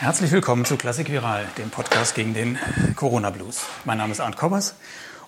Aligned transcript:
Herzlich 0.00 0.32
willkommen 0.32 0.64
zu 0.64 0.78
Klassik 0.78 1.12
Viral, 1.12 1.44
dem 1.58 1.68
Podcast 1.68 2.14
gegen 2.14 2.32
den 2.32 2.58
Corona 2.96 3.28
Blues. 3.28 3.66
Mein 3.84 3.98
Name 3.98 4.12
ist 4.12 4.20
Arndt 4.20 4.38
Kobbers 4.38 4.74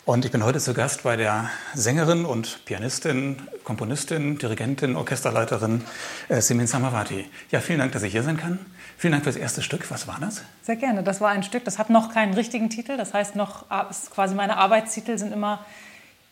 und 0.07 0.25
ich 0.25 0.31
bin 0.31 0.43
heute 0.43 0.61
zu 0.61 0.73
Gast 0.73 1.03
bei 1.03 1.15
der 1.15 1.51
Sängerin 1.75 2.25
und 2.25 2.65
Pianistin, 2.65 3.37
Komponistin, 3.65 4.39
Dirigentin, 4.39 4.97
Orchesterleiterin 4.97 5.85
äh, 6.31 6.41
Simin 6.41 6.67
Samavati. 6.67 7.29
Ja, 7.51 7.61
vielen 7.61 7.81
Dank, 7.81 7.93
dass 7.93 8.03
ich 8.03 8.13
hier 8.13 8.23
sein 8.23 8.39
kann. 8.39 8.61
Vielen 8.97 9.13
Dank 9.13 9.25
für 9.25 9.29
das 9.29 9.39
erste 9.39 9.61
Stück. 9.61 9.91
Was 9.91 10.09
war 10.09 10.17
das? 10.19 10.43
Sehr 10.63 10.77
gerne. 10.77 11.03
Das 11.03 11.21
war 11.21 11.29
ein 11.29 11.43
Stück, 11.43 11.67
das 11.67 11.79
hat 11.79 11.91
noch 11.91 12.11
keinen 12.11 12.33
richtigen 12.33 12.71
Titel. 12.71 12.97
Das 12.97 13.13
heißt, 13.13 13.37
noch 13.37 13.67
ist 13.91 14.11
quasi 14.11 14.35
meine 14.35 14.57
Arbeitstitel 14.57 15.19
sind 15.19 15.35
immer 15.35 15.67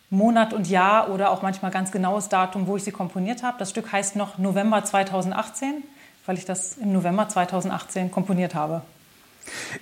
Monat 0.08 0.54
und 0.54 0.66
Jahr 0.66 1.10
oder 1.10 1.30
auch 1.30 1.42
manchmal 1.42 1.72
ganz 1.72 1.92
genaues 1.92 2.30
Datum, 2.30 2.66
wo 2.66 2.78
ich 2.78 2.84
sie 2.84 2.90
komponiert 2.90 3.42
habe. 3.42 3.58
Das 3.58 3.68
Stück 3.68 3.92
heißt 3.92 4.16
noch 4.16 4.38
November 4.38 4.82
2018 4.82 5.82
weil 6.26 6.38
ich 6.38 6.44
das 6.44 6.76
im 6.78 6.92
November 6.92 7.28
2018 7.28 8.10
komponiert 8.10 8.54
habe. 8.54 8.82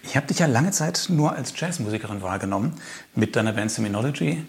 Ich 0.03 0.17
habe 0.17 0.27
dich 0.27 0.39
ja 0.39 0.47
lange 0.47 0.71
Zeit 0.71 1.07
nur 1.09 1.33
als 1.33 1.53
Jazzmusikerin 1.59 2.23
wahrgenommen 2.23 2.81
mit 3.15 3.37
deiner 3.37 3.53
Band 3.53 3.71
Seminology. 3.71 4.45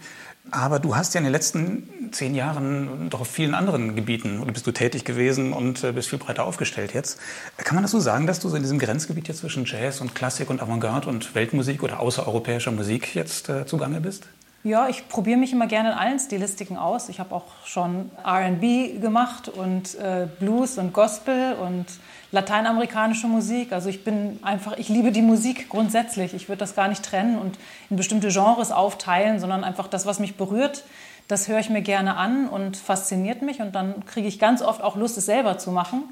Aber 0.52 0.80
du 0.80 0.96
hast 0.96 1.14
ja 1.14 1.20
in 1.20 1.26
den 1.26 1.34
letzten 1.34 2.10
zehn 2.12 2.34
Jahren 2.34 3.10
doch 3.10 3.22
auf 3.22 3.28
vielen 3.28 3.54
anderen 3.54 3.96
Gebieten 3.96 4.44
bist 4.52 4.66
du 4.66 4.72
tätig 4.72 5.06
gewesen 5.06 5.54
und 5.54 5.84
äh, 5.84 5.92
bist 5.92 6.10
viel 6.10 6.18
breiter 6.18 6.46
aufgestellt 6.46 6.94
jetzt. 6.94 7.20
Kann 7.58 7.76
man 7.76 7.84
das 7.84 7.92
so 7.92 8.00
sagen, 8.00 8.26
dass 8.26 8.40
du 8.40 8.50
so 8.50 8.56
in 8.56 8.64
diesem 8.64 8.80
Grenzgebiet 8.80 9.28
jetzt 9.28 9.40
zwischen 9.40 9.66
Jazz 9.66 10.02
und 10.02 10.16
Klassik 10.16 10.50
und 10.50 10.62
Avantgarde 10.62 11.08
und 11.08 11.36
Weltmusik 11.36 11.84
oder 11.84 12.00
außereuropäischer 12.00 12.72
Musik 12.72 13.14
jetzt 13.14 13.50
äh, 13.50 13.66
zugange 13.68 14.02
bist? 14.02 14.28
Ja, 14.64 14.90
ich 14.90 15.08
probiere 15.08 15.38
mich 15.38 15.54
immer 15.54 15.68
gerne 15.68 15.94
in 15.94 15.98
allen 15.98 16.20
Stilistiken 16.20 16.78
aus. 16.78 17.08
Ich 17.08 17.22
habe 17.22 17.34
auch 17.34 17.46
schon 17.64 18.12
RB 18.26 19.02
gemacht 19.02 19.48
und 19.48 19.96
äh, 19.96 20.28
Blues 20.38 20.78
und 20.78 20.92
Gospel 20.92 21.54
und 21.54 21.86
lateinamerikanische 22.34 23.28
Musik. 23.28 23.72
Also 23.72 23.88
ich 23.88 24.04
bin 24.04 24.38
einfach, 24.42 24.78
ich 24.78 24.90
liebe 24.90 25.14
die 25.14 25.22
Musik 25.22 25.70
grundsätzlich. 25.70 26.34
Ich 26.34 26.50
würde 26.50 26.60
das 26.60 26.76
gar 26.76 26.90
nicht 26.90 27.06
trennen 27.06 27.40
und 27.40 27.58
in 27.90 27.96
bestimmte 27.96 28.28
Genres 28.28 28.74
aufteilen, 28.74 29.40
sondern 29.40 29.64
einfach 29.64 29.88
das, 29.88 30.06
was 30.06 30.20
mich 30.20 30.36
berührt, 30.36 30.84
das 31.30 31.48
höre 31.48 31.60
ich 31.60 31.70
mir 31.70 31.82
gerne 31.82 32.18
an 32.18 32.50
und 32.50 32.76
fasziniert 32.76 33.42
mich. 33.42 33.62
Und 33.62 33.76
dann 33.76 34.06
kriege 34.06 34.28
ich 34.28 34.40
ganz 34.40 34.62
oft 34.62 34.82
auch 34.82 34.98
Lust, 34.98 35.18
es 35.18 35.26
selber 35.26 35.58
zu 35.58 35.72
machen. 35.72 36.04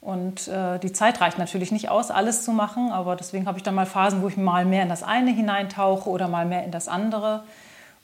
Und 0.00 0.48
äh, 0.48 0.80
die 0.80 0.92
Zeit 0.92 1.20
reicht 1.20 1.38
natürlich 1.38 1.70
nicht 1.70 1.90
aus, 1.90 2.10
alles 2.10 2.42
zu 2.42 2.50
machen, 2.50 2.90
aber 2.90 3.14
deswegen 3.14 3.46
habe 3.46 3.58
ich 3.58 3.62
dann 3.62 3.74
mal 3.74 3.86
Phasen, 3.86 4.22
wo 4.22 4.28
ich 4.28 4.36
mal 4.36 4.64
mehr 4.64 4.82
in 4.82 4.88
das 4.88 5.04
eine 5.04 5.30
hineintauche 5.30 6.08
oder 6.08 6.26
mal 6.26 6.44
mehr 6.44 6.64
in 6.64 6.72
das 6.72 6.88
andere. 6.88 7.44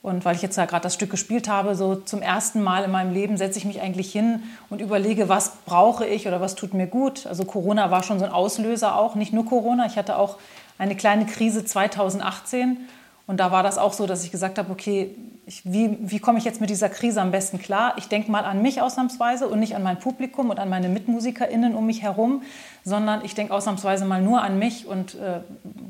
Und 0.04 0.26
weil 0.26 0.36
ich 0.36 0.42
jetzt 0.42 0.58
ja 0.58 0.66
gerade 0.66 0.82
das 0.82 0.92
Stück 0.92 1.08
gespielt 1.08 1.48
habe, 1.48 1.74
so 1.76 1.94
zum 1.96 2.20
ersten 2.20 2.62
Mal 2.62 2.84
in 2.84 2.90
meinem 2.90 3.14
Leben 3.14 3.38
setze 3.38 3.58
ich 3.58 3.64
mich 3.64 3.80
eigentlich 3.80 4.12
hin 4.12 4.42
und 4.68 4.82
überlege, 4.82 5.30
was 5.30 5.52
brauche 5.64 6.04
ich 6.04 6.28
oder 6.28 6.42
was 6.42 6.56
tut 6.56 6.74
mir 6.74 6.86
gut. 6.86 7.26
Also 7.26 7.46
Corona 7.46 7.90
war 7.90 8.02
schon 8.02 8.18
so 8.18 8.26
ein 8.26 8.30
Auslöser 8.30 8.98
auch, 8.98 9.14
nicht 9.14 9.32
nur 9.32 9.46
Corona. 9.46 9.86
Ich 9.86 9.96
hatte 9.96 10.18
auch 10.18 10.36
eine 10.76 10.94
kleine 10.94 11.24
Krise 11.24 11.64
2018 11.64 12.76
und 13.26 13.40
da 13.40 13.50
war 13.50 13.62
das 13.62 13.78
auch 13.78 13.94
so, 13.94 14.06
dass 14.06 14.24
ich 14.24 14.30
gesagt 14.30 14.58
habe, 14.58 14.70
okay, 14.70 15.16
ich, 15.46 15.62
wie, 15.64 15.96
wie 15.98 16.18
komme 16.18 16.36
ich 16.36 16.44
jetzt 16.44 16.60
mit 16.60 16.68
dieser 16.68 16.90
Krise 16.90 17.22
am 17.22 17.30
besten 17.30 17.58
klar? 17.58 17.94
Ich 17.96 18.08
denke 18.08 18.30
mal 18.30 18.44
an 18.44 18.60
mich 18.60 18.82
ausnahmsweise 18.82 19.48
und 19.48 19.58
nicht 19.58 19.74
an 19.74 19.82
mein 19.82 19.98
Publikum 19.98 20.50
und 20.50 20.58
an 20.58 20.68
meine 20.68 20.90
MitmusikerInnen 20.90 21.74
um 21.74 21.86
mich 21.86 22.02
herum, 22.02 22.42
sondern 22.84 23.24
ich 23.24 23.34
denke 23.34 23.54
ausnahmsweise 23.54 24.04
mal 24.04 24.20
nur 24.20 24.42
an 24.42 24.58
mich 24.58 24.86
und 24.86 25.14
äh, 25.14 25.40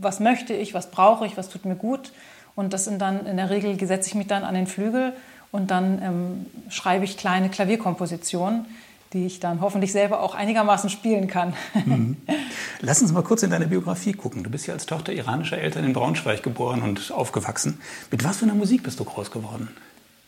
was 0.00 0.20
möchte 0.20 0.54
ich, 0.54 0.72
was 0.72 0.92
brauche 0.92 1.26
ich, 1.26 1.36
was 1.36 1.48
tut 1.48 1.64
mir 1.64 1.75
gut. 1.75 2.12
Und 2.56 2.72
das 2.72 2.84
sind 2.84 3.00
dann 3.00 3.26
in 3.26 3.37
der 3.37 3.50
Regel, 3.50 3.79
setze 3.87 4.08
ich 4.08 4.14
mich 4.14 4.26
dann 4.26 4.44
an 4.44 4.55
den 4.55 4.67
Flügel 4.67 5.12
und 5.50 5.70
dann 5.70 6.02
ähm, 6.02 6.46
schreibe 6.69 7.05
ich 7.05 7.17
kleine 7.17 7.49
Klavierkompositionen, 7.49 8.67
die 9.12 9.26
ich 9.26 9.40
dann 9.40 9.61
hoffentlich 9.61 9.93
selber 9.93 10.20
auch 10.20 10.34
einigermaßen 10.34 10.90
spielen 10.90 11.29
kann. 11.29 11.55
Mhm. 11.84 12.17
Lass 12.81 13.02
uns 13.02 13.12
mal 13.12 13.23
kurz 13.23 13.43
in 13.43 13.50
deine 13.50 13.67
Biografie 13.67 14.12
gucken. 14.12 14.43
Du 14.43 14.50
bist 14.50 14.67
ja 14.67 14.75
als 14.75 14.87
Tochter 14.87 15.12
iranischer 15.12 15.58
Eltern 15.58 15.84
in 15.84 15.93
Braunschweig 15.93 16.43
geboren 16.43 16.82
und 16.82 17.12
aufgewachsen. 17.12 17.81
Mit 18.11 18.25
was 18.25 18.38
für 18.38 18.44
einer 18.44 18.55
Musik 18.55 18.82
bist 18.82 18.99
du 19.00 19.05
groß 19.05 19.31
geworden? 19.31 19.69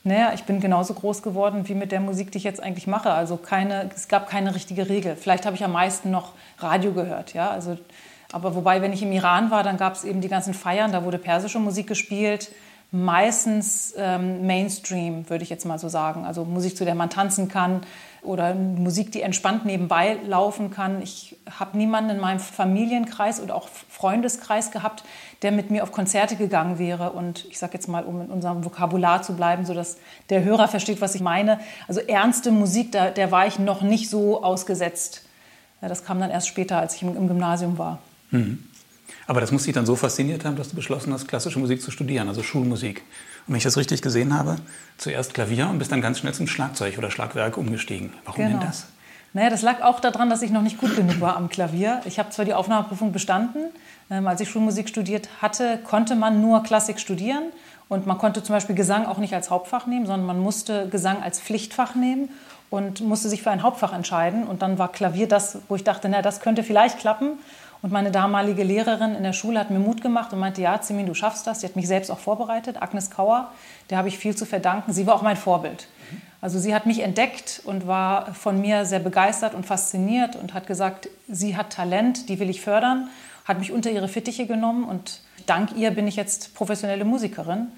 Naja, 0.05 0.33
ich 0.35 0.45
bin 0.45 0.61
genauso 0.61 0.95
groß 0.95 1.23
geworden 1.23 1.67
wie 1.67 1.75
mit 1.75 1.91
der 1.91 1.99
Musik, 1.99 2.31
die 2.31 2.39
ich 2.39 2.45
jetzt 2.45 2.63
eigentlich 2.63 2.87
mache. 2.87 3.11
Also 3.11 3.37
keine, 3.37 3.91
es 3.93 4.07
gab 4.07 4.31
keine 4.31 4.55
richtige 4.55 4.89
Regel. 4.89 5.17
Vielleicht 5.17 5.45
habe 5.45 5.57
ich 5.57 5.65
am 5.65 5.73
meisten 5.73 6.13
noch 6.13 6.35
Radio 6.61 6.93
gehört. 6.93 7.35
Ja? 7.35 7.51
Also 7.51 7.77
aber 8.33 8.55
wobei, 8.55 8.83
wenn 8.83 8.93
ich 8.93 9.03
im 9.03 9.13
Iran 9.13 9.51
war, 9.51 9.63
dann 9.63 9.77
gab 9.77 9.95
es 9.95 10.05
eben 10.05 10.21
die 10.21 10.29
ganzen 10.29 10.55
Feiern, 10.55 10.93
da 10.93 11.05
wurde 11.05 11.19
persische 11.19 11.59
Musik 11.59 11.87
gespielt. 11.87 12.51
Meistens 12.93 13.95
ähm, 13.97 14.47
Mainstream, 14.47 15.29
würde 15.29 15.43
ich 15.43 15.51
jetzt 15.51 15.65
mal 15.65 15.79
so 15.79 15.89
sagen. 15.89 16.25
Also 16.25 16.45
Musik, 16.45 16.77
zu 16.77 16.85
der 16.85 16.95
man 16.95 17.11
tanzen 17.11 17.49
kann 17.49 17.83
oder 18.23 18.55
Musik, 18.55 19.11
die 19.11 19.23
entspannt 19.23 19.65
nebenbei 19.65 20.19
laufen 20.25 20.71
kann. 20.71 21.03
Ich 21.03 21.37
habe 21.59 21.77
niemanden 21.77 22.11
in 22.11 22.21
meinem 22.21 22.39
Familienkreis 22.39 23.41
und 23.41 23.51
auch 23.51 23.69
Freundeskreis 23.69 24.71
gehabt, 24.71 25.03
der 25.43 25.51
mit 25.51 25.71
mir 25.71 25.83
auf 25.83 25.91
Konzerte 25.91 26.37
gegangen 26.37 26.79
wäre. 26.79 27.11
Und 27.11 27.45
ich 27.47 27.59
sage 27.59 27.75
jetzt 27.75 27.89
mal, 27.89 28.05
um 28.05 28.21
in 28.21 28.31
unserem 28.31 28.65
Vokabular 28.65 29.23
zu 29.23 29.35
bleiben, 29.35 29.67
sodass 29.67 29.99
der 30.31 30.45
Hörer 30.45 30.69
versteht, 30.69 31.01
was 31.01 31.17
ich 31.17 31.21
meine. 31.21 31.59
Also 31.89 32.01
ernste 32.01 32.53
Musik, 32.53 32.93
da, 32.93 33.11
der 33.11 33.33
war 33.33 33.49
ich 33.49 33.59
noch 33.59 33.83
nicht 33.83 34.09
so 34.09 34.45
ausgesetzt. 34.45 35.23
Das 35.81 36.05
kam 36.05 36.21
dann 36.21 36.31
erst 36.31 36.49
später, 36.49 36.79
als 36.79 36.95
ich 36.95 37.03
im 37.03 37.29
Gymnasium 37.29 37.79
war. 37.79 37.99
Mhm. 38.31 38.65
Aber 39.27 39.41
das 39.41 39.51
muss 39.51 39.65
dich 39.65 39.75
dann 39.75 39.87
so 39.87 39.97
fasziniert 39.97 40.45
haben, 40.45 40.57
dass 40.57 40.69
du 40.69 40.77
beschlossen 40.77 41.13
hast, 41.13 41.27
klassische 41.27 41.59
Musik 41.59 41.83
zu 41.83 41.91
studieren, 41.91 42.29
also 42.29 42.43
Schulmusik. 42.43 43.03
Und 43.47 43.53
wenn 43.53 43.57
ich 43.57 43.65
das 43.65 43.77
richtig 43.77 44.03
gesehen 44.03 44.33
habe, 44.33 44.57
zuerst 44.99 45.35
Klavier 45.35 45.69
und 45.69 45.79
bist 45.79 45.91
dann 45.91 46.01
ganz 46.01 46.19
schnell 46.19 46.35
zum 46.35 46.47
Schlagzeug 46.47 46.97
oder 46.99 47.11
Schlagwerk 47.11 47.57
umgestiegen. 47.57 48.13
Warum 48.25 48.45
genau. 48.45 48.59
denn 48.59 48.69
das? 48.69 48.87
Naja, 49.33 49.51
das 49.51 49.63
lag 49.63 49.83
auch 49.83 50.01
daran, 50.01 50.31
dass 50.31 50.43
ich 50.43 50.51
noch 50.51 50.63
nicht 50.63 50.79
gut 50.79 50.97
genug 50.97 51.21
war 51.21 51.37
am 51.37 51.49
Klavier. 51.49 52.01
Ich 52.05 52.19
habe 52.19 52.31
zwar 52.31 52.45
die 52.45 52.55
Aufnahmeprüfung 52.55 53.13
bestanden, 53.13 53.67
ähm, 54.11 54.27
als 54.27 54.41
ich 54.41 54.49
Schulmusik 54.49 54.89
studiert 54.89 55.29
hatte, 55.43 55.79
konnte 55.85 56.15
man 56.15 56.41
nur 56.41 56.63
Klassik 56.63 57.01
studieren 57.01 57.45
und 57.89 58.07
man 58.07 58.19
konnte 58.19 58.43
zum 58.43 58.55
Beispiel 58.55 58.75
Gesang 58.75 59.07
auch 59.07 59.19
nicht 59.19 59.35
als 59.35 59.51
Hauptfach 59.51 59.87
nehmen, 59.87 60.07
sondern 60.07 60.27
man 60.27 60.41
musste 60.41 60.89
Gesang 60.89 61.23
als 61.23 61.41
Pflichtfach 61.41 61.95
nehmen 61.95 62.31
und 62.71 63.01
musste 63.01 63.29
sich 63.29 63.43
für 63.43 63.51
ein 63.51 63.63
Hauptfach 63.63 63.93
entscheiden. 63.93 64.45
Und 64.45 64.63
dann 64.63 64.79
war 64.79 64.91
Klavier 64.91 65.29
das, 65.29 65.59
wo 65.69 65.77
ich 65.77 65.85
dachte, 65.85 66.09
na, 66.09 66.23
das 66.23 66.41
könnte 66.41 66.63
vielleicht 66.63 66.99
klappen. 66.99 67.39
Und 67.87 67.93
meine 67.93 68.11
damalige 68.11 68.65
Lehrerin 68.65 69.15
in 69.15 69.23
der 69.23 69.33
Schule 69.33 69.61
hat 69.61 69.71
mir 69.71 69.79
Mut 69.79 70.03
gemacht 70.03 70.33
und 70.33 70.41
meinte, 70.41 70.61
ja, 70.61 70.81
Zimin, 70.81 71.07
du 71.07 71.15
schaffst 71.15 71.47
das. 71.47 71.61
Sie 71.61 71.69
hat 71.69 71.77
mich 71.77 71.87
selbst 71.87 72.11
auch 72.11 72.19
vorbereitet, 72.19 72.83
Agnes 72.83 73.13
Kauer, 73.13 73.53
der 73.91 73.99
habe 73.99 74.09
ich 74.09 74.19
viel 74.19 74.35
zu 74.35 74.45
verdanken. 74.45 74.93
Sie 74.93 75.07
war 75.07 75.15
auch 75.15 75.23
mein 75.23 75.37
Vorbild. 75.37 75.87
Also 76.41 76.59
sie 76.59 76.75
hat 76.75 76.87
mich 76.87 76.99
entdeckt 76.99 77.63
und 77.65 77.87
war 77.87 78.35
von 78.35 78.61
mir 78.61 78.87
sehr 78.87 78.99
begeistert 78.99 79.55
und 79.55 79.67
fasziniert 79.67 80.35
und 80.35 80.53
hat 80.53 80.67
gesagt, 80.67 81.09
sie 81.29 81.57
hat 81.57 81.71
Talent, 81.71 82.29
die 82.29 82.41
will 82.41 82.51
ich 82.51 82.61
fördern, 82.61 83.09
hat 83.45 83.61
mich 83.61 83.71
unter 83.71 83.93
ihre 83.93 84.09
Fittiche 84.09 84.49
genommen 84.49 84.83
und 84.83 85.21
dank 85.47 85.71
ihr 85.77 85.93
bin 85.93 86.09
ich 86.09 86.17
jetzt 86.17 86.57
professionelle 86.57 87.05
Musikerin. 87.05 87.69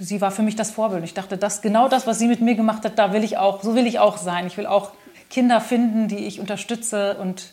Sie 0.00 0.20
war 0.20 0.32
für 0.32 0.42
mich 0.42 0.56
das 0.56 0.72
Vorbild. 0.72 1.04
Ich 1.04 1.14
dachte, 1.14 1.38
das 1.38 1.62
genau 1.62 1.88
das, 1.88 2.08
was 2.08 2.18
sie 2.18 2.26
mit 2.26 2.40
mir 2.40 2.56
gemacht 2.56 2.84
hat, 2.84 2.98
da 2.98 3.12
will 3.12 3.22
ich 3.22 3.38
auch, 3.38 3.62
so 3.62 3.76
will 3.76 3.86
ich 3.86 4.00
auch 4.00 4.16
sein. 4.16 4.48
Ich 4.48 4.56
will 4.56 4.66
auch 4.66 4.90
Kinder 5.30 5.60
finden, 5.60 6.08
die 6.08 6.26
ich 6.26 6.40
unterstütze 6.40 7.16
und 7.18 7.52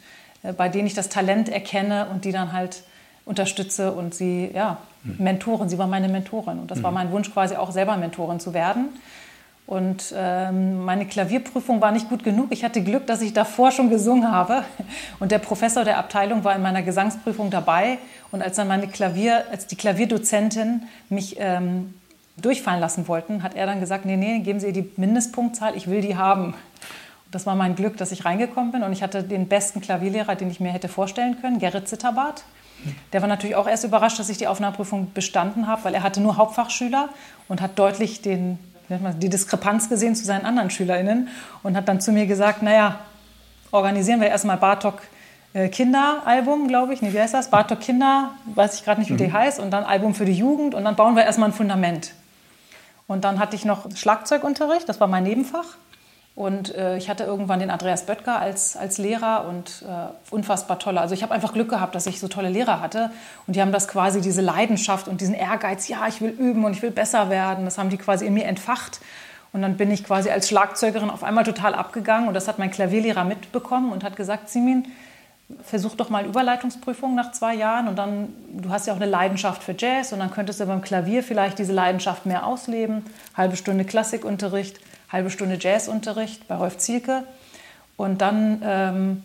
bei 0.57 0.69
denen 0.69 0.87
ich 0.87 0.93
das 0.93 1.09
Talent 1.09 1.49
erkenne 1.49 2.07
und 2.11 2.25
die 2.25 2.31
dann 2.31 2.53
halt 2.53 2.83
unterstütze 3.25 3.91
und 3.91 4.15
sie, 4.15 4.49
ja, 4.53 4.77
mhm. 5.03 5.23
Mentoren. 5.23 5.69
Sie 5.69 5.77
war 5.77 5.87
meine 5.87 6.09
Mentorin 6.09 6.59
und 6.59 6.71
das 6.71 6.79
mhm. 6.79 6.83
war 6.83 6.91
mein 6.91 7.11
Wunsch, 7.11 7.31
quasi 7.31 7.55
auch 7.55 7.71
selber 7.71 7.95
Mentorin 7.97 8.39
zu 8.39 8.53
werden. 8.53 8.89
Und 9.69 10.15
ähm, 10.17 10.83
meine 10.83 11.05
Klavierprüfung 11.05 11.79
war 11.79 11.91
nicht 11.91 12.09
gut 12.09 12.23
genug. 12.23 12.47
Ich 12.49 12.63
hatte 12.63 12.81
Glück, 12.81 13.05
dass 13.05 13.21
ich 13.21 13.33
davor 13.33 13.71
schon 13.71 13.91
gesungen 13.91 14.31
habe. 14.31 14.63
Und 15.19 15.31
der 15.31 15.37
Professor 15.37 15.83
der 15.83 15.99
Abteilung 15.99 16.43
war 16.43 16.55
in 16.55 16.63
meiner 16.63 16.81
Gesangsprüfung 16.81 17.51
dabei. 17.51 17.99
Und 18.31 18.41
als 18.41 18.55
dann 18.55 18.67
meine 18.67 18.87
Klavier, 18.87 19.43
als 19.51 19.67
die 19.67 19.75
Klavierdozentin 19.75 20.87
mich 21.09 21.35
ähm, 21.37 21.93
durchfallen 22.37 22.79
lassen 22.79 23.07
wollten, 23.07 23.43
hat 23.43 23.53
er 23.53 23.67
dann 23.67 23.79
gesagt: 23.79 24.05
Nee, 24.05 24.17
nee, 24.17 24.39
geben 24.39 24.59
Sie 24.59 24.65
ihr 24.65 24.73
die 24.73 24.89
Mindestpunktzahl, 24.97 25.75
ich 25.77 25.87
will 25.87 26.01
die 26.01 26.17
haben. 26.17 26.55
Das 27.31 27.45
war 27.45 27.55
mein 27.55 27.75
Glück, 27.75 27.97
dass 27.97 28.11
ich 28.11 28.25
reingekommen 28.25 28.71
bin 28.71 28.83
und 28.83 28.91
ich 28.91 29.03
hatte 29.03 29.23
den 29.23 29.47
besten 29.47 29.81
Klavierlehrer, 29.81 30.35
den 30.35 30.49
ich 30.49 30.59
mir 30.59 30.71
hätte 30.71 30.87
vorstellen 30.87 31.39
können, 31.41 31.59
Gerrit 31.59 31.87
Zitterbart. 31.87 32.43
Der 33.13 33.21
war 33.21 33.27
natürlich 33.27 33.55
auch 33.55 33.67
erst 33.67 33.83
überrascht, 33.83 34.19
dass 34.19 34.29
ich 34.29 34.37
die 34.37 34.47
Aufnahmeprüfung 34.47 35.11
bestanden 35.13 35.67
habe, 35.67 35.83
weil 35.83 35.93
er 35.93 36.03
hatte 36.03 36.21
nur 36.21 36.37
Hauptfachschüler 36.37 37.09
und 37.47 37.61
hat 37.61 37.77
deutlich 37.77 38.21
den, 38.21 38.57
die 38.89 39.29
Diskrepanz 39.29 39.89
gesehen 39.89 40.15
zu 40.15 40.25
seinen 40.25 40.45
anderen 40.45 40.69
SchülerInnen 40.69 41.27
und 41.61 41.75
hat 41.75 41.87
dann 41.87 42.01
zu 42.01 42.11
mir 42.11 42.25
gesagt, 42.25 42.63
naja, 42.63 42.99
organisieren 43.71 44.21
wir 44.21 44.29
erstmal 44.29 44.57
Bartok 44.57 45.01
äh, 45.53 45.67
Kinderalbum, 45.67 46.67
glaube 46.67 46.93
ich. 46.93 47.01
Nee, 47.01 47.13
wie 47.13 47.19
heißt 47.19 47.33
das? 47.33 47.49
Bartok 47.49 47.81
Kinder, 47.81 48.31
weiß 48.55 48.75
ich 48.75 48.85
gerade 48.85 49.01
nicht, 49.01 49.09
wie 49.09 49.13
mhm. 49.13 49.17
die 49.17 49.33
heißt. 49.33 49.59
Und 49.59 49.71
dann 49.71 49.83
Album 49.83 50.15
für 50.15 50.25
die 50.25 50.33
Jugend 50.33 50.73
und 50.73 50.85
dann 50.85 50.95
bauen 50.95 51.15
wir 51.15 51.23
erstmal 51.23 51.49
ein 51.49 51.53
Fundament. 51.53 52.13
Und 53.07 53.23
dann 53.23 53.39
hatte 53.39 53.55
ich 53.55 53.65
noch 53.65 53.89
Schlagzeugunterricht, 53.95 54.87
das 54.87 54.99
war 54.99 55.07
mein 55.07 55.23
Nebenfach. 55.23 55.65
Und 56.35 56.73
äh, 56.73 56.97
ich 56.97 57.09
hatte 57.09 57.25
irgendwann 57.25 57.59
den 57.59 57.69
Andreas 57.69 58.05
Böttger 58.05 58.39
als, 58.39 58.77
als 58.77 58.97
Lehrer 58.97 59.45
und 59.49 59.83
äh, 59.87 60.33
unfassbar 60.33 60.79
tolle. 60.79 61.01
Also 61.01 61.13
ich 61.13 61.21
habe 61.21 61.33
einfach 61.33 61.51
Glück 61.51 61.69
gehabt, 61.69 61.95
dass 61.95 62.05
ich 62.07 62.19
so 62.19 62.29
tolle 62.29 62.49
Lehrer 62.49 62.79
hatte. 62.79 63.11
Und 63.45 63.55
die 63.55 63.61
haben 63.61 63.73
das 63.73 63.87
quasi, 63.87 64.21
diese 64.21 64.41
Leidenschaft 64.41 65.07
und 65.07 65.19
diesen 65.19 65.35
Ehrgeiz, 65.35 65.89
ja, 65.89 66.07
ich 66.07 66.21
will 66.21 66.29
üben 66.29 66.63
und 66.63 66.73
ich 66.73 66.81
will 66.81 66.91
besser 66.91 67.29
werden, 67.29 67.65
das 67.65 67.77
haben 67.77 67.89
die 67.89 67.97
quasi 67.97 68.25
in 68.25 68.33
mir 68.33 68.45
entfacht. 68.45 69.01
Und 69.51 69.61
dann 69.61 69.77
bin 69.77 69.91
ich 69.91 70.03
quasi 70.03 70.29
als 70.29 70.47
Schlagzeugerin 70.47 71.09
auf 71.09 71.23
einmal 71.23 71.43
total 71.43 71.75
abgegangen. 71.75 72.27
Und 72.27 72.35
das 72.35 72.47
hat 72.47 72.59
mein 72.59 72.71
Klavierlehrer 72.71 73.25
mitbekommen 73.25 73.91
und 73.91 74.03
hat 74.03 74.15
gesagt, 74.15 74.49
Simin, 74.49 74.85
versuch 75.63 75.95
doch 75.95 76.09
mal 76.09 76.25
Überleitungsprüfung 76.25 77.15
nach 77.15 77.31
zwei 77.31 77.55
Jahren 77.55 77.87
und 77.87 77.97
dann, 77.97 78.33
du 78.53 78.69
hast 78.69 78.85
ja 78.87 78.93
auch 78.93 78.97
eine 78.97 79.07
Leidenschaft 79.07 79.63
für 79.63 79.75
Jazz 79.77 80.13
und 80.13 80.19
dann 80.19 80.31
könntest 80.31 80.59
du 80.59 80.65
beim 80.65 80.81
Klavier 80.81 81.23
vielleicht 81.23 81.57
diese 81.57 81.73
Leidenschaft 81.73 82.25
mehr 82.25 82.45
ausleben. 82.45 83.03
Halbe 83.35 83.55
Stunde 83.55 83.83
Klassikunterricht, 83.83 84.79
halbe 85.11 85.29
Stunde 85.29 85.57
Jazzunterricht 85.59 86.47
bei 86.47 86.55
Rolf 86.55 86.77
Zielke 86.77 87.23
und 87.97 88.21
dann 88.21 88.61
ähm, 88.63 89.23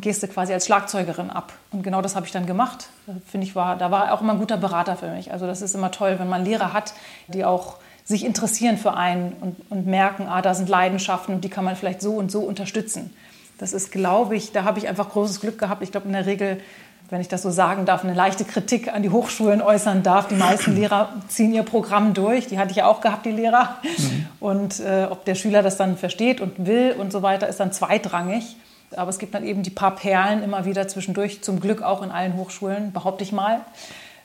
gehst 0.00 0.22
du 0.22 0.28
quasi 0.28 0.52
als 0.52 0.66
Schlagzeugerin 0.66 1.30
ab. 1.30 1.52
Und 1.70 1.82
genau 1.82 2.02
das 2.02 2.16
habe 2.16 2.26
ich 2.26 2.32
dann 2.32 2.46
gemacht. 2.46 2.88
Finde 3.26 3.46
ich 3.46 3.54
war, 3.54 3.76
da 3.76 3.90
war 3.90 4.12
auch 4.12 4.20
immer 4.20 4.32
ein 4.32 4.38
guter 4.38 4.56
Berater 4.56 4.96
für 4.96 5.08
mich. 5.08 5.32
Also 5.32 5.46
das 5.46 5.62
ist 5.62 5.74
immer 5.74 5.90
toll, 5.90 6.16
wenn 6.18 6.28
man 6.28 6.44
Lehrer 6.44 6.72
hat, 6.72 6.94
die 7.28 7.44
auch 7.44 7.76
sich 8.04 8.24
interessieren 8.24 8.78
für 8.78 8.94
einen 8.94 9.32
und, 9.40 9.56
und 9.68 9.86
merken, 9.86 10.28
ah, 10.28 10.42
da 10.42 10.54
sind 10.54 10.68
Leidenschaften 10.68 11.34
und 11.34 11.44
die 11.44 11.48
kann 11.48 11.64
man 11.64 11.76
vielleicht 11.76 12.00
so 12.00 12.14
und 12.14 12.30
so 12.30 12.40
unterstützen. 12.40 13.14
Das 13.58 13.72
ist, 13.72 13.90
glaube 13.90 14.36
ich, 14.36 14.52
da 14.52 14.64
habe 14.64 14.78
ich 14.78 14.86
einfach 14.86 15.10
großes 15.10 15.40
Glück 15.40 15.58
gehabt. 15.58 15.82
Ich 15.82 15.90
glaube, 15.90 16.06
in 16.06 16.12
der 16.12 16.26
Regel, 16.26 16.60
wenn 17.08 17.20
ich 17.20 17.28
das 17.28 17.42
so 17.42 17.50
sagen 17.50 17.86
darf, 17.86 18.04
eine 18.04 18.14
leichte 18.14 18.44
Kritik 18.44 18.92
an 18.92 19.02
die 19.02 19.10
Hochschulen 19.10 19.62
äußern 19.62 20.02
darf. 20.02 20.28
Die 20.28 20.34
meisten 20.34 20.74
Lehrer 20.76 21.12
ziehen 21.28 21.54
ihr 21.54 21.62
Programm 21.62 22.14
durch. 22.14 22.46
Die 22.46 22.58
hatte 22.58 22.70
ich 22.70 22.78
ja 22.78 22.86
auch 22.86 23.00
gehabt, 23.00 23.26
die 23.26 23.30
Lehrer. 23.30 23.76
Mhm. 23.82 24.26
Und 24.40 24.80
äh, 24.80 25.06
ob 25.10 25.24
der 25.24 25.34
Schüler 25.34 25.62
das 25.62 25.76
dann 25.76 25.96
versteht 25.96 26.40
und 26.40 26.66
will 26.66 26.94
und 26.98 27.12
so 27.12 27.22
weiter, 27.22 27.48
ist 27.48 27.60
dann 27.60 27.72
zweitrangig. 27.72 28.56
Aber 28.96 29.10
es 29.10 29.18
gibt 29.18 29.34
dann 29.34 29.44
eben 29.44 29.62
die 29.62 29.70
paar 29.70 29.94
Perlen 29.94 30.42
immer 30.42 30.64
wieder 30.64 30.88
zwischendurch, 30.88 31.42
zum 31.42 31.60
Glück 31.60 31.82
auch 31.82 32.02
in 32.02 32.10
allen 32.10 32.36
Hochschulen, 32.36 32.92
behaupte 32.92 33.24
ich 33.24 33.32
mal, 33.32 33.60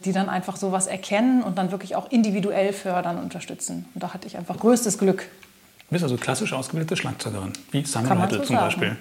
die 0.05 0.11
dann 0.11 0.29
einfach 0.29 0.55
sowas 0.55 0.87
erkennen 0.87 1.43
und 1.43 1.57
dann 1.57 1.71
wirklich 1.71 1.95
auch 1.95 2.11
individuell 2.11 2.73
fördern 2.73 3.17
und 3.17 3.23
unterstützen. 3.23 3.85
Und 3.93 4.03
da 4.03 4.13
hatte 4.13 4.27
ich 4.27 4.37
einfach 4.37 4.57
größtes 4.57 4.97
Glück. 4.97 5.27
Du 5.89 5.93
bist 5.95 6.03
also 6.03 6.15
klassisch 6.15 6.53
ausgebildete 6.53 6.95
Schlagzeugerin, 6.95 7.53
wie 7.71 7.83
Simon 7.83 8.11
Rattle 8.13 8.39
so 8.39 8.45
zum 8.45 8.55
sagen. 8.55 8.97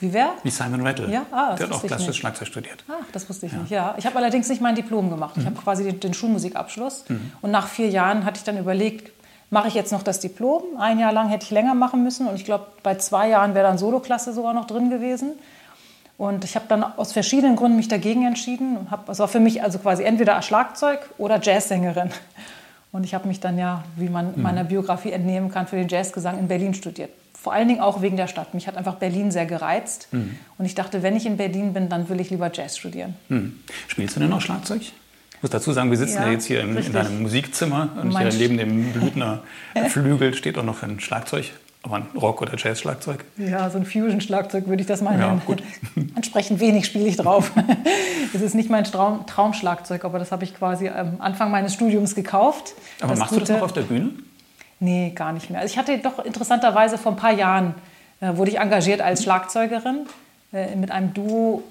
Wie 0.00 0.12
wer? 0.12 0.34
Wie 0.44 0.50
Simon 0.50 0.86
Rattle. 0.86 1.10
Ja, 1.10 1.26
ah, 1.32 1.56
Der 1.56 1.66
hat 1.66 1.74
auch 1.74 1.82
klassisches 1.82 2.16
Schlagzeug 2.16 2.46
studiert. 2.46 2.84
Ach, 2.88 3.04
das 3.12 3.28
wusste 3.28 3.46
ich 3.46 3.52
ja. 3.52 3.58
nicht. 3.58 3.70
Ja, 3.70 3.94
ich 3.98 4.06
habe 4.06 4.16
allerdings 4.16 4.48
nicht 4.48 4.60
mein 4.60 4.76
Diplom 4.76 5.10
gemacht. 5.10 5.36
Mhm. 5.36 5.42
Ich 5.42 5.46
habe 5.46 5.56
quasi 5.56 5.84
den, 5.84 5.98
den 5.98 6.14
Schulmusikabschluss. 6.14 7.04
Mhm. 7.08 7.32
Und 7.42 7.50
nach 7.50 7.66
vier 7.66 7.88
Jahren 7.88 8.24
hatte 8.24 8.38
ich 8.38 8.44
dann 8.44 8.58
überlegt, 8.58 9.10
mache 9.50 9.68
ich 9.68 9.74
jetzt 9.74 9.90
noch 9.90 10.02
das 10.02 10.20
Diplom. 10.20 10.62
Ein 10.78 11.00
Jahr 11.00 11.12
lang 11.12 11.28
hätte 11.28 11.44
ich 11.44 11.50
länger 11.50 11.74
machen 11.74 12.04
müssen. 12.04 12.28
Und 12.28 12.36
ich 12.36 12.44
glaube, 12.44 12.66
bei 12.82 12.94
zwei 12.96 13.28
Jahren 13.28 13.54
wäre 13.54 13.66
dann 13.66 13.78
Soloklasse 13.78 14.32
sogar 14.32 14.54
noch 14.54 14.66
drin 14.66 14.88
gewesen. 14.88 15.32
Und 16.16 16.44
ich 16.44 16.54
habe 16.54 16.66
dann 16.68 16.82
aus 16.82 17.12
verschiedenen 17.12 17.56
Gründen 17.56 17.76
mich 17.76 17.88
dagegen 17.88 18.24
entschieden. 18.26 18.86
Es 19.08 19.18
war 19.18 19.28
für 19.28 19.40
mich 19.40 19.62
also 19.62 19.78
quasi 19.78 20.04
entweder 20.04 20.40
Schlagzeug 20.42 21.00
oder 21.18 21.40
Jazzsängerin. 21.40 22.10
Und 22.90 23.04
ich 23.04 23.14
habe 23.14 23.26
mich 23.28 23.40
dann 23.40 23.58
ja, 23.58 23.84
wie 23.96 24.08
man 24.08 24.34
mhm. 24.34 24.42
meiner 24.42 24.64
Biografie 24.64 25.12
entnehmen 25.12 25.50
kann, 25.50 25.66
für 25.66 25.76
den 25.76 25.88
Jazzgesang 25.88 26.38
in 26.38 26.48
Berlin 26.48 26.74
studiert 26.74 27.10
vor 27.40 27.52
allen 27.52 27.68
Dingen 27.68 27.80
auch 27.80 28.02
wegen 28.02 28.16
der 28.16 28.26
Stadt. 28.26 28.54
Mich 28.54 28.66
hat 28.66 28.76
einfach 28.76 28.96
Berlin 28.96 29.30
sehr 29.30 29.46
gereizt. 29.46 30.08
Mhm. 30.10 30.36
Und 30.58 30.64
ich 30.64 30.74
dachte, 30.74 31.02
wenn 31.02 31.16
ich 31.16 31.24
in 31.24 31.36
Berlin 31.36 31.72
bin, 31.72 31.88
dann 31.88 32.08
will 32.08 32.20
ich 32.20 32.30
lieber 32.30 32.50
Jazz 32.52 32.76
studieren. 32.76 33.14
Mhm. 33.28 33.60
Spielst 33.86 34.16
du 34.16 34.20
denn 34.20 34.30
noch 34.30 34.40
Schlagzeug? 34.40 34.82
Ich 34.82 35.42
muss 35.42 35.50
dazu 35.50 35.72
sagen, 35.72 35.90
wir 35.90 35.98
sitzen 35.98 36.16
ja, 36.16 36.26
ja 36.26 36.32
jetzt 36.32 36.46
hier 36.46 36.60
in, 36.62 36.76
in, 36.76 36.92
deinem 36.92 37.22
Musikzimmer 37.22 37.90
und 38.02 38.18
hier 38.18 38.32
neben 38.32 38.58
dem 38.58 38.92
Blüthner 38.92 39.42
Flügel 39.88 40.34
steht 40.34 40.58
auch 40.58 40.64
noch 40.64 40.82
ein 40.82 40.98
Schlagzeug. 40.98 41.52
Aber 41.84 41.96
ein 41.96 42.06
Rock- 42.16 42.42
oder 42.42 42.56
Jazz-Schlagzeug? 42.56 43.24
Ja, 43.36 43.70
so 43.70 43.78
ein 43.78 43.86
Fusion-Schlagzeug 43.86 44.66
würde 44.66 44.80
ich 44.80 44.88
das 44.88 45.00
mal 45.00 45.16
nennen. 45.16 45.38
Ja, 45.38 45.42
gut. 45.46 45.62
Entsprechend 46.16 46.58
wenig 46.58 46.86
spiele 46.86 47.06
ich 47.06 47.16
drauf. 47.16 47.52
Es 48.34 48.42
ist 48.42 48.54
nicht 48.54 48.68
mein 48.68 48.84
Traum 48.84 49.26
Traumschlagzeug, 49.26 50.04
aber 50.04 50.18
das 50.18 50.32
habe 50.32 50.44
ich 50.44 50.54
quasi 50.54 50.86
am 50.86 51.18
Anfang 51.18 51.50
meines 51.50 51.72
Studiums 51.72 52.14
gekauft. 52.14 52.74
Aber 53.00 53.12
das 53.12 53.20
machst 53.20 53.32
Gute, 53.32 53.46
du 53.46 53.52
das 53.52 53.56
noch 53.56 53.64
auf 53.64 53.72
der 53.72 53.82
Bühne? 53.82 54.10
Nee, 54.80 55.12
gar 55.14 55.32
nicht 55.32 55.50
mehr. 55.50 55.60
Also 55.60 55.72
ich 55.72 55.78
hatte 55.78 55.98
doch 55.98 56.24
interessanterweise 56.24 56.98
vor 56.98 57.12
ein 57.12 57.16
paar 57.16 57.32
Jahren, 57.32 57.74
äh, 58.20 58.36
wurde 58.36 58.50
ich 58.50 58.58
engagiert 58.58 59.00
als 59.00 59.22
Schlagzeugerin 59.22 60.06
äh, 60.52 60.76
mit 60.76 60.90
einem 60.90 61.14
Duo, 61.14 61.62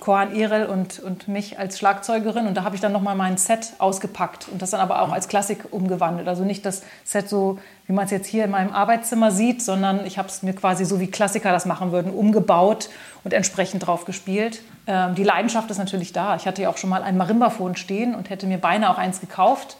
Koran 0.00 0.34
Irel 0.34 0.66
und, 0.66 0.98
und 0.98 1.28
mich 1.28 1.58
als 1.58 1.78
Schlagzeugerin. 1.78 2.46
Und 2.46 2.56
da 2.56 2.64
habe 2.64 2.74
ich 2.74 2.80
dann 2.80 2.92
nochmal 2.92 3.14
mein 3.14 3.36
Set 3.36 3.74
ausgepackt 3.78 4.48
und 4.50 4.60
das 4.60 4.70
dann 4.70 4.80
aber 4.80 5.00
auch 5.00 5.12
als 5.12 5.28
Klassik 5.28 5.66
umgewandelt. 5.70 6.26
Also 6.26 6.44
nicht 6.44 6.66
das 6.66 6.82
Set 7.04 7.28
so, 7.28 7.58
wie 7.86 7.92
man 7.92 8.04
es 8.04 8.10
jetzt 8.10 8.26
hier 8.26 8.44
in 8.44 8.50
meinem 8.50 8.72
Arbeitszimmer 8.72 9.30
sieht, 9.30 9.62
sondern 9.62 10.04
ich 10.06 10.18
habe 10.18 10.28
es 10.28 10.42
mir 10.42 10.54
quasi 10.54 10.84
so, 10.84 10.98
wie 10.98 11.06
Klassiker 11.06 11.52
das 11.52 11.66
machen 11.66 11.92
würden, 11.92 12.12
umgebaut 12.12 12.90
und 13.22 13.32
entsprechend 13.32 13.86
drauf 13.86 14.04
gespielt. 14.04 14.62
Ähm, 14.88 15.14
die 15.14 15.24
Leidenschaft 15.24 15.70
ist 15.70 15.78
natürlich 15.78 16.12
da. 16.12 16.34
Ich 16.34 16.46
hatte 16.46 16.62
ja 16.62 16.68
auch 16.68 16.76
schon 16.76 16.90
mal 16.90 17.04
ein 17.04 17.16
Marimbaphon 17.16 17.76
stehen 17.76 18.14
und 18.14 18.28
hätte 18.28 18.46
mir 18.48 18.58
beinahe 18.58 18.90
auch 18.90 18.98
eins 18.98 19.20
gekauft 19.20 19.76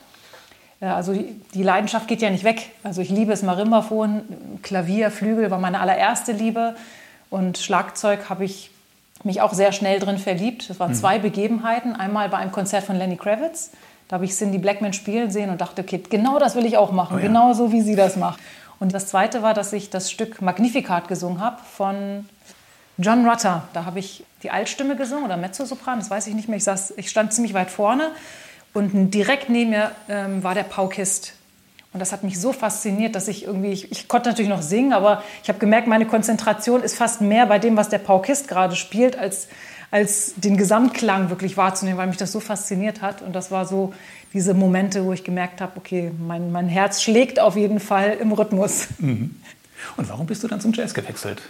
also 0.80 1.12
die 1.54 1.62
Leidenschaft 1.62 2.08
geht 2.08 2.22
ja 2.22 2.30
nicht 2.30 2.44
weg. 2.44 2.70
Also 2.82 3.02
ich 3.02 3.10
liebe 3.10 3.32
es 3.32 3.42
Marimbaphon, 3.42 4.22
Klavier, 4.62 5.10
Flügel 5.10 5.50
war 5.50 5.58
meine 5.58 5.80
allererste 5.80 6.32
Liebe 6.32 6.74
und 7.28 7.58
Schlagzeug 7.58 8.30
habe 8.30 8.44
ich 8.44 8.70
mich 9.22 9.42
auch 9.42 9.52
sehr 9.52 9.72
schnell 9.72 10.00
drin 10.00 10.16
verliebt. 10.16 10.70
Das 10.70 10.80
waren 10.80 10.92
mhm. 10.92 10.96
zwei 10.96 11.18
Begebenheiten. 11.18 11.94
Einmal 11.94 12.30
bei 12.30 12.38
einem 12.38 12.52
Konzert 12.52 12.84
von 12.84 12.96
Lenny 12.96 13.16
Kravitz. 13.16 13.72
Da 14.08 14.14
habe 14.14 14.24
ich 14.24 14.34
Cindy 14.34 14.58
Blackman 14.58 14.92
spielen 14.92 15.30
sehen 15.30 15.50
und 15.50 15.60
dachte, 15.60 15.82
okay, 15.82 16.02
genau 16.08 16.38
das 16.38 16.56
will 16.56 16.64
ich 16.64 16.76
auch 16.76 16.90
machen, 16.90 17.16
oh 17.16 17.20
ja. 17.20 17.26
genau 17.26 17.52
so 17.52 17.70
wie 17.72 17.82
sie 17.82 17.94
das 17.94 18.16
macht. 18.16 18.40
Und 18.80 18.94
das 18.94 19.06
Zweite 19.06 19.42
war, 19.42 19.54
dass 19.54 19.72
ich 19.72 19.90
das 19.90 20.10
Stück 20.10 20.40
Magnificat 20.40 21.06
gesungen 21.06 21.40
habe 21.40 21.58
von 21.76 22.28
John 22.96 23.28
Rutter. 23.28 23.62
Da 23.72 23.84
habe 23.84 23.98
ich 23.98 24.24
die 24.42 24.50
Altstimme 24.50 24.96
gesungen 24.96 25.26
oder 25.26 25.36
Mezzosopran, 25.36 25.98
das 25.98 26.10
weiß 26.10 26.26
ich 26.26 26.34
nicht 26.34 26.48
mehr. 26.48 26.56
Ich, 26.56 26.64
saß, 26.64 26.94
ich 26.96 27.10
stand 27.10 27.32
ziemlich 27.32 27.54
weit 27.54 27.70
vorne 27.70 28.10
und 28.72 29.10
direkt 29.10 29.48
neben 29.48 29.70
mir 29.70 29.92
ähm, 30.08 30.42
war 30.42 30.54
der 30.54 30.62
Paukist. 30.62 31.34
Und 31.92 31.98
das 31.98 32.12
hat 32.12 32.22
mich 32.22 32.38
so 32.38 32.52
fasziniert, 32.52 33.16
dass 33.16 33.26
ich 33.26 33.44
irgendwie, 33.44 33.72
ich, 33.72 33.90
ich 33.90 34.06
konnte 34.06 34.28
natürlich 34.28 34.48
noch 34.48 34.62
singen, 34.62 34.92
aber 34.92 35.24
ich 35.42 35.48
habe 35.48 35.58
gemerkt, 35.58 35.88
meine 35.88 36.06
Konzentration 36.06 36.82
ist 36.82 36.96
fast 36.96 37.20
mehr 37.20 37.46
bei 37.46 37.58
dem, 37.58 37.76
was 37.76 37.88
der 37.88 37.98
Paukist 37.98 38.46
gerade 38.46 38.76
spielt, 38.76 39.18
als, 39.18 39.48
als 39.90 40.34
den 40.36 40.56
Gesamtklang 40.56 41.30
wirklich 41.30 41.56
wahrzunehmen, 41.56 41.98
weil 41.98 42.06
mich 42.06 42.16
das 42.16 42.30
so 42.30 42.38
fasziniert 42.38 43.02
hat. 43.02 43.22
Und 43.22 43.32
das 43.32 43.50
war 43.50 43.66
so 43.66 43.92
diese 44.32 44.54
Momente, 44.54 45.04
wo 45.04 45.12
ich 45.12 45.24
gemerkt 45.24 45.60
habe, 45.60 45.72
okay, 45.76 46.12
mein, 46.16 46.52
mein 46.52 46.68
Herz 46.68 47.02
schlägt 47.02 47.40
auf 47.40 47.56
jeden 47.56 47.80
Fall 47.80 48.18
im 48.20 48.30
Rhythmus. 48.30 48.86
Mhm. 48.98 49.34
Und 49.96 50.08
warum 50.08 50.26
bist 50.26 50.44
du 50.44 50.48
dann 50.48 50.60
zum 50.60 50.72
Jazz 50.72 50.94
gewechselt? 50.94 51.42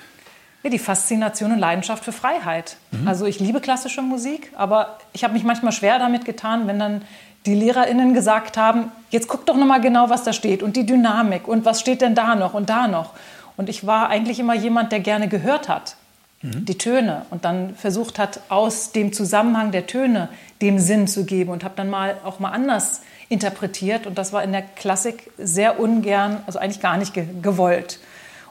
Ja, 0.62 0.71
die 0.71 0.79
Faszination 0.79 1.52
und 1.52 1.59
Leidenschaft 1.59 2.05
für 2.05 2.12
Freiheit. 2.12 2.76
Mhm. 2.90 3.09
Also 3.09 3.25
ich 3.25 3.40
liebe 3.40 3.61
klassische 3.61 4.02
Musik, 4.02 4.52
aber 4.57 4.99
ich 5.12 5.25
habe 5.25 5.33
mich 5.33 5.43
manchmal 5.43 5.73
schwer 5.73 5.99
damit 5.99 6.25
getan, 6.25 6.67
wenn 6.67 6.79
dann 6.79 7.02
die 7.47 7.55
LehrerInnen 7.55 8.12
gesagt 8.12 8.57
haben, 8.57 8.93
jetzt 9.11 9.29
guck 9.29 9.47
doch 9.47 9.57
noch 9.57 9.67
mal 9.67 9.81
genau, 9.81 10.11
was 10.11 10.25
da 10.25 10.33
steht 10.33 10.62
und 10.62 10.76
die 10.76 10.85
Dynamik 10.85 11.49
und 11.49 11.64
was 11.64 11.81
steht 11.81 12.02
denn 12.02 12.14
da 12.14 12.35
noch 12.35 12.55
und 12.55 12.69
da 12.69 12.87
noch. 12.87 13.14
Und 13.57 13.69
ich 13.69 13.87
war 13.87 14.09
eigentlich 14.09 14.38
immer 14.38 14.55
jemand, 14.55 14.93
der 14.93 15.00
gerne 15.00 15.29
gehört 15.29 15.69
hat, 15.69 15.97
mhm. 16.43 16.64
die 16.67 16.76
Töne 16.76 17.26
und 17.31 17.45
dann 17.45 17.75
versucht 17.75 18.19
hat, 18.19 18.40
aus 18.50 18.93
dem 18.93 19.12
Zusammenhang 19.12 19.71
der 19.71 19.87
Töne 19.87 20.29
dem 20.61 20.79
Sinn 20.79 21.07
zu 21.07 21.25
geben 21.25 21.50
und 21.50 21.64
habe 21.64 21.75
dann 21.76 21.88
mal 21.88 22.17
auch 22.25 22.38
mal 22.38 22.50
anders 22.50 23.00
interpretiert 23.31 24.07
und 24.07 24.19
das 24.19 24.33
war 24.33 24.43
in 24.43 24.52
der 24.52 24.62
Klassik 24.62 25.31
sehr 25.38 25.81
ungern, 25.81 26.43
also 26.47 26.59
eigentlich 26.59 26.83
gar 26.83 26.99
nicht 26.99 27.14
ge 27.14 27.25
gewollt. 27.40 28.00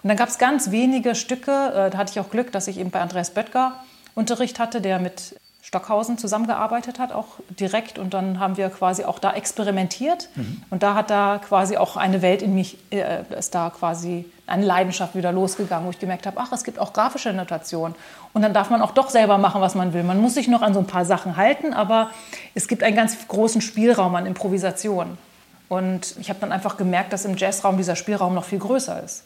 Und 0.01 0.07
dann 0.07 0.17
gab 0.17 0.29
es 0.29 0.37
ganz 0.37 0.71
wenige 0.71 1.15
Stücke, 1.15 1.51
äh, 1.51 1.89
da 1.89 1.97
hatte 1.97 2.11
ich 2.11 2.19
auch 2.19 2.29
Glück, 2.29 2.51
dass 2.51 2.67
ich 2.67 2.79
eben 2.79 2.91
bei 2.91 3.01
Andreas 3.01 3.31
Böttger 3.31 3.73
Unterricht 4.15 4.59
hatte, 4.59 4.81
der 4.81 4.99
mit 4.99 5.35
Stockhausen 5.61 6.17
zusammengearbeitet 6.17 6.97
hat, 6.97 7.11
auch 7.11 7.27
direkt. 7.59 7.99
Und 7.99 8.13
dann 8.13 8.39
haben 8.39 8.57
wir 8.57 8.69
quasi 8.69 9.03
auch 9.03 9.19
da 9.19 9.33
experimentiert. 9.33 10.29
Mhm. 10.35 10.63
Und 10.69 10.81
da 10.81 10.95
hat 10.95 11.09
da 11.11 11.39
quasi 11.47 11.77
auch 11.77 11.95
eine 11.95 12.21
Welt 12.21 12.41
in 12.41 12.55
mich, 12.55 12.77
äh, 12.91 13.23
ist 13.37 13.53
da 13.53 13.69
quasi 13.69 14.25
eine 14.47 14.65
Leidenschaft 14.65 15.15
wieder 15.15 15.31
losgegangen, 15.31 15.85
wo 15.85 15.91
ich 15.91 15.99
gemerkt 15.99 16.25
habe, 16.25 16.37
ach, 16.39 16.51
es 16.53 16.63
gibt 16.63 16.79
auch 16.79 16.91
grafische 16.91 17.33
Notation. 17.33 17.93
Und 18.33 18.41
dann 18.41 18.53
darf 18.53 18.71
man 18.71 18.81
auch 18.81 18.91
doch 18.91 19.11
selber 19.11 19.37
machen, 19.37 19.61
was 19.61 19.75
man 19.75 19.93
will. 19.93 20.01
Man 20.03 20.19
muss 20.19 20.33
sich 20.33 20.47
noch 20.47 20.63
an 20.63 20.73
so 20.73 20.79
ein 20.79 20.87
paar 20.87 21.05
Sachen 21.05 21.37
halten, 21.37 21.73
aber 21.73 22.09
es 22.55 22.67
gibt 22.67 22.81
einen 22.81 22.95
ganz 22.95 23.15
großen 23.27 23.61
Spielraum 23.61 24.15
an 24.15 24.25
Improvisation. 24.25 25.17
Und 25.67 26.15
ich 26.19 26.29
habe 26.29 26.39
dann 26.39 26.51
einfach 26.51 26.77
gemerkt, 26.77 27.13
dass 27.13 27.25
im 27.25 27.37
Jazzraum 27.37 27.77
dieser 27.77 27.95
Spielraum 27.95 28.33
noch 28.33 28.45
viel 28.45 28.59
größer 28.59 29.03
ist. 29.03 29.23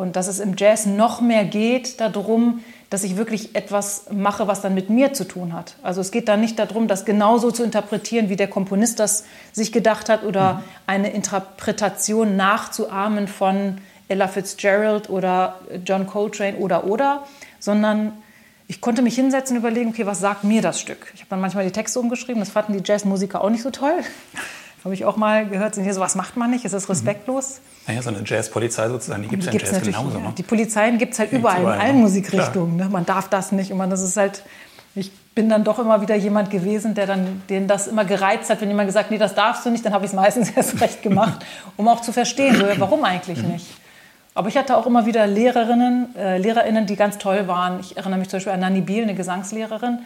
Und 0.00 0.16
dass 0.16 0.28
es 0.28 0.40
im 0.40 0.54
Jazz 0.56 0.86
noch 0.86 1.20
mehr 1.20 1.44
geht 1.44 2.00
darum, 2.00 2.64
dass 2.88 3.04
ich 3.04 3.18
wirklich 3.18 3.54
etwas 3.54 4.06
mache, 4.10 4.46
was 4.48 4.62
dann 4.62 4.72
mit 4.72 4.88
mir 4.88 5.12
zu 5.12 5.28
tun 5.28 5.52
hat. 5.52 5.74
Also 5.82 6.00
es 6.00 6.10
geht 6.10 6.26
da 6.26 6.38
nicht 6.38 6.58
darum, 6.58 6.88
das 6.88 7.04
genauso 7.04 7.50
zu 7.50 7.62
interpretieren, 7.62 8.30
wie 8.30 8.36
der 8.36 8.48
Komponist 8.48 8.98
das 8.98 9.26
sich 9.52 9.72
gedacht 9.72 10.08
hat 10.08 10.24
oder 10.24 10.54
mhm. 10.54 10.62
eine 10.86 11.10
Interpretation 11.10 12.34
nachzuahmen 12.34 13.28
von 13.28 13.76
Ella 14.08 14.26
Fitzgerald 14.26 15.10
oder 15.10 15.60
John 15.84 16.06
Coltrane 16.06 16.56
oder 16.56 16.84
oder, 16.84 17.26
sondern 17.58 18.12
ich 18.68 18.80
konnte 18.80 19.02
mich 19.02 19.16
hinsetzen 19.16 19.58
und 19.58 19.62
überlegen, 19.62 19.90
okay, 19.90 20.06
was 20.06 20.20
sagt 20.20 20.44
mir 20.44 20.62
das 20.62 20.80
Stück? 20.80 21.12
Ich 21.12 21.20
habe 21.20 21.28
dann 21.28 21.42
manchmal 21.42 21.66
die 21.66 21.72
Texte 21.72 22.00
umgeschrieben, 22.00 22.40
das 22.40 22.48
fanden 22.48 22.72
die 22.72 22.82
Jazzmusiker 22.82 23.44
auch 23.44 23.50
nicht 23.50 23.62
so 23.62 23.70
toll. 23.70 23.98
Habe 24.84 24.94
ich 24.94 25.04
auch 25.04 25.16
mal 25.16 25.46
gehört, 25.46 25.74
sind 25.74 25.84
hier 25.84 25.92
sowas 25.92 26.14
macht 26.14 26.36
man 26.36 26.50
nicht, 26.50 26.64
ist 26.64 26.72
das 26.72 26.88
respektlos? 26.88 27.60
Naja, 27.86 28.00
so 28.00 28.08
eine 28.08 28.22
Jazzpolizei 28.24 28.88
sozusagen, 28.88 29.22
die 29.22 29.28
gibt 29.28 29.42
es 29.42 29.46
ja 29.46 29.52
im 29.52 29.58
Jazz 29.58 29.82
genauso. 29.82 30.18
Ja. 30.18 30.24
Ne? 30.24 30.32
Die 30.38 30.42
Polizeien 30.42 30.96
gibt 30.96 31.12
es 31.12 31.18
halt 31.18 31.32
überall, 31.32 31.60
überall, 31.60 31.76
in 31.76 31.82
allen 31.82 32.00
Musikrichtungen. 32.00 32.76
Ne? 32.76 32.88
Man 32.88 33.04
darf 33.04 33.28
das 33.28 33.52
nicht. 33.52 33.72
Und 33.72 33.78
man, 33.78 33.90
das 33.90 34.00
ist 34.00 34.16
halt, 34.16 34.42
ich 34.94 35.12
bin 35.34 35.50
dann 35.50 35.64
doch 35.64 35.78
immer 35.78 36.00
wieder 36.00 36.14
jemand 36.14 36.50
gewesen, 36.50 36.94
der 36.94 37.06
dann, 37.06 37.42
den 37.50 37.68
das 37.68 37.88
immer 37.88 38.06
gereizt 38.06 38.48
hat, 38.48 38.60
wenn 38.62 38.68
jemand 38.68 38.88
gesagt, 38.88 39.10
nee, 39.10 39.18
das 39.18 39.34
darfst 39.34 39.66
du 39.66 39.70
nicht, 39.70 39.84
dann 39.84 39.92
habe 39.92 40.04
ich 40.04 40.12
es 40.12 40.16
meistens 40.16 40.50
erst 40.56 40.80
recht 40.80 41.02
gemacht, 41.02 41.44
um 41.76 41.86
auch 41.86 42.00
zu 42.00 42.12
verstehen, 42.12 42.56
so, 42.56 42.64
warum 42.78 43.04
eigentlich 43.04 43.42
nicht. 43.42 43.66
Aber 44.34 44.48
ich 44.48 44.56
hatte 44.56 44.76
auch 44.76 44.86
immer 44.86 45.06
wieder 45.06 45.26
Lehrerinnen, 45.26 46.14
äh, 46.16 46.38
LehrerInnen, 46.38 46.86
die 46.86 46.96
ganz 46.96 47.18
toll 47.18 47.48
waren. 47.48 47.80
Ich 47.80 47.96
erinnere 47.96 48.18
mich 48.18 48.28
zum 48.28 48.38
Beispiel 48.38 48.52
an 48.52 48.60
Nanny 48.60 48.80
Biel, 48.80 49.02
eine 49.02 49.14
Gesangslehrerin. 49.14 49.98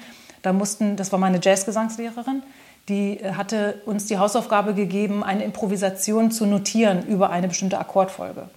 Da 0.45 0.53
mussten, 0.53 0.97
das 0.97 1.11
war 1.11 1.19
meine 1.19 1.41
Jazzgesangslehrerin, 1.43 2.43
die 2.89 3.19
äh, 3.19 3.33
hatte 3.33 3.81
uns 3.87 4.05
die 4.07 4.19
Hausaufgabe 4.19 4.75
gegeben, 4.75 5.25
eine 5.25 5.43
Improvisation 5.43 6.31
zu 6.31 6.45
notieren 6.45 7.05
über 7.07 7.31
eine 7.31 7.49
bestimmte 7.49 7.79
Akkordfolge. 7.79 8.51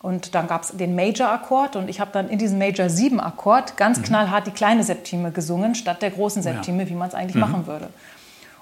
Und 0.00 0.34
dann 0.34 0.48
gab 0.48 0.62
es 0.62 0.70
den 0.70 0.94
Major-Akkord 0.94 1.76
und 1.76 1.88
ich 1.88 2.00
habe 2.00 2.10
dann 2.12 2.30
in 2.30 2.38
diesem 2.38 2.58
Major-7-Akkord 2.58 3.76
ganz 3.76 3.98
mhm. 3.98 4.02
knallhart 4.04 4.46
die 4.46 4.50
kleine 4.50 4.82
Septime 4.82 5.30
gesungen, 5.30 5.74
statt 5.74 6.00
der 6.00 6.10
großen 6.10 6.42
Septime, 6.42 6.84
ja. 6.84 6.88
wie 6.88 6.94
man 6.94 7.08
es 7.08 7.14
eigentlich 7.14 7.34
mhm. 7.34 7.40
machen 7.42 7.66
würde. 7.66 7.88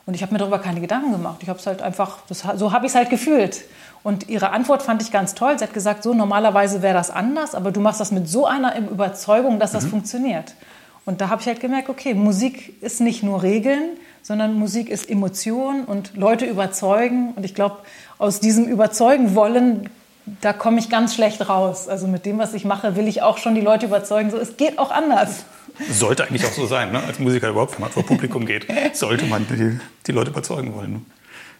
Und 0.05 0.15
ich 0.15 0.23
habe 0.23 0.33
mir 0.33 0.39
darüber 0.39 0.59
keine 0.59 0.81
Gedanken 0.81 1.13
gemacht. 1.13 1.39
Ich 1.43 1.49
habe 1.49 1.61
es 1.61 1.67
halt 1.67 1.81
einfach, 1.81 2.19
das, 2.29 2.45
so 2.57 2.73
habe 2.73 2.87
ich 2.87 2.91
es 2.91 2.97
halt 2.97 3.09
gefühlt. 3.09 3.63
Und 4.03 4.29
ihre 4.29 4.51
Antwort 4.51 4.83
fand 4.83 5.01
ich 5.01 5.13
ganz 5.13 5.35
toll. 5.35 5.57
Sie 5.57 5.65
hat 5.65 5.75
gesagt, 5.75 6.03
so 6.03 6.13
normalerweise 6.13 6.83
wäre 6.83 6.95
das 6.95 7.11
anders, 7.11 7.55
aber 7.55 7.71
du 7.71 7.81
machst 7.81 8.01
das 8.01 8.11
mit 8.11 8.29
so 8.29 8.47
einer 8.47 8.77
Überzeugung, 8.77 9.61
dass 9.61 9.71
das 9.71 9.85
mhm. 9.85 9.91
funktioniert. 9.91 10.55
Und 11.05 11.21
da 11.21 11.29
habe 11.29 11.41
ich 11.41 11.47
halt 11.49 11.61
gemerkt, 11.61 11.89
okay, 11.89 12.15
Musik 12.15 12.81
ist 12.83 13.01
nicht 13.01 13.23
nur 13.23 13.43
Regeln, 13.43 13.97
sondern 14.23 14.55
Musik 14.55 14.89
ist 14.89 15.11
Emotion 15.11 15.85
und 15.85 16.17
Leute 16.17 16.47
überzeugen. 16.47 17.33
Und 17.35 17.45
ich 17.45 17.55
glaube, 17.55 17.79
aus 18.19 18.41
diesem 18.41 18.67
Überzeugen 18.67 19.35
wollen 19.35 19.91
da 20.41 20.53
komme 20.53 20.79
ich 20.79 20.89
ganz 20.89 21.15
schlecht 21.15 21.49
raus. 21.49 21.89
Also 21.89 22.07
mit 22.07 22.27
dem, 22.27 22.39
was 22.39 22.55
ich 22.55 22.65
mache, 22.65 22.97
will 22.97 23.09
ich 23.09 23.23
auch 23.23 23.39
schon 23.39 23.55
die 23.55 23.61
Leute 23.61 23.87
überzeugen, 23.87 24.31
so 24.31 24.39
es 24.39 24.57
geht 24.57 24.79
auch 24.79 24.91
anders. 24.91 25.45
Sollte 25.91 26.25
eigentlich 26.25 26.45
auch 26.45 26.53
so 26.53 26.67
sein, 26.67 26.93
ne? 26.93 27.03
als 27.03 27.19
Musiker 27.19 27.49
überhaupt, 27.49 27.75
wenn 27.75 27.81
man 27.81 27.91
vor 27.91 28.05
Publikum 28.05 28.47
geht, 28.47 28.67
sollte 28.93 29.27
man 29.27 29.47
die, 29.49 29.81
die 30.07 30.13
Leute 30.13 30.31
überzeugen 30.31 30.75
wollen. 30.75 31.07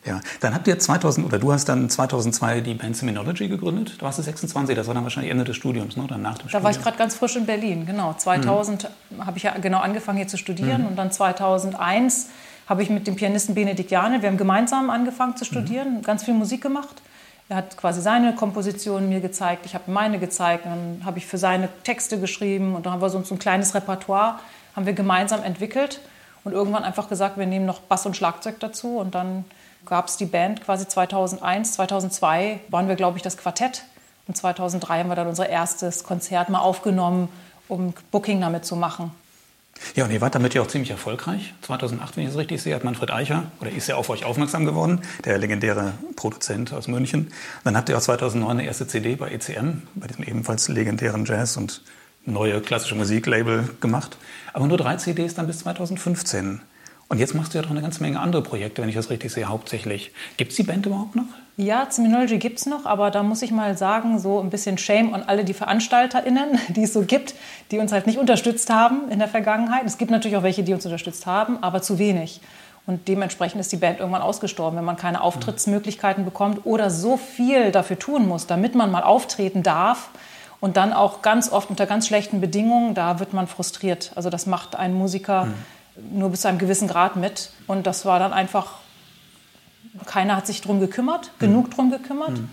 Ja, 0.05 0.21
dann 0.41 0.53
habt 0.53 0.67
ihr 0.67 0.77
2000 0.77 1.25
oder 1.25 1.39
du 1.39 1.53
hast 1.53 1.69
dann 1.69 1.89
2002 1.89 2.61
die 2.63 2.75
Band 2.75 2.97
Seminology 2.97 3.47
gegründet. 3.47 3.95
Du 3.99 4.05
warst 4.05 4.21
26, 4.21 4.75
das 4.75 4.89
war 4.89 4.95
dann 4.95 5.05
wahrscheinlich 5.05 5.31
Ende 5.31 5.45
des 5.45 5.55
Studiums, 5.55 5.97
ne? 5.97 6.03
oder 6.03 6.19
nach 6.19 6.39
dem 6.39 6.45
Da 6.45 6.49
Studium. 6.49 6.65
war 6.65 6.71
ich 6.73 6.81
gerade 6.81 6.99
ganz 6.99 7.15
frisch 7.15 7.37
in 7.37 7.47
Berlin, 7.47 7.87
genau. 7.87 8.13
2000 8.15 8.91
mhm. 9.11 9.27
habe 9.27 9.37
ich 9.37 9.45
ja 9.45 9.57
genau 9.59 9.79
angefangen 9.79 10.19
hier 10.19 10.27
zu 10.27 10.37
studieren 10.37 10.83
mhm. 10.83 10.89
und 10.89 10.97
dann 10.97 11.13
2001 11.13 12.31
habe 12.67 12.83
ich 12.83 12.91
mit 12.91 13.07
dem 13.07 13.15
Pianisten 13.15 13.55
Benedikt 13.55 13.93
Jane, 13.93 14.23
wir 14.23 14.29
haben 14.29 14.39
gemeinsam 14.39 14.91
angefangen 14.91 15.37
zu 15.37 15.45
studieren, 15.45 15.99
mhm. 15.99 16.03
ganz 16.03 16.25
viel 16.25 16.35
Musik 16.35 16.63
gemacht. 16.63 17.01
Er 17.49 17.57
hat 17.57 17.77
quasi 17.77 18.01
seine 18.01 18.35
Kompositionen 18.35 19.09
mir 19.09 19.21
gezeigt, 19.21 19.67
ich 19.67 19.75
habe 19.75 19.89
meine 19.91 20.19
gezeigt, 20.19 20.65
dann 20.67 21.03
habe 21.05 21.19
ich 21.19 21.27
für 21.27 21.39
seine 21.39 21.69
Texte 21.85 22.19
geschrieben 22.19 22.75
und 22.75 22.87
dann 22.87 22.95
haben 22.95 23.03
wir 23.03 23.11
so 23.11 23.19
ein 23.19 23.39
kleines 23.39 23.75
Repertoire, 23.75 24.41
haben 24.75 24.87
wir 24.87 24.95
gemeinsam 24.95 25.45
entwickelt 25.45 26.01
und 26.43 26.53
irgendwann 26.53 26.83
einfach 26.83 27.09
gesagt, 27.09 27.39
wir 27.39 27.47
nehmen 27.47 27.67
noch 27.67 27.81
Bass 27.81 28.05
und 28.05 28.17
Schlagzeug 28.17 28.59
dazu 28.59 28.97
und 28.97 29.15
dann 29.15 29.45
gab 29.87 30.09
es 30.09 30.17
die 30.17 30.27
Band 30.27 30.65
quasi 30.65 30.87
2001, 30.87 31.73
2002 31.73 32.61
waren 32.69 32.89
wir, 32.89 32.97
glaube 32.97 33.17
ich, 33.17 33.23
das 33.23 33.37
Quartett 33.37 33.85
und 34.27 34.37
2003 34.37 35.01
haben 35.01 35.09
wir 35.09 35.17
dann 35.17 35.27
unser 35.27 35.49
erstes 35.49 36.05
Konzert 36.05 36.49
mal 36.49 36.61
aufgenommen, 36.61 37.29
um 37.69 37.95
Booking 38.11 38.41
damit 38.41 38.65
zu 38.65 38.77
machen. 38.77 39.13
Ja, 39.95 40.05
und 40.05 40.11
ihr 40.11 40.21
wart 40.21 40.35
damit 40.35 40.55
ja 40.55 40.63
auch 40.63 40.69
ziemlich 40.69 40.91
erfolgreich. 40.91 41.55
2008, 41.63 42.17
wenn 42.17 42.25
ich 42.25 42.31
es 42.31 42.37
richtig 42.37 42.63
sehe, 42.63 42.75
hat 42.75 42.85
Manfred 42.85 43.11
Eicher, 43.11 43.45
oder 43.61 43.71
ist 43.71 43.89
ja 43.89 43.97
auf 43.97 44.11
euch 44.11 44.25
aufmerksam 44.25 44.65
geworden, 44.65 45.03
der 45.25 45.39
legendäre 45.39 45.95
Produzent 46.15 46.73
aus 46.73 46.89
München. 46.89 47.33
Dann 47.65 47.77
habt 47.77 47.89
ihr 47.89 47.97
auch 47.97 48.03
2009 48.03 48.51
eine 48.51 48.65
erste 48.65 48.87
CD 48.87 49.17
bei 49.17 49.31
ECM, 49.31 49.83
bei 49.95 50.07
diesem 50.07 50.25
ebenfalls 50.25 50.69
legendären 50.69 51.25
Jazz- 51.25 51.57
und 51.57 51.83
neue 52.25 52.61
klassische 52.61 52.95
Musiklabel 52.95 53.69
gemacht. 53.81 54.17
Aber 54.53 54.67
nur 54.67 54.79
drei 54.79 54.97
CDs 54.97 55.35
dann 55.35 55.47
bis 55.47 55.61
2015. 55.61 56.61
Und 57.13 57.19
jetzt 57.19 57.35
machst 57.35 57.53
du 57.53 57.59
ja 57.59 57.63
doch 57.63 57.71
eine 57.71 57.83
ganze 57.83 58.01
Menge 58.01 58.19
andere 58.19 58.41
Projekte, 58.41 58.81
wenn 58.81 58.89
ich 58.89 58.95
das 58.95 59.11
richtig 59.11 59.31
sehe, 59.33 59.45
hauptsächlich. 59.45 60.13
Gibt 60.39 60.53
es 60.53 60.57
die 60.57 60.63
Band 60.63 60.87
überhaupt 60.87 61.15
noch? 61.15 61.27
Ja, 61.59 61.85
Terminology 61.85 62.39
gibt 62.39 62.59
es 62.59 62.65
noch, 62.65 62.87
aber 62.87 63.11
da 63.11 63.23
muss 63.23 63.43
ich 63.43 63.51
mal 63.51 63.77
sagen, 63.77 64.19
so 64.19 64.41
ein 64.41 64.49
bisschen 64.49 64.79
Shame 64.79 65.13
an 65.13 65.23
alle 65.27 65.45
die 65.45 65.53
VeranstalterInnen, 65.53 66.59
die 66.69 66.85
es 66.85 66.95
so 66.95 67.03
gibt, 67.03 67.35
die 67.71 67.81
uns 67.81 67.93
halt 67.93 68.07
nicht 68.07 68.19
unterstützt 68.19 68.71
haben 68.71 69.11
in 69.11 69.19
der 69.19 69.29
Vergangenheit. 69.29 69.83
Es 69.85 69.99
gibt 69.99 70.11
natürlich 70.11 70.39
auch 70.39 70.43
welche, 70.43 70.63
die 70.63 70.73
uns 70.73 70.87
unterstützt 70.87 71.27
haben, 71.27 71.63
aber 71.63 71.83
zu 71.83 71.99
wenig. 71.99 72.41
Und 72.87 73.07
dementsprechend 73.09 73.61
ist 73.61 73.71
die 73.73 73.77
Band 73.77 73.99
irgendwann 73.99 74.23
ausgestorben, 74.23 74.79
wenn 74.79 74.87
man 74.87 74.97
keine 74.97 75.21
Auftrittsmöglichkeiten 75.21 76.25
bekommt 76.25 76.65
oder 76.65 76.89
so 76.89 77.19
viel 77.19 77.73
dafür 77.73 77.99
tun 77.99 78.27
muss, 78.27 78.47
damit 78.47 78.75
man 78.75 78.91
mal 78.91 79.03
auftreten 79.03 79.63
darf. 79.63 80.09
Und 80.61 80.79
dann 80.79 80.95
auch 80.95 81.21
ganz 81.21 81.53
oft 81.53 81.69
unter 81.69 81.85
ganz 81.85 82.07
schlechten 82.07 82.41
Bedingungen, 82.41 82.95
da 82.95 83.21
wird 83.21 83.35
man 83.35 83.49
frustriert. 83.49 84.13
Also 84.15 84.31
das 84.31 84.47
macht 84.47 84.77
ein 84.77 84.95
Musiker. 84.95 85.45
Mhm 85.45 85.55
nur 85.97 86.31
bis 86.31 86.43
zu 86.43 86.49
einem 86.49 86.59
gewissen 86.59 86.89
Grad 86.89 87.17
mit. 87.17 87.51
Und 87.67 87.87
das 87.87 88.05
war 88.05 88.19
dann 88.19 88.33
einfach, 88.33 88.75
keiner 90.07 90.37
hat 90.37 90.47
sich 90.47 90.61
drum 90.61 90.81
gekümmert, 90.81 91.31
mhm. 91.35 91.47
genug 91.47 91.71
drum 91.71 91.91
gekümmert. 91.91 92.39
Mhm. 92.39 92.49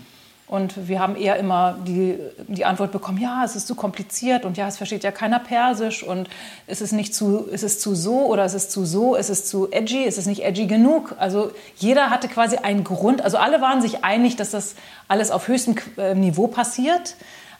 Und 0.50 0.88
wir 0.88 0.98
haben 0.98 1.14
eher 1.14 1.36
immer 1.36 1.78
die, 1.86 2.18
die 2.48 2.64
Antwort 2.64 2.90
bekommen, 2.90 3.18
ja, 3.18 3.44
es 3.44 3.54
ist 3.54 3.68
zu 3.68 3.76
kompliziert 3.76 4.44
und 4.44 4.56
ja, 4.56 4.66
es 4.66 4.78
versteht 4.78 5.04
ja 5.04 5.12
keiner 5.12 5.38
Persisch 5.38 6.02
und 6.02 6.28
es 6.66 6.80
ist 6.80 6.90
nicht 6.90 7.14
zu, 7.14 7.46
es 7.52 7.62
ist 7.62 7.80
zu 7.80 7.94
so 7.94 8.26
oder 8.26 8.44
es 8.44 8.54
ist 8.54 8.72
zu 8.72 8.84
so, 8.84 9.14
es 9.14 9.30
ist 9.30 9.48
zu 9.48 9.70
edgy, 9.70 10.04
es 10.04 10.18
ist 10.18 10.26
nicht 10.26 10.42
edgy 10.42 10.66
genug. 10.66 11.14
Also 11.20 11.52
jeder 11.76 12.10
hatte 12.10 12.26
quasi 12.26 12.56
einen 12.56 12.82
Grund, 12.82 13.22
also 13.22 13.36
alle 13.36 13.60
waren 13.60 13.80
sich 13.80 14.02
einig, 14.02 14.34
dass 14.34 14.50
das 14.50 14.74
alles 15.06 15.30
auf 15.30 15.46
höchstem 15.46 15.76
äh, 15.96 16.16
Niveau 16.16 16.48
passiert, 16.48 17.14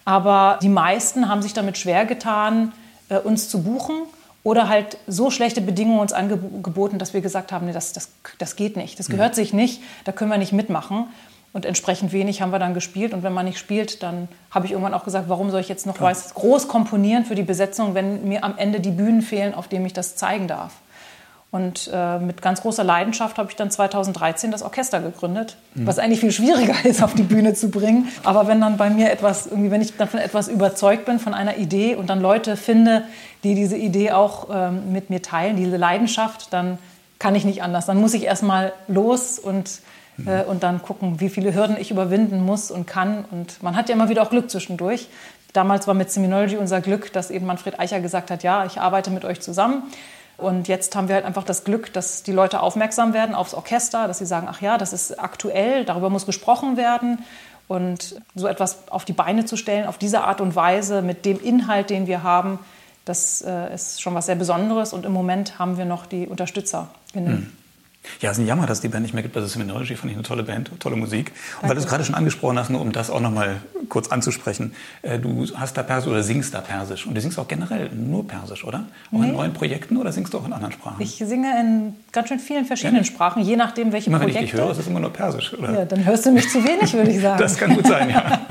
aber 0.04 0.58
die 0.60 0.68
meisten 0.68 1.28
haben 1.28 1.42
sich 1.42 1.52
damit 1.52 1.78
schwer 1.78 2.06
getan, 2.06 2.72
äh, 3.08 3.18
uns 3.18 3.48
zu 3.48 3.62
buchen 3.62 4.02
oder 4.42 4.68
halt 4.68 4.96
so 5.06 5.30
schlechte 5.30 5.60
Bedingungen 5.60 6.00
uns 6.00 6.12
angeboten, 6.12 6.98
dass 6.98 7.12
wir 7.12 7.20
gesagt 7.20 7.52
haben, 7.52 7.66
nee, 7.66 7.72
das, 7.72 7.92
das, 7.92 8.10
das 8.38 8.56
geht 8.56 8.76
nicht, 8.76 8.98
das 8.98 9.08
gehört 9.08 9.32
mhm. 9.32 9.36
sich 9.36 9.52
nicht, 9.52 9.82
da 10.04 10.12
können 10.12 10.30
wir 10.30 10.38
nicht 10.38 10.52
mitmachen. 10.52 11.08
Und 11.52 11.66
entsprechend 11.66 12.12
wenig 12.12 12.42
haben 12.42 12.52
wir 12.52 12.60
dann 12.60 12.74
gespielt. 12.74 13.12
Und 13.12 13.24
wenn 13.24 13.32
man 13.32 13.44
nicht 13.44 13.58
spielt, 13.58 14.04
dann 14.04 14.28
habe 14.52 14.66
ich 14.66 14.72
irgendwann 14.72 14.94
auch 14.94 15.02
gesagt, 15.02 15.28
warum 15.28 15.50
soll 15.50 15.60
ich 15.60 15.68
jetzt 15.68 15.84
noch 15.84 16.00
weiß, 16.00 16.34
groß 16.34 16.68
komponieren 16.68 17.24
für 17.24 17.34
die 17.34 17.42
Besetzung, 17.42 17.94
wenn 17.94 18.28
mir 18.28 18.44
am 18.44 18.56
Ende 18.56 18.78
die 18.78 18.92
Bühnen 18.92 19.20
fehlen, 19.20 19.52
auf 19.52 19.66
denen 19.66 19.84
ich 19.84 19.92
das 19.92 20.14
zeigen 20.14 20.46
darf. 20.46 20.74
Und 21.52 21.90
äh, 21.92 22.18
mit 22.20 22.42
ganz 22.42 22.62
großer 22.62 22.84
Leidenschaft 22.84 23.36
habe 23.36 23.50
ich 23.50 23.56
dann 23.56 23.72
2013 23.72 24.52
das 24.52 24.62
Orchester 24.62 25.00
gegründet, 25.00 25.56
mhm. 25.74 25.86
was 25.86 25.98
eigentlich 25.98 26.20
viel 26.20 26.30
schwieriger 26.30 26.76
ist, 26.84 27.02
auf 27.02 27.14
die 27.14 27.24
Bühne 27.24 27.54
zu 27.54 27.70
bringen. 27.70 28.08
Aber 28.22 28.46
wenn 28.46 28.60
dann 28.60 28.76
bei 28.76 28.88
mir 28.88 29.10
etwas, 29.10 29.46
irgendwie, 29.46 29.72
wenn 29.72 29.82
ich 29.82 29.96
dann 29.96 30.08
von 30.08 30.20
etwas 30.20 30.46
überzeugt 30.46 31.06
bin, 31.06 31.18
von 31.18 31.34
einer 31.34 31.56
Idee 31.56 31.96
und 31.96 32.08
dann 32.08 32.20
Leute 32.20 32.56
finde, 32.56 33.02
die 33.42 33.56
diese 33.56 33.76
Idee 33.76 34.12
auch 34.12 34.48
ähm, 34.52 34.92
mit 34.92 35.10
mir 35.10 35.22
teilen, 35.22 35.56
diese 35.56 35.76
Leidenschaft, 35.76 36.52
dann 36.52 36.78
kann 37.18 37.34
ich 37.34 37.44
nicht 37.44 37.64
anders. 37.64 37.86
Dann 37.86 38.00
muss 38.00 38.14
ich 38.14 38.24
erstmal 38.24 38.72
los 38.86 39.40
und, 39.40 39.80
mhm. 40.18 40.28
äh, 40.28 40.42
und 40.44 40.62
dann 40.62 40.82
gucken, 40.82 41.18
wie 41.18 41.30
viele 41.30 41.52
Hürden 41.52 41.76
ich 41.80 41.90
überwinden 41.90 42.44
muss 42.44 42.70
und 42.70 42.86
kann. 42.86 43.24
Und 43.32 43.60
man 43.60 43.74
hat 43.74 43.88
ja 43.88 43.96
immer 43.96 44.08
wieder 44.08 44.22
auch 44.22 44.30
Glück 44.30 44.50
zwischendurch. 44.52 45.08
Damals 45.52 45.88
war 45.88 45.94
mit 45.94 46.12
Seminology 46.12 46.56
unser 46.56 46.80
Glück, 46.80 47.12
dass 47.12 47.32
eben 47.32 47.44
Manfred 47.44 47.80
Eicher 47.80 47.98
gesagt 47.98 48.30
hat, 48.30 48.44
ja, 48.44 48.64
ich 48.66 48.80
arbeite 48.80 49.10
mit 49.10 49.24
euch 49.24 49.40
zusammen. 49.40 49.82
Und 50.40 50.68
jetzt 50.68 50.96
haben 50.96 51.08
wir 51.08 51.14
halt 51.14 51.24
einfach 51.24 51.44
das 51.44 51.64
Glück, 51.64 51.92
dass 51.92 52.22
die 52.22 52.32
Leute 52.32 52.60
aufmerksam 52.60 53.12
werden 53.12 53.34
aufs 53.34 53.54
Orchester, 53.54 54.08
dass 54.08 54.18
sie 54.18 54.26
sagen, 54.26 54.46
ach 54.50 54.60
ja, 54.60 54.78
das 54.78 54.92
ist 54.92 55.18
aktuell, 55.18 55.84
darüber 55.84 56.10
muss 56.10 56.26
gesprochen 56.26 56.76
werden. 56.76 57.18
Und 57.68 58.20
so 58.34 58.48
etwas 58.48 58.88
auf 58.90 59.04
die 59.04 59.12
Beine 59.12 59.44
zu 59.44 59.56
stellen, 59.56 59.86
auf 59.86 59.96
diese 59.96 60.22
Art 60.22 60.40
und 60.40 60.56
Weise, 60.56 61.02
mit 61.02 61.24
dem 61.24 61.40
Inhalt, 61.40 61.90
den 61.90 62.06
wir 62.06 62.22
haben, 62.22 62.58
das 63.04 63.42
äh, 63.42 63.74
ist 63.74 64.02
schon 64.02 64.14
was 64.14 64.26
sehr 64.26 64.34
Besonderes. 64.34 64.92
Und 64.92 65.06
im 65.06 65.12
Moment 65.12 65.58
haben 65.58 65.78
wir 65.78 65.84
noch 65.84 66.06
die 66.06 66.26
Unterstützer. 66.26 66.88
Hm. 67.12 67.52
Ja, 68.20 68.30
es 68.30 68.38
ist 68.38 68.44
ein 68.44 68.46
Jammer, 68.46 68.66
dass 68.66 68.80
die 68.80 68.88
Band 68.88 69.02
nicht 69.02 69.14
mehr 69.14 69.22
gibt. 69.22 69.36
Also 69.36 69.48
Seminology 69.48 69.94
fand 69.94 70.10
ich 70.10 70.16
eine 70.16 70.26
tolle 70.26 70.42
Band, 70.42 70.70
tolle 70.80 70.96
Musik. 70.96 71.32
Und 71.60 71.68
weil 71.68 71.76
du 71.76 71.82
es 71.82 71.86
gerade 71.86 72.04
schon 72.04 72.14
angesprochen 72.14 72.58
hast, 72.58 72.70
nur 72.70 72.80
um 72.80 72.92
das 72.92 73.10
auch 73.10 73.20
nochmal 73.20 73.60
kurz 73.88 74.08
anzusprechen. 74.08 74.74
Äh, 75.02 75.18
du 75.18 75.46
hast 75.54 75.76
da 75.76 75.82
Persisch 75.82 76.10
oder 76.10 76.22
singst 76.22 76.54
da 76.54 76.60
Persisch. 76.60 77.06
Und 77.06 77.14
du 77.14 77.20
singst 77.20 77.38
auch 77.38 77.48
generell 77.48 77.90
nur 77.90 78.26
Persisch, 78.26 78.64
oder? 78.64 78.86
Auch 79.12 79.18
nee. 79.18 79.28
in 79.28 79.32
neuen 79.32 79.52
Projekten 79.52 79.96
oder 79.96 80.12
singst 80.12 80.32
du 80.32 80.38
auch 80.38 80.46
in 80.46 80.52
anderen 80.52 80.72
Sprachen? 80.72 81.00
Ich 81.00 81.16
singe 81.16 81.48
in 81.60 81.94
ganz 82.12 82.28
schön 82.28 82.38
vielen 82.38 82.64
verschiedenen 82.64 83.04
ja. 83.04 83.04
Sprachen, 83.04 83.42
je 83.42 83.56
nachdem, 83.56 83.92
welche 83.92 84.08
immer, 84.08 84.18
Projekte. 84.18 84.38
Wenn 84.38 84.44
ich 84.44 84.50
dich 84.52 84.60
höre, 84.60 84.70
ist 84.70 84.78
es 84.78 84.86
immer 84.86 85.00
nur 85.00 85.12
Persisch, 85.12 85.52
oder? 85.52 85.72
Ja, 85.72 85.84
dann 85.84 86.04
hörst 86.04 86.24
du 86.26 86.32
mich 86.32 86.48
zu 86.48 86.64
wenig, 86.64 86.92
würde 86.94 87.10
ich 87.10 87.20
sagen. 87.22 87.38
das 87.38 87.56
kann 87.56 87.74
gut 87.74 87.86
sein, 87.86 88.10
ja. 88.10 88.40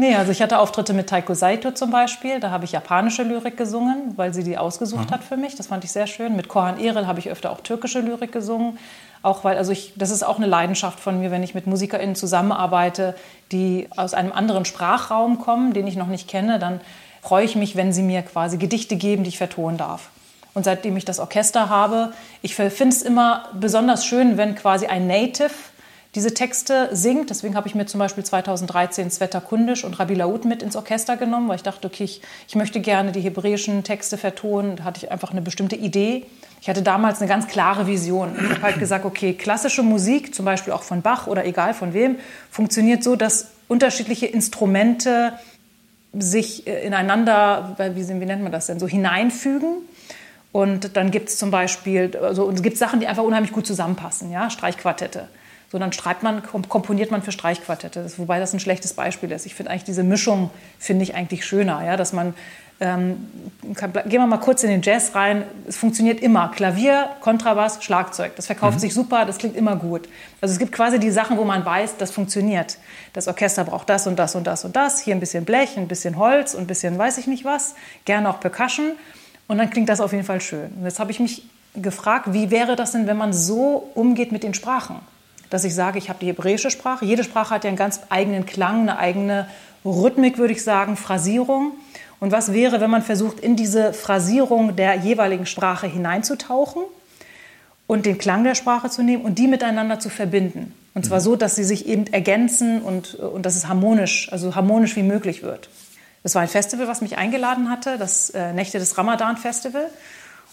Nee, 0.00 0.14
also 0.14 0.32
ich 0.32 0.40
hatte 0.40 0.58
Auftritte 0.58 0.94
mit 0.94 1.10
Taiko 1.10 1.34
Saito 1.34 1.72
zum 1.72 1.90
Beispiel. 1.90 2.40
Da 2.40 2.50
habe 2.50 2.64
ich 2.64 2.72
japanische 2.72 3.22
Lyrik 3.22 3.58
gesungen, 3.58 4.14
weil 4.16 4.32
sie 4.32 4.42
die 4.42 4.56
ausgesucht 4.56 5.10
mhm. 5.10 5.12
hat 5.12 5.22
für 5.22 5.36
mich. 5.36 5.56
Das 5.56 5.66
fand 5.66 5.84
ich 5.84 5.92
sehr 5.92 6.06
schön. 6.06 6.36
Mit 6.36 6.48
Korhan 6.48 6.80
Erel 6.80 7.06
habe 7.06 7.18
ich 7.18 7.28
öfter 7.28 7.50
auch 7.50 7.60
türkische 7.60 8.00
Lyrik 8.00 8.32
gesungen. 8.32 8.78
Auch 9.20 9.44
weil, 9.44 9.58
also 9.58 9.72
ich, 9.72 9.92
das 9.96 10.10
ist 10.10 10.22
auch 10.22 10.38
eine 10.38 10.46
Leidenschaft 10.46 10.98
von 11.00 11.20
mir, 11.20 11.30
wenn 11.30 11.42
ich 11.42 11.54
mit 11.54 11.66
MusikerInnen 11.66 12.14
zusammenarbeite, 12.14 13.14
die 13.52 13.88
aus 13.94 14.14
einem 14.14 14.32
anderen 14.32 14.64
Sprachraum 14.64 15.38
kommen, 15.38 15.74
den 15.74 15.86
ich 15.86 15.96
noch 15.96 16.06
nicht 16.06 16.28
kenne, 16.28 16.58
dann 16.58 16.80
freue 17.20 17.44
ich 17.44 17.54
mich, 17.54 17.76
wenn 17.76 17.92
sie 17.92 18.02
mir 18.02 18.22
quasi 18.22 18.56
Gedichte 18.56 18.96
geben, 18.96 19.24
die 19.24 19.28
ich 19.28 19.36
vertonen 19.36 19.76
darf. 19.76 20.08
Und 20.54 20.64
seitdem 20.64 20.96
ich 20.96 21.04
das 21.04 21.20
Orchester 21.20 21.68
habe, 21.68 22.14
ich 22.40 22.54
finde 22.54 22.88
es 22.88 23.02
immer 23.02 23.50
besonders 23.52 24.06
schön, 24.06 24.38
wenn 24.38 24.54
quasi 24.54 24.86
ein 24.86 25.06
Native 25.06 25.50
diese 26.14 26.34
Texte 26.34 26.88
singt. 26.92 27.30
Deswegen 27.30 27.54
habe 27.54 27.68
ich 27.68 27.74
mir 27.74 27.86
zum 27.86 27.98
Beispiel 27.98 28.24
2013 28.24 29.10
Sveta 29.10 29.40
Kundisch 29.40 29.84
und 29.84 29.98
Rabbi 29.98 30.14
Laut 30.14 30.44
mit 30.44 30.62
ins 30.62 30.76
Orchester 30.76 31.16
genommen, 31.16 31.48
weil 31.48 31.56
ich 31.56 31.62
dachte, 31.62 31.86
okay, 31.86 32.04
ich, 32.04 32.20
ich 32.48 32.54
möchte 32.56 32.80
gerne 32.80 33.12
die 33.12 33.20
hebräischen 33.20 33.84
Texte 33.84 34.18
vertonen. 34.18 34.76
Da 34.76 34.84
hatte 34.84 35.04
ich 35.04 35.12
einfach 35.12 35.30
eine 35.30 35.40
bestimmte 35.40 35.76
Idee. 35.76 36.26
Ich 36.60 36.68
hatte 36.68 36.82
damals 36.82 37.20
eine 37.20 37.28
ganz 37.28 37.46
klare 37.46 37.86
Vision. 37.86 38.34
Ich 38.36 38.50
habe 38.50 38.62
halt 38.62 38.78
gesagt, 38.78 39.04
okay, 39.04 39.32
klassische 39.34 39.82
Musik, 39.82 40.34
zum 40.34 40.44
Beispiel 40.44 40.72
auch 40.72 40.82
von 40.82 41.00
Bach 41.00 41.26
oder 41.26 41.46
egal 41.46 41.74
von 41.74 41.94
wem, 41.94 42.16
funktioniert 42.50 43.02
so, 43.02 43.16
dass 43.16 43.52
unterschiedliche 43.68 44.26
Instrumente 44.26 45.32
sich 46.12 46.66
äh, 46.66 46.84
ineinander, 46.84 47.76
wie, 47.94 48.08
wie 48.08 48.26
nennt 48.26 48.42
man 48.42 48.52
das 48.52 48.66
denn, 48.66 48.80
so 48.80 48.88
hineinfügen. 48.88 49.76
Und 50.52 50.96
dann 50.96 51.12
gibt 51.12 51.28
es 51.28 51.38
zum 51.38 51.52
Beispiel, 51.52 52.16
also 52.20 52.50
es 52.50 52.62
gibt 52.62 52.76
Sachen, 52.76 52.98
die 52.98 53.06
einfach 53.06 53.22
unheimlich 53.22 53.52
gut 53.52 53.66
zusammenpassen, 53.66 54.32
ja, 54.32 54.50
Streichquartette. 54.50 55.28
So, 55.70 55.78
dann 55.78 55.92
schreibt 55.92 56.24
man, 56.24 56.42
komponiert 56.42 57.12
man 57.12 57.22
für 57.22 57.30
Streichquartette, 57.30 58.02
das, 58.02 58.18
wobei 58.18 58.40
das 58.40 58.52
ein 58.52 58.58
schlechtes 58.58 58.92
Beispiel 58.92 59.30
ist. 59.30 59.46
Ich 59.46 59.54
finde 59.54 59.70
eigentlich 59.70 59.84
diese 59.84 60.02
Mischung, 60.02 60.50
finde 60.80 61.04
ich 61.04 61.14
eigentlich 61.14 61.46
schöner, 61.46 61.84
ja, 61.84 61.96
dass 61.96 62.12
man, 62.12 62.34
ähm, 62.80 63.28
kann, 63.76 63.92
gehen 63.92 64.20
wir 64.20 64.26
mal 64.26 64.38
kurz 64.38 64.64
in 64.64 64.70
den 64.70 64.82
Jazz 64.82 65.14
rein, 65.14 65.44
es 65.68 65.76
funktioniert 65.76 66.18
immer, 66.22 66.48
Klavier, 66.48 67.10
Kontrabass, 67.20 67.84
Schlagzeug, 67.84 68.34
das 68.34 68.46
verkauft 68.46 68.78
mhm. 68.78 68.80
sich 68.80 68.94
super, 68.94 69.24
das 69.26 69.38
klingt 69.38 69.54
immer 69.54 69.76
gut. 69.76 70.08
Also 70.40 70.52
es 70.52 70.58
gibt 70.58 70.72
quasi 70.72 70.98
die 70.98 71.12
Sachen, 71.12 71.38
wo 71.38 71.44
man 71.44 71.64
weiß, 71.64 71.98
das 71.98 72.10
funktioniert. 72.10 72.76
Das 73.12 73.28
Orchester 73.28 73.62
braucht 73.62 73.88
das 73.90 74.08
und 74.08 74.18
das 74.18 74.34
und 74.34 74.48
das 74.48 74.64
und 74.64 74.74
das, 74.74 75.00
hier 75.00 75.14
ein 75.14 75.20
bisschen 75.20 75.44
Blech, 75.44 75.76
ein 75.76 75.86
bisschen 75.86 76.16
Holz 76.16 76.54
und 76.54 76.62
ein 76.62 76.66
bisschen 76.66 76.98
weiß 76.98 77.18
ich 77.18 77.28
nicht 77.28 77.44
was, 77.44 77.76
gerne 78.06 78.28
auch 78.28 78.40
Percussion 78.40 78.92
und 79.46 79.58
dann 79.58 79.70
klingt 79.70 79.88
das 79.88 80.00
auf 80.00 80.10
jeden 80.10 80.24
Fall 80.24 80.40
schön. 80.40 80.72
Und 80.72 80.84
jetzt 80.84 80.98
habe 80.98 81.12
ich 81.12 81.20
mich 81.20 81.48
gefragt, 81.76 82.32
wie 82.32 82.50
wäre 82.50 82.74
das 82.74 82.90
denn, 82.90 83.06
wenn 83.06 83.16
man 83.16 83.32
so 83.32 83.88
umgeht 83.94 84.32
mit 84.32 84.42
den 84.42 84.52
Sprachen? 84.52 84.96
Dass 85.50 85.64
ich 85.64 85.74
sage, 85.74 85.98
ich 85.98 86.08
habe 86.08 86.20
die 86.20 86.26
hebräische 86.26 86.70
Sprache. 86.70 87.04
Jede 87.04 87.24
Sprache 87.24 87.54
hat 87.54 87.64
ja 87.64 87.68
einen 87.68 87.76
ganz 87.76 88.00
eigenen 88.08 88.46
Klang, 88.46 88.82
eine 88.82 88.98
eigene 88.98 89.48
Rhythmik, 89.84 90.38
würde 90.38 90.52
ich 90.52 90.62
sagen, 90.62 90.96
Phrasierung. 90.96 91.72
Und 92.20 92.32
was 92.32 92.52
wäre, 92.52 92.80
wenn 92.80 92.90
man 92.90 93.02
versucht, 93.02 93.40
in 93.40 93.56
diese 93.56 93.92
Phrasierung 93.92 94.76
der 94.76 94.94
jeweiligen 94.96 95.46
Sprache 95.46 95.86
hineinzutauchen 95.86 96.82
und 97.86 98.06
den 98.06 98.18
Klang 98.18 98.44
der 98.44 98.54
Sprache 98.54 98.90
zu 98.90 99.02
nehmen 99.02 99.24
und 99.24 99.38
die 99.38 99.48
miteinander 99.48 99.98
zu 99.98 100.08
verbinden? 100.08 100.74
Und 100.94 101.06
zwar 101.06 101.18
mhm. 101.18 101.24
so, 101.24 101.36
dass 101.36 101.56
sie 101.56 101.64
sich 101.64 101.86
eben 101.86 102.06
ergänzen 102.08 102.82
und, 102.82 103.14
und 103.14 103.44
dass 103.44 103.56
es 103.56 103.68
harmonisch, 103.68 104.30
also 104.32 104.54
harmonisch 104.54 104.96
wie 104.96 105.02
möglich 105.02 105.42
wird. 105.42 105.68
Das 106.22 106.34
war 106.34 106.42
ein 106.42 106.48
Festival, 106.48 106.86
was 106.86 107.00
mich 107.00 107.16
eingeladen 107.16 107.70
hatte, 107.70 107.96
das 107.96 108.30
äh, 108.30 108.52
Nächte 108.52 108.78
des 108.78 108.98
Ramadan 108.98 109.36
Festival. 109.36 109.86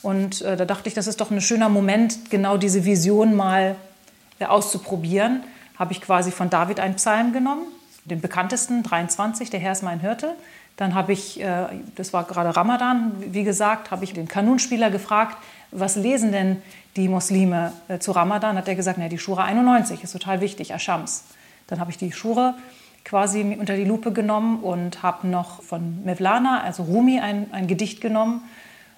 Und 0.01 0.41
äh, 0.41 0.55
da 0.55 0.65
dachte 0.65 0.87
ich, 0.87 0.95
das 0.95 1.07
ist 1.07 1.19
doch 1.19 1.31
ein 1.31 1.41
schöner 1.41 1.69
Moment, 1.69 2.29
genau 2.29 2.57
diese 2.57 2.85
Vision 2.85 3.35
mal 3.35 3.75
auszuprobieren, 4.45 5.43
habe 5.77 5.93
ich 5.93 6.01
quasi 6.01 6.31
von 6.31 6.49
David 6.49 6.79
einen 6.79 6.95
Psalm 6.95 7.33
genommen, 7.33 7.63
den 8.05 8.21
bekanntesten, 8.21 8.83
23, 8.83 9.49
der 9.49 9.59
Herr 9.59 9.73
ist 9.73 9.83
mein 9.83 9.99
Hirte. 9.99 10.35
Dann 10.77 10.95
habe 10.95 11.11
ich, 11.11 11.41
äh, 11.41 11.65
das 11.95 12.13
war 12.13 12.23
gerade 12.23 12.55
Ramadan, 12.55 13.11
wie 13.17 13.43
gesagt, 13.43 13.91
habe 13.91 14.03
ich 14.03 14.13
den 14.13 14.27
Kanunspieler 14.27 14.89
gefragt, 14.91 15.37
was 15.71 15.95
lesen 15.95 16.31
denn 16.31 16.61
die 16.95 17.09
Muslime 17.09 17.73
äh, 17.87 17.99
zu 17.99 18.11
Ramadan? 18.11 18.57
Hat 18.57 18.67
er 18.67 18.75
gesagt, 18.75 18.97
na, 18.99 19.09
die 19.09 19.17
Schura 19.17 19.43
91 19.43 20.03
ist 20.03 20.11
total 20.11 20.39
wichtig, 20.39 20.71
Ashams. 20.71 21.25
Dann 21.67 21.79
habe 21.79 21.91
ich 21.91 21.97
die 21.97 22.11
Schura 22.11 22.55
quasi 23.03 23.57
unter 23.59 23.75
die 23.75 23.85
Lupe 23.85 24.11
genommen 24.13 24.59
und 24.61 25.03
habe 25.03 25.27
noch 25.27 25.63
von 25.63 26.03
Mevlana, 26.03 26.61
also 26.61 26.83
Rumi, 26.83 27.19
ein, 27.19 27.47
ein 27.51 27.67
Gedicht 27.67 28.01
genommen 28.01 28.41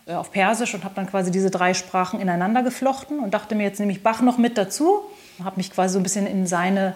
auf 0.08 0.32
Persisch 0.32 0.74
und 0.74 0.84
habe 0.84 0.96
dann 0.96 1.08
quasi 1.08 1.30
diese 1.32 1.52
drei 1.52 1.74
Sprachen 1.74 2.20
ineinander 2.20 2.64
geflochten 2.64 3.20
und 3.20 3.34
dachte 3.34 3.56
mir, 3.56 3.64
jetzt 3.64 3.80
nehme 3.80 3.92
ich 3.92 4.02
Bach 4.02 4.22
noch 4.22 4.38
mit 4.38 4.58
dazu 4.58 5.02
habe 5.44 5.58
mich 5.58 5.72
quasi 5.72 5.94
so 5.94 6.00
ein 6.00 6.04
bisschen 6.04 6.28
in 6.28 6.48
seine 6.48 6.96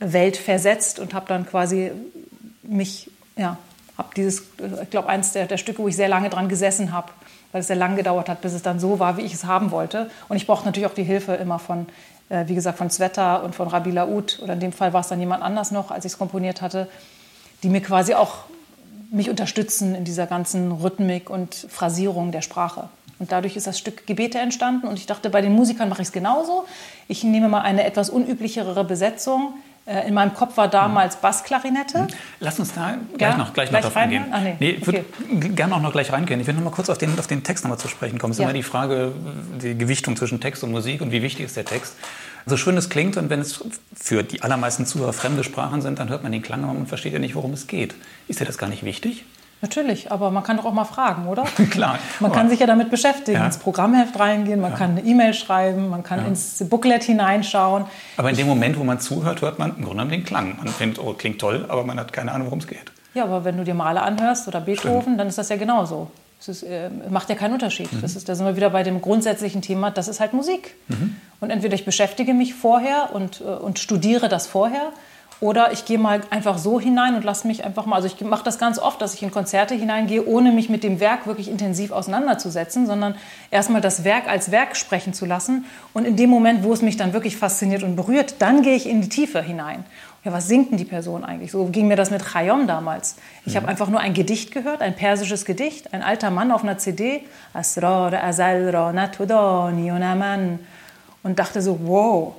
Welt 0.00 0.36
versetzt 0.36 0.98
und 0.98 1.14
habe 1.14 1.26
dann 1.28 1.46
quasi 1.46 1.92
mich, 2.62 3.10
ja, 3.36 3.58
habe 3.96 4.08
dieses, 4.16 4.42
ich 4.82 4.90
glaube, 4.90 5.08
eins 5.08 5.32
der, 5.32 5.46
der 5.46 5.56
Stücke, 5.56 5.78
wo 5.78 5.88
ich 5.88 5.96
sehr 5.96 6.08
lange 6.08 6.30
dran 6.30 6.48
gesessen 6.48 6.92
habe, 6.92 7.12
weil 7.52 7.60
es 7.60 7.68
sehr 7.68 7.76
lange 7.76 7.96
gedauert 7.96 8.28
hat, 8.28 8.40
bis 8.40 8.52
es 8.52 8.62
dann 8.62 8.80
so 8.80 8.98
war, 8.98 9.16
wie 9.16 9.22
ich 9.22 9.34
es 9.34 9.44
haben 9.44 9.70
wollte. 9.70 10.10
Und 10.28 10.36
ich 10.36 10.46
brauchte 10.46 10.66
natürlich 10.66 10.88
auch 10.88 10.94
die 10.94 11.04
Hilfe 11.04 11.34
immer 11.34 11.58
von, 11.58 11.86
äh, 12.28 12.48
wie 12.48 12.54
gesagt, 12.54 12.78
von 12.78 12.90
Sveta 12.90 13.36
und 13.36 13.54
von 13.54 13.68
Rabi 13.68 13.92
Laoud. 13.92 14.40
Oder 14.42 14.54
in 14.54 14.60
dem 14.60 14.72
Fall 14.72 14.92
war 14.92 15.02
es 15.02 15.08
dann 15.08 15.20
jemand 15.20 15.42
anders 15.42 15.70
noch, 15.70 15.90
als 15.90 16.04
ich 16.04 16.12
es 16.12 16.18
komponiert 16.18 16.62
hatte, 16.62 16.88
die 17.62 17.68
mir 17.68 17.80
quasi 17.80 18.14
auch 18.14 18.44
mich 19.10 19.30
unterstützen 19.30 19.94
in 19.94 20.04
dieser 20.04 20.26
ganzen 20.26 20.72
Rhythmik 20.72 21.30
und 21.30 21.54
Phrasierung 21.54 22.32
der 22.32 22.42
Sprache. 22.42 22.88
Und 23.18 23.32
dadurch 23.32 23.56
ist 23.56 23.66
das 23.66 23.78
Stück 23.78 24.06
Gebete 24.06 24.38
entstanden. 24.38 24.88
Und 24.88 24.98
ich 24.98 25.06
dachte, 25.06 25.30
bei 25.30 25.40
den 25.40 25.52
Musikern 25.52 25.88
mache 25.88 26.02
ich 26.02 26.08
es 26.08 26.12
genauso. 26.12 26.66
Ich 27.08 27.24
nehme 27.24 27.48
mal 27.48 27.62
eine 27.62 27.84
etwas 27.84 28.10
unüblichere 28.10 28.84
Besetzung. 28.84 29.54
Äh, 29.86 30.08
in 30.08 30.14
meinem 30.14 30.32
Kopf 30.32 30.56
war 30.56 30.68
damals 30.68 31.16
Bassklarinette. 31.16 32.02
Mhm. 32.02 32.08
Lass 32.40 32.58
uns 32.58 32.72
da 32.72 32.96
gleich 33.16 33.30
ja, 33.32 33.36
noch, 33.36 33.52
gleich 33.52 33.68
gleich 33.68 33.84
noch 33.84 33.92
davon 33.92 34.10
gehen. 34.10 34.24
Ah, 34.30 34.40
nee. 34.40 34.56
Nee, 34.58 34.70
ich 34.70 34.86
würde 34.86 35.04
okay. 35.36 35.48
gerne 35.50 35.74
auch 35.74 35.80
noch 35.80 35.92
gleich 35.92 36.10
reingehen. 36.10 36.40
Ich 36.40 36.46
will 36.46 36.54
noch 36.54 36.62
mal 36.62 36.70
kurz 36.70 36.88
auf 36.88 36.96
den, 36.96 37.18
auf 37.18 37.26
den 37.26 37.42
Text 37.42 37.64
noch 37.64 37.70
mal 37.70 37.76
zu 37.76 37.88
sprechen 37.88 38.18
kommen. 38.18 38.30
Es 38.30 38.38
ist 38.38 38.42
ja. 38.42 38.48
immer 38.48 38.54
die 38.54 38.62
Frage, 38.62 39.12
die 39.60 39.76
Gewichtung 39.76 40.16
zwischen 40.16 40.40
Text 40.40 40.64
und 40.64 40.70
Musik 40.70 41.02
und 41.02 41.12
wie 41.12 41.22
wichtig 41.22 41.44
ist 41.44 41.56
der 41.56 41.66
Text. 41.66 41.96
So 42.46 42.56
schön 42.56 42.76
es 42.76 42.88
klingt 42.88 43.16
und 43.16 43.30
wenn 43.30 43.40
es 43.40 43.62
für 43.94 44.22
die 44.22 44.42
allermeisten 44.42 44.86
Zuhörer 44.86 45.12
fremde 45.12 45.44
Sprachen 45.44 45.82
sind, 45.82 45.98
dann 45.98 46.08
hört 46.08 46.22
man 46.22 46.32
den 46.32 46.42
Klang 46.42 46.64
und 46.64 46.86
versteht 46.86 47.12
ja 47.12 47.18
nicht, 47.18 47.34
worum 47.34 47.52
es 47.52 47.66
geht. 47.66 47.94
Ist 48.26 48.40
dir 48.40 48.44
das 48.44 48.58
gar 48.58 48.68
nicht 48.68 48.84
wichtig? 48.84 49.24
Natürlich, 49.64 50.12
aber 50.12 50.30
man 50.30 50.42
kann 50.42 50.58
doch 50.58 50.66
auch 50.66 50.74
mal 50.74 50.84
fragen, 50.84 51.26
oder? 51.26 51.44
Klar. 51.70 51.98
Man 52.20 52.30
kann 52.32 52.50
sich 52.50 52.60
ja 52.60 52.66
damit 52.66 52.90
beschäftigen, 52.90 53.38
ja. 53.38 53.46
ins 53.46 53.56
Programmheft 53.56 54.20
reingehen, 54.20 54.60
man 54.60 54.72
ja. 54.72 54.76
kann 54.76 54.90
eine 54.90 55.00
E-Mail 55.00 55.32
schreiben, 55.32 55.88
man 55.88 56.02
kann 56.02 56.20
ja. 56.20 56.26
ins 56.26 56.62
Booklet 56.68 57.02
hineinschauen. 57.02 57.86
Aber 58.18 58.28
in 58.28 58.36
dem 58.36 58.46
Moment, 58.46 58.78
wo 58.78 58.84
man 58.84 59.00
zuhört, 59.00 59.40
hört 59.40 59.58
man 59.58 59.74
im 59.78 59.86
Grunde 59.86 60.04
den 60.04 60.22
Klang. 60.22 60.58
Man 60.58 60.68
denkt, 60.78 60.98
oh, 60.98 61.14
klingt 61.14 61.40
toll, 61.40 61.64
aber 61.70 61.82
man 61.82 61.98
hat 61.98 62.12
keine 62.12 62.32
Ahnung, 62.32 62.48
worum 62.48 62.58
es 62.58 62.66
geht. 62.66 62.92
Ja, 63.14 63.24
aber 63.24 63.46
wenn 63.46 63.56
du 63.56 63.64
dir 63.64 63.72
Mahler 63.72 64.02
anhörst 64.02 64.46
oder 64.48 64.60
Beethoven, 64.60 65.00
Stimmt. 65.00 65.20
dann 65.20 65.28
ist 65.28 65.38
das 65.38 65.48
ja 65.48 65.56
genauso. 65.56 66.10
Es 66.46 66.62
äh, 66.62 66.90
macht 67.08 67.30
ja 67.30 67.36
keinen 67.36 67.54
Unterschied. 67.54 67.90
Mhm. 67.90 68.02
Das 68.02 68.16
ist, 68.16 68.28
da 68.28 68.34
sind 68.34 68.44
wir 68.44 68.56
wieder 68.56 68.68
bei 68.68 68.82
dem 68.82 69.00
grundsätzlichen 69.00 69.62
Thema, 69.62 69.90
das 69.90 70.08
ist 70.08 70.20
halt 70.20 70.34
Musik. 70.34 70.74
Mhm. 70.88 71.16
Und 71.40 71.48
entweder 71.48 71.74
ich 71.74 71.86
beschäftige 71.86 72.34
mich 72.34 72.52
vorher 72.52 73.14
und, 73.14 73.40
äh, 73.40 73.44
und 73.44 73.78
studiere 73.78 74.28
das 74.28 74.46
vorher 74.46 74.92
oder 75.44 75.72
ich 75.72 75.84
gehe 75.84 75.98
mal 75.98 76.22
einfach 76.30 76.56
so 76.56 76.80
hinein 76.80 77.16
und 77.16 77.22
lasse 77.22 77.46
mich 77.46 77.66
einfach 77.66 77.84
mal, 77.84 77.96
also 77.96 78.08
ich 78.08 78.18
mache 78.22 78.42
das 78.42 78.58
ganz 78.58 78.78
oft, 78.78 79.02
dass 79.02 79.12
ich 79.12 79.22
in 79.22 79.30
Konzerte 79.30 79.74
hineingehe, 79.74 80.24
ohne 80.24 80.52
mich 80.52 80.70
mit 80.70 80.82
dem 80.82 81.00
Werk 81.00 81.26
wirklich 81.26 81.50
intensiv 81.50 81.92
auseinanderzusetzen, 81.92 82.86
sondern 82.86 83.14
erstmal 83.50 83.82
das 83.82 84.04
Werk 84.04 84.26
als 84.26 84.50
Werk 84.52 84.74
sprechen 84.74 85.12
zu 85.12 85.26
lassen. 85.26 85.66
Und 85.92 86.06
in 86.06 86.16
dem 86.16 86.30
Moment, 86.30 86.64
wo 86.64 86.72
es 86.72 86.80
mich 86.80 86.96
dann 86.96 87.12
wirklich 87.12 87.36
fasziniert 87.36 87.82
und 87.82 87.94
berührt, 87.94 88.36
dann 88.38 88.62
gehe 88.62 88.74
ich 88.74 88.88
in 88.88 89.02
die 89.02 89.10
Tiefe 89.10 89.42
hinein. 89.42 89.84
Ja, 90.24 90.32
was 90.32 90.48
singt 90.48 90.70
denn 90.70 90.78
die 90.78 90.86
Person 90.86 91.26
eigentlich? 91.26 91.50
So 91.52 91.66
ging 91.66 91.88
mir 91.88 91.96
das 91.96 92.10
mit 92.10 92.24
Chayom 92.24 92.66
damals. 92.66 93.16
Ich 93.44 93.52
mhm. 93.52 93.58
habe 93.58 93.68
einfach 93.68 93.90
nur 93.90 94.00
ein 94.00 94.14
Gedicht 94.14 94.50
gehört, 94.50 94.80
ein 94.80 94.96
persisches 94.96 95.44
Gedicht, 95.44 95.92
ein 95.92 96.02
alter 96.02 96.30
Mann 96.30 96.52
auf 96.52 96.62
einer 96.62 96.78
CD. 96.78 97.20
Und 101.22 101.38
dachte 101.38 101.60
so, 101.60 101.80
wow, 101.82 102.34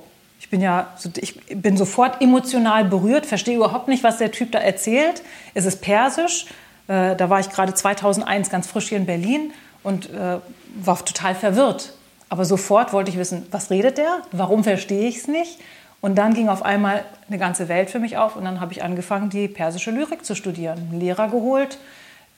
ich 0.46 0.50
bin 0.50 0.60
ja, 0.60 0.86
ich 1.16 1.40
bin 1.56 1.76
sofort 1.76 2.22
emotional 2.22 2.84
berührt, 2.84 3.26
verstehe 3.26 3.56
überhaupt 3.56 3.88
nicht, 3.88 4.04
was 4.04 4.18
der 4.18 4.30
Typ 4.30 4.52
da 4.52 4.60
erzählt. 4.60 5.22
Es 5.54 5.66
ist 5.66 5.82
persisch. 5.82 6.46
Äh, 6.86 7.16
da 7.16 7.28
war 7.28 7.40
ich 7.40 7.50
gerade 7.50 7.74
2001 7.74 8.48
ganz 8.48 8.68
frisch 8.68 8.90
hier 8.90 8.98
in 8.98 9.06
Berlin 9.06 9.52
und 9.82 10.08
äh, 10.08 10.38
war 10.76 11.04
total 11.04 11.34
verwirrt. 11.34 11.94
Aber 12.28 12.44
sofort 12.44 12.92
wollte 12.92 13.10
ich 13.10 13.18
wissen, 13.18 13.44
was 13.50 13.70
redet 13.70 13.98
der? 13.98 14.22
Warum 14.30 14.62
verstehe 14.62 15.08
ich 15.08 15.16
es 15.16 15.26
nicht? 15.26 15.58
Und 16.00 16.14
dann 16.14 16.32
ging 16.32 16.48
auf 16.48 16.62
einmal 16.62 17.02
eine 17.26 17.38
ganze 17.38 17.68
Welt 17.68 17.90
für 17.90 17.98
mich 17.98 18.16
auf 18.16 18.36
und 18.36 18.44
dann 18.44 18.60
habe 18.60 18.72
ich 18.72 18.84
angefangen, 18.84 19.30
die 19.30 19.48
persische 19.48 19.90
Lyrik 19.90 20.24
zu 20.24 20.36
studieren. 20.36 20.78
Einen 20.78 21.00
Lehrer 21.00 21.26
geholt, 21.26 21.78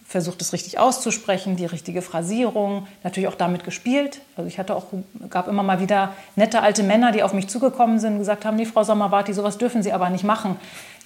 versucht 0.09 0.41
es 0.41 0.55
richtig 0.55 0.79
auszusprechen, 0.79 1.57
die 1.57 1.67
richtige 1.67 2.01
Phrasierung, 2.01 2.87
natürlich 3.05 3.29
auch 3.29 3.35
damit 3.35 3.63
gespielt. 3.63 4.23
Also 4.39 4.49
ich 4.49 4.59
hatte 4.59 4.75
auch, 4.75 4.87
gab 5.29 5.49
immer 5.49 5.63
mal 5.63 5.81
wieder 5.81 6.15
nette 6.35 6.63
alte 6.63 6.83
Männer, 6.83 7.13
die 7.13 7.23
auf 7.23 7.35
mich 7.35 7.47
zugekommen 7.47 7.99
sind 7.99 8.15
und 8.15 8.19
gesagt 8.21 8.47
haben, 8.47 8.57
nee, 8.57 8.65
Frau 8.65 8.85
Sommerwati, 8.85 9.35
sowas 9.35 9.59
dürfen 9.59 9.83
Sie 9.83 9.93
aber 9.93 10.09
nicht 10.09 10.25
machen. 10.25 10.57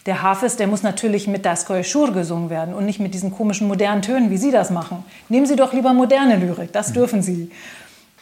Der 0.07 0.23
Hafis, 0.23 0.57
der 0.57 0.69
muss 0.69 0.85
natürlich 0.85 1.27
mit 1.27 1.45
das 1.45 1.67
Shur 1.83 2.13
gesungen 2.13 2.49
werden 2.49 2.75
und 2.75 2.87
nicht 2.87 3.01
mit 3.01 3.13
diesen 3.13 3.33
komischen 3.33 3.67
modernen 3.67 4.03
Tönen, 4.03 4.31
wie 4.31 4.37
Sie 4.37 4.53
das 4.53 4.71
machen. 4.71 5.05
Nehmen 5.29 5.47
Sie 5.47 5.57
doch 5.57 5.73
lieber 5.73 5.93
moderne 5.93 6.37
Lyrik, 6.37 6.73
das 6.73 6.93
dürfen 6.93 7.23
Sie 7.23 7.51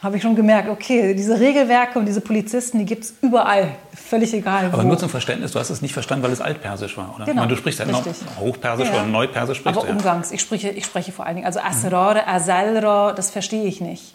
habe 0.02 0.16
ich 0.16 0.22
schon 0.22 0.34
gemerkt, 0.34 0.68
okay, 0.70 1.14
diese 1.14 1.38
Regelwerke 1.38 1.98
und 1.98 2.06
diese 2.06 2.22
Polizisten, 2.22 2.78
die 2.78 2.86
gibt 2.86 3.04
es 3.04 3.14
überall, 3.20 3.72
völlig 3.94 4.32
egal. 4.32 4.66
Aber 4.66 4.82
wo. 4.82 4.88
nur 4.88 4.98
zum 4.98 5.10
Verständnis, 5.10 5.52
du 5.52 5.58
hast 5.58 5.68
es 5.68 5.82
nicht 5.82 5.92
verstanden, 5.92 6.24
weil 6.24 6.32
es 6.32 6.40
altpersisch 6.40 6.96
war, 6.96 7.14
oder? 7.14 7.26
Genau, 7.26 7.42
meine, 7.42 7.48
du 7.48 7.56
sprichst 7.56 7.80
ja 7.80 7.86
noch 7.86 8.04
hochpersisch 8.38 8.88
ja, 8.88 8.94
ja. 8.94 9.00
oder 9.02 9.10
neupersisch. 9.10 9.58
Sprichst 9.58 9.78
Aber 9.78 9.90
umgangs, 9.90 10.32
ich 10.32 10.40
spreche, 10.40 10.70
ich 10.70 10.86
spreche 10.86 11.12
vor 11.12 11.26
allen 11.26 11.36
Dingen, 11.36 11.46
also 11.46 11.60
Asrore, 11.60 12.26
Asalro, 12.26 13.12
das 13.12 13.30
verstehe 13.30 13.64
ich 13.64 13.82
nicht. 13.82 14.14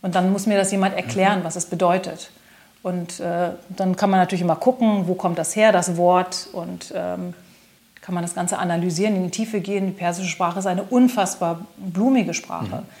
Und 0.00 0.14
dann 0.14 0.32
muss 0.32 0.46
mir 0.46 0.56
das 0.56 0.72
jemand 0.72 0.96
erklären, 0.96 1.40
mhm. 1.40 1.44
was 1.44 1.56
es 1.56 1.66
bedeutet. 1.66 2.30
Und 2.82 3.20
äh, 3.20 3.50
dann 3.68 3.96
kann 3.96 4.08
man 4.08 4.20
natürlich 4.20 4.40
immer 4.40 4.56
gucken, 4.56 5.06
wo 5.06 5.12
kommt 5.12 5.38
das 5.38 5.54
her, 5.54 5.70
das 5.70 5.98
Wort, 5.98 6.48
und 6.52 6.94
ähm, 6.96 7.34
kann 8.00 8.14
man 8.14 8.22
das 8.22 8.34
Ganze 8.34 8.56
analysieren, 8.56 9.16
in 9.16 9.24
die 9.24 9.30
Tiefe 9.30 9.60
gehen. 9.60 9.88
Die 9.88 9.92
persische 9.92 10.30
Sprache 10.30 10.58
ist 10.58 10.66
eine 10.66 10.84
unfassbar 10.84 11.60
blumige 11.76 12.32
Sprache. 12.32 12.76
Mhm. 12.76 12.99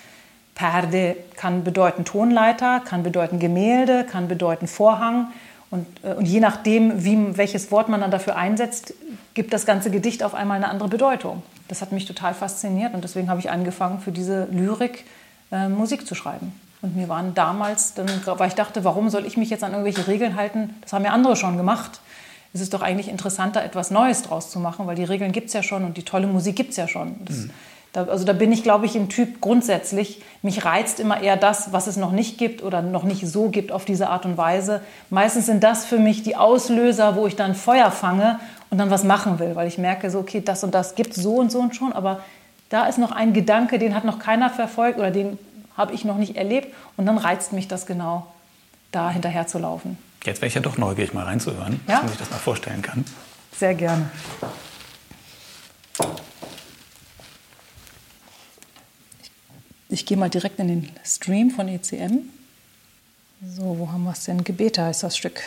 Perde 0.54 1.16
kann 1.36 1.64
bedeuten 1.64 2.04
Tonleiter, 2.04 2.80
kann 2.80 3.02
bedeuten 3.02 3.38
Gemälde, 3.38 4.04
kann 4.04 4.28
bedeuten 4.28 4.66
Vorhang. 4.66 5.28
Und, 5.70 5.86
äh, 6.02 6.14
und 6.14 6.26
je 6.26 6.40
nachdem, 6.40 7.04
wie, 7.04 7.36
welches 7.36 7.70
Wort 7.70 7.88
man 7.88 8.00
dann 8.00 8.10
dafür 8.10 8.36
einsetzt, 8.36 8.94
gibt 9.34 9.52
das 9.52 9.66
ganze 9.66 9.90
Gedicht 9.90 10.22
auf 10.22 10.34
einmal 10.34 10.56
eine 10.56 10.68
andere 10.68 10.88
Bedeutung. 10.88 11.42
Das 11.68 11.80
hat 11.80 11.92
mich 11.92 12.04
total 12.04 12.34
fasziniert 12.34 12.94
und 12.94 13.04
deswegen 13.04 13.30
habe 13.30 13.40
ich 13.40 13.50
angefangen, 13.50 14.00
für 14.00 14.10
diese 14.10 14.48
Lyrik 14.50 15.04
äh, 15.52 15.68
Musik 15.68 16.06
zu 16.06 16.14
schreiben. 16.14 16.52
Und 16.82 16.96
mir 16.96 17.08
waren 17.08 17.34
damals, 17.34 17.94
dann, 17.94 18.08
weil 18.24 18.48
ich 18.48 18.54
dachte, 18.54 18.84
warum 18.84 19.10
soll 19.10 19.26
ich 19.26 19.36
mich 19.36 19.50
jetzt 19.50 19.62
an 19.62 19.72
irgendwelche 19.72 20.08
Regeln 20.08 20.34
halten? 20.36 20.74
Das 20.80 20.92
haben 20.92 21.04
ja 21.04 21.12
andere 21.12 21.36
schon 21.36 21.56
gemacht. 21.56 22.00
ist 22.52 22.62
es 22.62 22.70
doch 22.70 22.82
eigentlich 22.82 23.08
interessanter, 23.08 23.62
etwas 23.62 23.90
Neues 23.90 24.22
draus 24.22 24.50
zu 24.50 24.58
machen, 24.58 24.86
weil 24.86 24.96
die 24.96 25.04
Regeln 25.04 25.30
gibt 25.30 25.48
es 25.48 25.52
ja 25.52 25.62
schon 25.62 25.84
und 25.84 25.96
die 25.96 26.04
tolle 26.04 26.26
Musik 26.26 26.56
gibt 26.56 26.70
es 26.70 26.76
ja 26.76 26.88
schon. 26.88 27.16
Das, 27.24 27.36
mhm. 27.36 27.50
Da, 27.92 28.04
also 28.04 28.24
da 28.24 28.32
bin 28.32 28.52
ich, 28.52 28.62
glaube 28.62 28.86
ich, 28.86 28.94
ein 28.94 29.08
Typ 29.08 29.40
grundsätzlich. 29.40 30.22
Mich 30.42 30.64
reizt 30.64 31.00
immer 31.00 31.20
eher 31.20 31.36
das, 31.36 31.72
was 31.72 31.88
es 31.88 31.96
noch 31.96 32.12
nicht 32.12 32.38
gibt 32.38 32.62
oder 32.62 32.82
noch 32.82 33.02
nicht 33.02 33.26
so 33.26 33.48
gibt 33.48 33.72
auf 33.72 33.84
diese 33.84 34.08
Art 34.08 34.24
und 34.24 34.36
Weise. 34.36 34.80
Meistens 35.10 35.46
sind 35.46 35.64
das 35.64 35.84
für 35.84 35.98
mich 35.98 36.22
die 36.22 36.36
Auslöser, 36.36 37.16
wo 37.16 37.26
ich 37.26 37.34
dann 37.34 37.54
Feuer 37.54 37.90
fange 37.90 38.38
und 38.70 38.78
dann 38.78 38.90
was 38.90 39.02
machen 39.02 39.40
will, 39.40 39.56
weil 39.56 39.66
ich 39.66 39.78
merke, 39.78 40.10
so, 40.10 40.20
okay, 40.20 40.40
das 40.40 40.62
und 40.62 40.74
das 40.74 40.94
gibt 40.94 41.14
so 41.14 41.34
und 41.34 41.50
so 41.50 41.58
und 41.58 41.74
schon, 41.74 41.92
aber 41.92 42.20
da 42.68 42.86
ist 42.86 42.98
noch 42.98 43.10
ein 43.10 43.32
Gedanke, 43.32 43.80
den 43.80 43.96
hat 43.96 44.04
noch 44.04 44.20
keiner 44.20 44.48
verfolgt 44.48 44.98
oder 44.98 45.10
den 45.10 45.38
habe 45.76 45.92
ich 45.92 46.04
noch 46.04 46.16
nicht 46.16 46.36
erlebt 46.36 46.72
und 46.96 47.06
dann 47.06 47.18
reizt 47.18 47.52
mich 47.52 47.66
das 47.66 47.86
genau, 47.86 48.26
da 48.92 49.10
hinterher 49.10 49.48
zu 49.48 49.58
laufen. 49.58 49.98
Jetzt 50.24 50.40
wäre 50.40 50.48
ich 50.48 50.54
ja 50.54 50.60
doch 50.60 50.78
neugierig, 50.78 51.12
mal 51.12 51.24
reinzuhören, 51.24 51.80
ja? 51.88 51.94
dass 51.94 52.02
man 52.02 52.08
sich 52.10 52.18
das 52.18 52.30
mal 52.30 52.36
vorstellen 52.36 52.82
kann. 52.82 53.04
Sehr 53.56 53.74
gerne. 53.74 54.10
Ich 59.90 60.06
gehe 60.06 60.16
mal 60.16 60.30
direkt 60.30 60.58
in 60.58 60.68
den 60.68 60.88
Stream 61.04 61.50
von 61.50 61.68
ECM. 61.68 62.28
So, 63.44 63.78
wo 63.78 63.90
haben 63.90 64.04
wir 64.04 64.12
es 64.12 64.24
denn? 64.24 64.44
Gebete 64.44 64.82
heißt 64.82 65.02
das 65.02 65.16
Stück. 65.16 65.42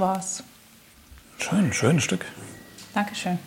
War's. 0.00 0.42
Schön, 1.38 1.72
schönes 1.72 2.04
Stück. 2.04 2.24
Dankeschön. 2.94 3.38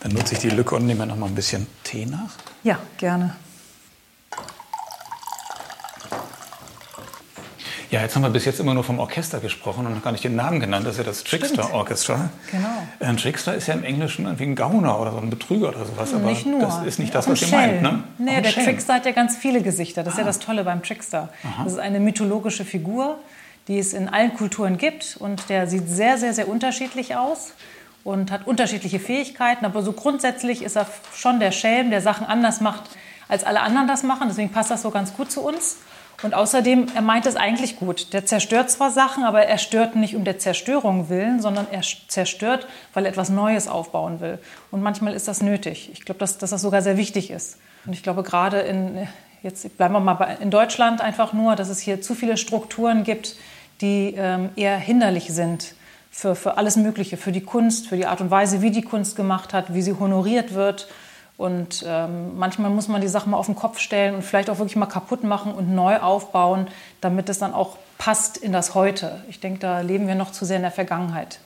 Dann 0.00 0.12
nutze 0.12 0.34
ich 0.34 0.40
die 0.40 0.50
Lücke 0.50 0.74
und 0.74 0.86
nehme 0.86 1.06
noch 1.06 1.16
mal 1.16 1.26
ein 1.26 1.34
bisschen 1.34 1.66
Tee 1.84 2.06
nach. 2.06 2.30
Ja, 2.62 2.78
gerne. 2.98 3.34
Ja, 7.90 8.02
jetzt 8.02 8.14
haben 8.14 8.22
wir 8.22 8.28
bis 8.28 8.44
jetzt 8.44 8.60
immer 8.60 8.74
nur 8.74 8.84
vom 8.84 8.98
Orchester 8.98 9.40
gesprochen 9.40 9.86
und 9.86 9.94
noch 9.94 10.02
gar 10.02 10.12
nicht 10.12 10.22
den 10.22 10.36
Namen 10.36 10.60
genannt. 10.60 10.86
Das 10.86 10.92
ist 10.94 10.98
ja 10.98 11.04
das 11.04 11.24
Trickster 11.24 11.72
Orchestra. 11.72 12.28
Genau. 12.50 12.68
Ein 13.00 13.16
Trickster 13.16 13.54
ist 13.54 13.66
ja 13.66 13.72
im 13.74 13.82
Englischen 13.82 14.26
irgendwie 14.26 14.44
ein 14.44 14.54
Gauner 14.56 15.00
oder 15.00 15.12
so 15.12 15.18
ein 15.18 15.30
Betrüger 15.30 15.70
oder 15.70 15.86
sowas. 15.86 16.12
Aber 16.12 16.26
nicht 16.26 16.44
nur. 16.44 16.60
das 16.60 16.82
ist 16.84 16.98
nicht 16.98 17.14
das, 17.14 17.26
was 17.28 17.40
ihr 17.40 17.48
meint, 17.48 17.80
ne? 17.80 18.04
Nee, 18.18 18.36
Auch 18.36 18.42
der 18.42 18.50
Schelm. 18.50 18.66
Trickster 18.66 18.94
hat 18.94 19.06
ja 19.06 19.12
ganz 19.12 19.38
viele 19.38 19.62
Gesichter. 19.62 20.02
Das 20.02 20.14
ist 20.14 20.18
ja 20.18 20.24
das 20.26 20.38
Tolle 20.38 20.64
beim 20.64 20.82
Trickster. 20.82 21.30
Das 21.64 21.72
ist 21.72 21.78
eine 21.78 21.98
mythologische 21.98 22.66
Figur, 22.66 23.18
die 23.68 23.78
es 23.78 23.92
in 23.92 24.08
allen 24.08 24.34
Kulturen 24.34 24.78
gibt. 24.78 25.16
Und 25.18 25.48
der 25.48 25.66
sieht 25.66 25.88
sehr, 25.88 26.18
sehr, 26.18 26.34
sehr 26.34 26.48
unterschiedlich 26.48 27.16
aus 27.16 27.52
und 28.02 28.30
hat 28.30 28.46
unterschiedliche 28.46 28.98
Fähigkeiten. 28.98 29.64
Aber 29.64 29.82
so 29.82 29.92
grundsätzlich 29.92 30.62
ist 30.62 30.76
er 30.76 30.86
schon 31.14 31.40
der 31.40 31.52
Schelm, 31.52 31.90
der 31.90 32.00
Sachen 32.00 32.26
anders 32.26 32.60
macht, 32.60 32.84
als 33.28 33.44
alle 33.44 33.60
anderen 33.60 33.86
das 33.86 34.02
machen. 34.02 34.28
Deswegen 34.28 34.50
passt 34.50 34.70
das 34.70 34.82
so 34.82 34.90
ganz 34.90 35.14
gut 35.14 35.30
zu 35.30 35.42
uns. 35.42 35.76
Und 36.22 36.34
außerdem, 36.34 36.88
er 36.96 37.02
meint 37.02 37.26
es 37.26 37.36
eigentlich 37.36 37.76
gut. 37.76 38.12
Der 38.12 38.26
zerstört 38.26 38.70
zwar 38.70 38.90
Sachen, 38.90 39.22
aber 39.22 39.42
er 39.44 39.58
stört 39.58 39.94
nicht 39.94 40.16
um 40.16 40.24
der 40.24 40.38
Zerstörung 40.38 41.08
willen, 41.08 41.40
sondern 41.40 41.68
er 41.70 41.82
zerstört, 42.08 42.66
weil 42.92 43.04
er 43.04 43.10
etwas 43.10 43.28
Neues 43.28 43.68
aufbauen 43.68 44.20
will. 44.20 44.38
Und 44.72 44.82
manchmal 44.82 45.14
ist 45.14 45.28
das 45.28 45.42
nötig. 45.42 45.90
Ich 45.92 46.04
glaube, 46.04 46.18
dass, 46.18 46.38
dass 46.38 46.50
das 46.50 46.60
sogar 46.60 46.82
sehr 46.82 46.96
wichtig 46.96 47.30
ist. 47.30 47.58
Und 47.86 47.92
ich 47.92 48.02
glaube, 48.02 48.24
gerade 48.24 48.60
in, 48.60 49.06
jetzt 49.44 49.76
bleiben 49.76 49.94
wir 49.94 50.00
mal 50.00 50.38
in 50.40 50.50
Deutschland 50.50 51.00
einfach 51.00 51.32
nur, 51.32 51.54
dass 51.54 51.68
es 51.68 51.78
hier 51.78 52.02
zu 52.02 52.16
viele 52.16 52.36
Strukturen 52.36 53.04
gibt, 53.04 53.36
die 53.80 54.14
ähm, 54.16 54.50
eher 54.56 54.78
hinderlich 54.78 55.28
sind 55.28 55.74
für, 56.10 56.34
für 56.34 56.56
alles 56.56 56.76
Mögliche, 56.76 57.16
für 57.16 57.32
die 57.32 57.42
Kunst, 57.42 57.88
für 57.88 57.96
die 57.96 58.06
Art 58.06 58.20
und 58.20 58.30
Weise, 58.30 58.62
wie 58.62 58.70
die 58.70 58.82
Kunst 58.82 59.16
gemacht 59.16 59.52
hat, 59.52 59.74
wie 59.74 59.82
sie 59.82 59.92
honoriert 59.92 60.54
wird. 60.54 60.88
Und 61.36 61.84
ähm, 61.86 62.36
manchmal 62.36 62.70
muss 62.70 62.88
man 62.88 63.00
die 63.00 63.08
Sachen 63.08 63.30
mal 63.30 63.36
auf 63.36 63.46
den 63.46 63.54
Kopf 63.54 63.78
stellen 63.78 64.16
und 64.16 64.22
vielleicht 64.22 64.50
auch 64.50 64.58
wirklich 64.58 64.74
mal 64.74 64.86
kaputt 64.86 65.22
machen 65.22 65.52
und 65.52 65.72
neu 65.72 65.98
aufbauen, 65.98 66.66
damit 67.00 67.28
es 67.28 67.38
dann 67.38 67.54
auch 67.54 67.76
passt 67.96 68.36
in 68.36 68.52
das 68.52 68.74
Heute. 68.74 69.22
Ich 69.28 69.38
denke, 69.38 69.60
da 69.60 69.80
leben 69.80 70.08
wir 70.08 70.16
noch 70.16 70.32
zu 70.32 70.44
sehr 70.44 70.56
in 70.56 70.62
der 70.62 70.72
Vergangenheit. 70.72 71.38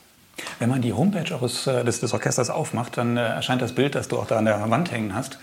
Wenn 0.57 0.69
man 0.69 0.81
die 0.81 0.93
Homepage 0.93 1.31
äh, 1.31 1.83
des, 1.83 1.99
des 1.99 2.13
Orchesters 2.13 2.49
aufmacht, 2.49 2.97
dann 2.97 3.17
äh, 3.17 3.21
erscheint 3.21 3.61
das 3.61 3.73
Bild, 3.73 3.93
das 3.93 4.07
du 4.07 4.17
auch 4.17 4.25
da 4.25 4.37
an 4.37 4.45
der 4.45 4.69
Wand 4.71 4.91
hängen 4.91 5.13
hast. 5.13 5.37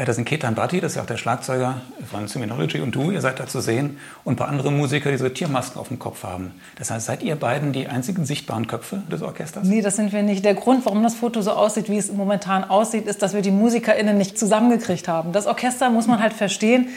Äh, 0.00 0.06
da 0.06 0.14
sind 0.14 0.24
Ketan 0.24 0.54
Bhatti, 0.54 0.80
das 0.80 0.92
ist 0.92 0.96
ja 0.96 1.02
auch 1.02 1.06
der 1.06 1.18
Schlagzeuger 1.18 1.82
von 2.10 2.26
Seminology 2.26 2.80
und 2.80 2.94
du, 2.94 3.10
ihr 3.10 3.20
seid 3.20 3.38
da 3.38 3.46
zu 3.46 3.60
sehen. 3.60 3.98
Und 4.24 4.34
ein 4.34 4.36
paar 4.36 4.48
andere 4.48 4.72
Musiker, 4.72 5.10
die 5.10 5.18
so 5.18 5.28
Tiermasken 5.28 5.78
auf 5.78 5.88
dem 5.88 5.98
Kopf 5.98 6.24
haben. 6.24 6.52
Das 6.76 6.90
heißt, 6.90 7.06
seid 7.06 7.22
ihr 7.22 7.36
beiden 7.36 7.72
die 7.72 7.86
einzigen 7.86 8.24
sichtbaren 8.24 8.66
Köpfe 8.66 9.02
des 9.12 9.20
Orchesters? 9.22 9.66
Nee, 9.66 9.82
das 9.82 9.96
sind 9.96 10.12
wir 10.12 10.22
nicht. 10.22 10.44
Der 10.44 10.54
Grund, 10.54 10.86
warum 10.86 11.02
das 11.02 11.14
Foto 11.14 11.42
so 11.42 11.52
aussieht, 11.52 11.90
wie 11.90 11.98
es 11.98 12.10
momentan 12.10 12.64
aussieht, 12.64 13.06
ist, 13.06 13.22
dass 13.22 13.34
wir 13.34 13.42
die 13.42 13.50
MusikerInnen 13.50 14.16
nicht 14.16 14.38
zusammengekriegt 14.38 15.06
haben. 15.06 15.32
Das 15.32 15.46
Orchester 15.46 15.90
muss 15.90 16.06
man 16.06 16.20
halt 16.20 16.32
verstehen. 16.32 16.88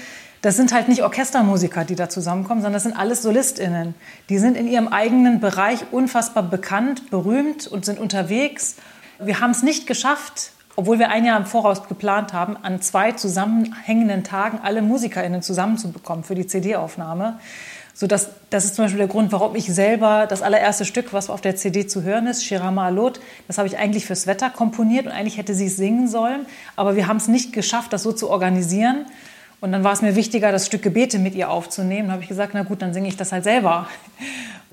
Das 0.42 0.58
sind 0.58 0.74
halt 0.74 0.90
nicht 0.90 1.04
Orchestermusiker, 1.04 1.86
die 1.86 1.96
da 1.96 2.10
zusammenkommen, 2.10 2.62
sondern 2.62 2.74
das 2.74 2.84
sind 2.84 2.98
alles 2.98 3.22
SolistInnen. 3.22 3.96
Die 4.30 4.38
sind 4.38 4.58
in 4.58 4.68
ihrem 4.68 4.90
eigenen 4.90 5.40
Bereich 5.40 5.80
unfassbar 5.92 6.44
bekannt, 6.44 7.10
berühmt 7.10 7.68
und 7.68 7.86
sind 7.86 8.00
unterwegs. 8.00 8.76
Wir 9.20 9.40
haben 9.40 9.52
es 9.52 9.64
nicht 9.64 9.88
geschafft, 9.88 10.52
obwohl 10.76 11.00
wir 11.00 11.10
ein 11.10 11.26
Jahr 11.26 11.38
im 11.38 11.46
Voraus 11.46 11.88
geplant 11.88 12.34
haben, 12.34 12.58
an 12.62 12.82
zwei 12.82 13.12
zusammenhängenden 13.12 14.24
Tagen 14.24 14.60
alle 14.64 14.82
MusikerInnen 14.82 15.42
zusammenzubekommen 15.42 16.24
für 16.24 16.36
die 16.36 16.48
CD-Aufnahme. 16.48 17.40
So 17.96 18.08
dass, 18.08 18.30
das 18.50 18.66
ist 18.66 18.76
zum 18.76 18.86
Beispiel 18.86 18.98
der 18.98 19.08
Grund, 19.08 19.32
warum 19.32 19.56
ich 19.56 19.72
selber 19.72 20.26
das 20.28 20.42
allererste 20.42 20.84
Stück, 20.84 21.14
was 21.14 21.30
auf 21.30 21.42
der 21.42 21.56
CD 21.56 21.86
zu 21.86 22.02
hören 22.02 22.26
ist, 22.26 22.44
Shirama 22.44 22.88
Alot, 22.88 23.20
das 23.48 23.60
habe 23.60 23.68
ich 23.68 23.78
eigentlich 23.78 24.08
fürs 24.08 24.26
Wetter 24.26 24.50
komponiert 24.50 25.06
und 25.06 25.12
eigentlich 25.12 25.38
hätte 25.38 25.54
sie 25.54 25.68
es 25.68 25.78
singen 25.78 26.08
sollen. 26.08 26.48
Aber 26.76 26.96
wir 26.96 27.08
haben 27.08 27.18
es 27.18 27.28
nicht 27.28 27.54
geschafft, 27.54 27.94
das 27.94 28.02
so 28.02 28.12
zu 28.12 28.32
organisieren. 28.32 29.06
Und 29.64 29.72
dann 29.72 29.86
war 29.86 29.94
es 29.94 30.02
mir 30.02 30.18
wichtiger, 30.18 30.52
das 30.52 30.66
Stück 30.66 30.82
Gebete 30.82 31.20
mit 31.20 31.36
ihr 31.36 31.50
aufzunehmen. 31.50 32.08
Da 32.08 32.14
habe 32.16 32.24
ich 32.24 32.28
gesagt, 32.28 32.52
na 32.54 32.64
gut, 32.64 32.82
dann 32.82 32.94
singe 32.94 33.08
ich 33.08 33.16
das 33.16 33.32
halt 33.32 33.46
selber. 33.46 33.88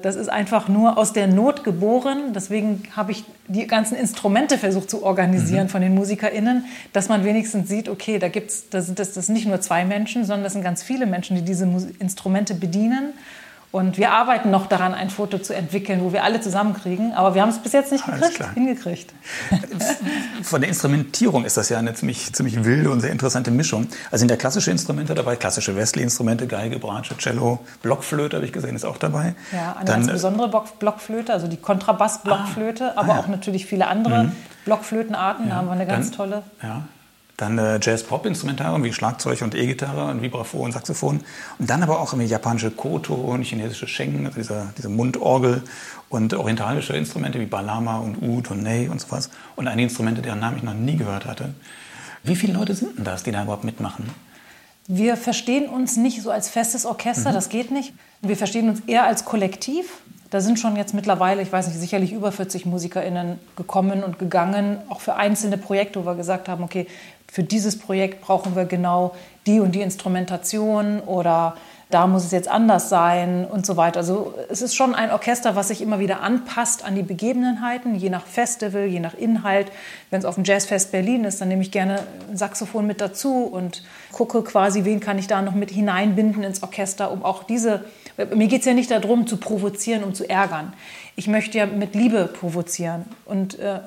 Das 0.03 0.17
ist 0.17 0.29
einfach 0.29 0.67
nur 0.67 0.99
aus 0.99 1.13
der 1.13 1.29
Not 1.29 1.63
geboren. 1.63 2.33
Deswegen 2.35 2.83
habe 2.97 3.13
ich 3.13 3.25
die 3.47 3.69
ganzen 3.69 3.97
Instrumente 3.97 4.59
versucht 4.59 4.91
zu 4.91 5.05
organisieren 5.05 5.69
von 5.69 5.81
den 5.81 5.95
MusikerInnen, 5.95 6.65
dass 6.93 7.09
man 7.09 7.25
wenigstens 7.25 7.69
sieht, 7.69 7.89
okay, 7.89 8.19
da 8.19 8.27
gibt's, 8.27 8.69
das 8.69 8.87
sind 8.87 8.99
das, 8.99 9.13
das 9.13 9.27
sind 9.27 9.37
nicht 9.37 9.47
nur 9.47 9.61
zwei 9.61 9.85
Menschen, 9.85 10.25
sondern 10.25 10.43
das 10.43 10.55
sind 10.55 10.63
ganz 10.63 10.83
viele 10.83 11.07
Menschen, 11.07 11.37
die 11.37 11.43
diese 11.43 11.69
Instrumente 12.01 12.55
bedienen. 12.55 13.13
Und 13.73 13.99
wir 13.99 14.11
arbeiten 14.11 14.51
noch 14.51 14.67
daran, 14.67 14.95
ein 14.95 15.11
Foto 15.11 15.39
zu 15.39 15.55
entwickeln, 15.55 16.01
wo 16.03 16.13
wir 16.13 16.25
alle 16.25 16.41
zusammenkriegen. 16.41 17.13
Aber 17.13 17.37
wir 17.37 17.43
haben 17.43 17.51
es 17.51 17.59
bis 17.59 17.73
jetzt 17.73 17.93
nicht 17.93 18.05
gekriegt, 18.05 18.55
hingekriegt. 18.55 19.15
Von 20.43 20.61
der 20.61 20.69
Instrumentierung 20.69 21.45
ist 21.45 21.57
das 21.57 21.69
ja 21.69 21.79
eine 21.79 21.95
ziemlich, 21.95 22.33
ziemlich 22.33 22.65
wilde 22.65 22.91
und 22.91 23.01
sehr 23.01 23.13
interessante 23.13 23.53
Mischung. 23.53 23.87
Also 24.07 24.23
sind 24.23 24.31
ja 24.31 24.37
klassische 24.37 24.73
Instrumente 24.73 25.15
dabei, 25.15 25.37
klassische 25.37 25.77
Wesley-Instrumente, 25.77 26.49
Geige, 26.49 26.81
Bratsche, 26.81 27.17
Cello, 27.17 27.61
Blockflöte 27.83 28.37
habe 28.37 28.47
ich 28.47 28.53
gesehen, 28.53 28.75
ist 28.75 28.85
auch 28.85 28.99
dabei. 28.99 29.37
Ja, 29.53 29.77
eine 29.77 29.85
Dann, 29.85 30.01
ganz 30.01 30.09
äh, 30.09 30.13
besondere 30.13 30.49
Block 30.49 30.79
Blockflöte, 30.81 31.33
also 31.33 31.47
die 31.47 31.57
Kontrabass-Blockflöte, 31.57 32.99
aber 32.99 33.13
ah, 33.13 33.17
ja. 33.17 33.21
auch 33.21 33.29
natürlich 33.29 33.67
viele 33.67 33.87
andere 33.87 34.33
Blockflötenarten. 34.65 35.49
da 35.49 35.55
haben 35.57 35.69
wir 35.69 35.73
eine 35.73 35.87
ganz 35.87 36.09
dann, 36.11 36.17
tolle. 36.17 36.43
Ja. 36.63 36.83
Dann 37.41 37.57
äh, 37.57 37.79
Jazz-Pop-Instrumentarium 37.81 38.85
wie 38.85 38.93
Schlagzeug 38.93 39.41
und 39.41 39.55
E-Gitarre 39.55 40.11
und 40.11 40.21
Vibraphon, 40.21 40.73
Saxophon. 40.73 41.21
Und 41.59 41.71
dann 41.71 41.83
aber 41.83 41.99
auch 42.01 42.13
irgendwie 42.13 42.29
japanische 42.29 42.71
Koto 42.71 43.15
und 43.15 43.45
chinesische 43.45 43.89
Sheng, 43.89 44.27
also 44.27 44.39
diese, 44.39 44.75
diese 44.77 44.91
Mundorgel 44.91 45.63
und 46.11 46.35
orientalische 46.35 46.95
Instrumente 46.95 47.41
wie 47.41 47.47
Balama 47.47 47.97
und 47.97 48.23
Oud 48.23 48.51
und 48.51 48.63
Ney 48.63 48.89
und 48.89 49.01
sowas. 49.01 49.31
Und 49.57 49.69
einige 49.69 49.85
Instrumente, 49.85 50.21
deren 50.21 50.41
Namen 50.41 50.59
ich 50.59 50.63
noch 50.63 50.75
nie 50.75 50.97
gehört 50.97 51.25
hatte. 51.25 51.55
Wie 52.23 52.37
viele 52.37 52.53
Leute 52.53 52.75
sind 52.75 52.99
denn 52.99 53.05
das, 53.05 53.23
die 53.23 53.33
da 53.33 53.43
überhaupt 53.43 53.65
mitmachen? 53.65 54.11
Wir 54.87 55.17
verstehen 55.17 55.69
uns 55.71 55.97
nicht 55.97 56.21
so 56.21 56.31
als 56.31 56.51
festes 56.51 56.85
Orchester, 56.85 57.33
das 57.33 57.49
geht 57.49 57.71
nicht. 57.71 57.95
Wir 58.21 58.37
verstehen 58.37 58.69
uns 58.69 58.81
eher 58.87 59.05
als 59.05 59.25
Kollektiv. 59.25 59.87
Da 60.31 60.41
sind 60.41 60.61
schon 60.61 60.77
jetzt 60.77 60.95
mittlerweile, 60.95 61.43
ich 61.43 61.53
weiß 61.53 61.67
nicht, 61.67 61.79
sicherlich 61.79 62.13
über 62.13 62.31
40 62.31 62.65
MusikerInnen 62.65 63.39
gekommen 63.57 64.05
und 64.05 64.19
gegangen, 64.19 64.79
auch 64.89 65.01
für 65.01 65.17
einzelne 65.17 65.59
Projekte, 65.59 66.01
wo 66.01 66.07
wir 66.07 66.15
gesagt 66.15 66.49
haben, 66.49 66.63
okay, 66.63 66.87
für 67.31 67.43
dieses 67.43 67.79
Projekt 67.79 68.21
brauchen 68.23 68.57
wir 68.57 68.65
genau 68.65 69.15
die 69.47 69.61
und 69.61 69.75
die 69.75 69.83
Instrumentation 69.83 71.01
oder 71.01 71.57
da 71.91 72.07
muss 72.07 72.25
es 72.25 72.31
jetzt 72.31 72.49
anders 72.49 72.89
sein 72.89 73.45
und 73.45 73.67
so 73.67 73.77
weiter. 73.77 73.99
Also 73.99 74.35
es 74.49 74.63
ist 74.63 74.77
schon 74.77 74.95
ein 74.95 75.11
Orchester, 75.11 75.57
was 75.57 75.69
sich 75.69 75.83
immer 75.83 75.99
wieder 75.99 76.21
anpasst 76.21 76.85
an 76.85 76.95
die 76.95 77.03
Begebenheiten, 77.03 77.97
je 77.97 78.11
nach 78.11 78.27
Festival, 78.27 78.85
je 78.85 79.01
nach 79.01 79.15
Inhalt. 79.15 79.73
Wenn 80.09 80.21
es 80.21 80.25
auf 80.25 80.37
dem 80.37 80.45
Jazzfest 80.45 80.93
Berlin 80.93 81.25
ist, 81.25 81.41
dann 81.41 81.49
nehme 81.49 81.63
ich 81.63 81.73
gerne 81.73 82.01
ein 82.31 82.37
Saxophon 82.37 82.87
mit 82.87 83.01
dazu 83.01 83.43
und 83.45 83.83
gucke 84.13 84.43
quasi, 84.43 84.85
wen 84.85 85.01
kann 85.01 85.19
ich 85.19 85.27
da 85.27 85.43
noch 85.43 85.55
mit 85.55 85.71
hineinbinden 85.73 86.45
ins 86.45 86.63
Orchester, 86.63 87.11
um 87.11 87.25
auch 87.25 87.43
diese... 87.43 87.85
Mir 88.35 88.49
geht 88.49 88.61
es 88.61 88.67
ja 88.67 88.75
nicht 88.75 88.91
darum, 88.91 89.27
zu 89.27 89.39
provozieren, 89.39 90.05
um 90.05 90.15
zu 90.15 90.29
ärgern. 90.29 90.73
Ich 91.17 91.27
möchte 91.27 91.59
ja 91.59 91.67
mit 91.67 91.95
Liebe 91.95 92.27
provozieren 92.27 93.05
und 93.25 93.59
äh, 93.59 93.81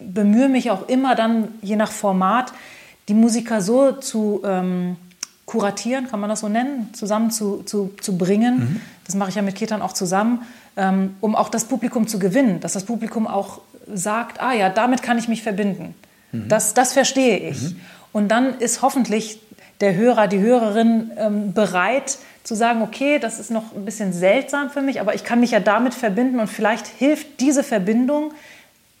bemühe 0.00 0.48
mich 0.48 0.70
auch 0.70 0.88
immer 0.88 1.14
dann, 1.16 1.48
je 1.62 1.76
nach 1.76 1.90
Format, 1.90 2.52
die 3.08 3.14
Musiker 3.14 3.60
so 3.60 3.92
zu... 3.92 4.42
Ähm, 4.44 4.96
kuratieren, 5.48 6.08
kann 6.08 6.20
man 6.20 6.28
das 6.28 6.40
so 6.40 6.48
nennen, 6.50 6.90
zusammen 6.92 7.30
zu, 7.30 7.62
zu, 7.62 7.94
zu 8.02 8.18
bringen. 8.18 8.82
Das 9.06 9.14
mache 9.14 9.30
ich 9.30 9.34
ja 9.34 9.40
mit 9.40 9.54
Ketan 9.54 9.80
auch 9.80 9.94
zusammen, 9.94 10.42
ähm, 10.76 11.16
um 11.22 11.34
auch 11.34 11.48
das 11.48 11.64
Publikum 11.64 12.06
zu 12.06 12.18
gewinnen, 12.18 12.60
dass 12.60 12.74
das 12.74 12.84
Publikum 12.84 13.26
auch 13.26 13.62
sagt, 13.90 14.42
ah 14.42 14.52
ja, 14.52 14.68
damit 14.68 15.02
kann 15.02 15.16
ich 15.16 15.26
mich 15.26 15.42
verbinden. 15.42 15.94
Das, 16.32 16.74
das 16.74 16.92
verstehe 16.92 17.38
ich. 17.38 17.74
Und 18.12 18.28
dann 18.28 18.58
ist 18.58 18.82
hoffentlich 18.82 19.40
der 19.80 19.94
Hörer, 19.94 20.28
die 20.28 20.40
Hörerin 20.40 21.10
ähm, 21.16 21.54
bereit 21.54 22.18
zu 22.42 22.54
sagen, 22.54 22.82
okay, 22.82 23.18
das 23.18 23.40
ist 23.40 23.50
noch 23.50 23.74
ein 23.74 23.86
bisschen 23.86 24.12
seltsam 24.12 24.68
für 24.68 24.82
mich, 24.82 25.00
aber 25.00 25.14
ich 25.14 25.24
kann 25.24 25.40
mich 25.40 25.52
ja 25.52 25.60
damit 25.60 25.94
verbinden 25.94 26.40
und 26.40 26.48
vielleicht 26.48 26.86
hilft 26.86 27.40
diese 27.40 27.62
Verbindung, 27.62 28.32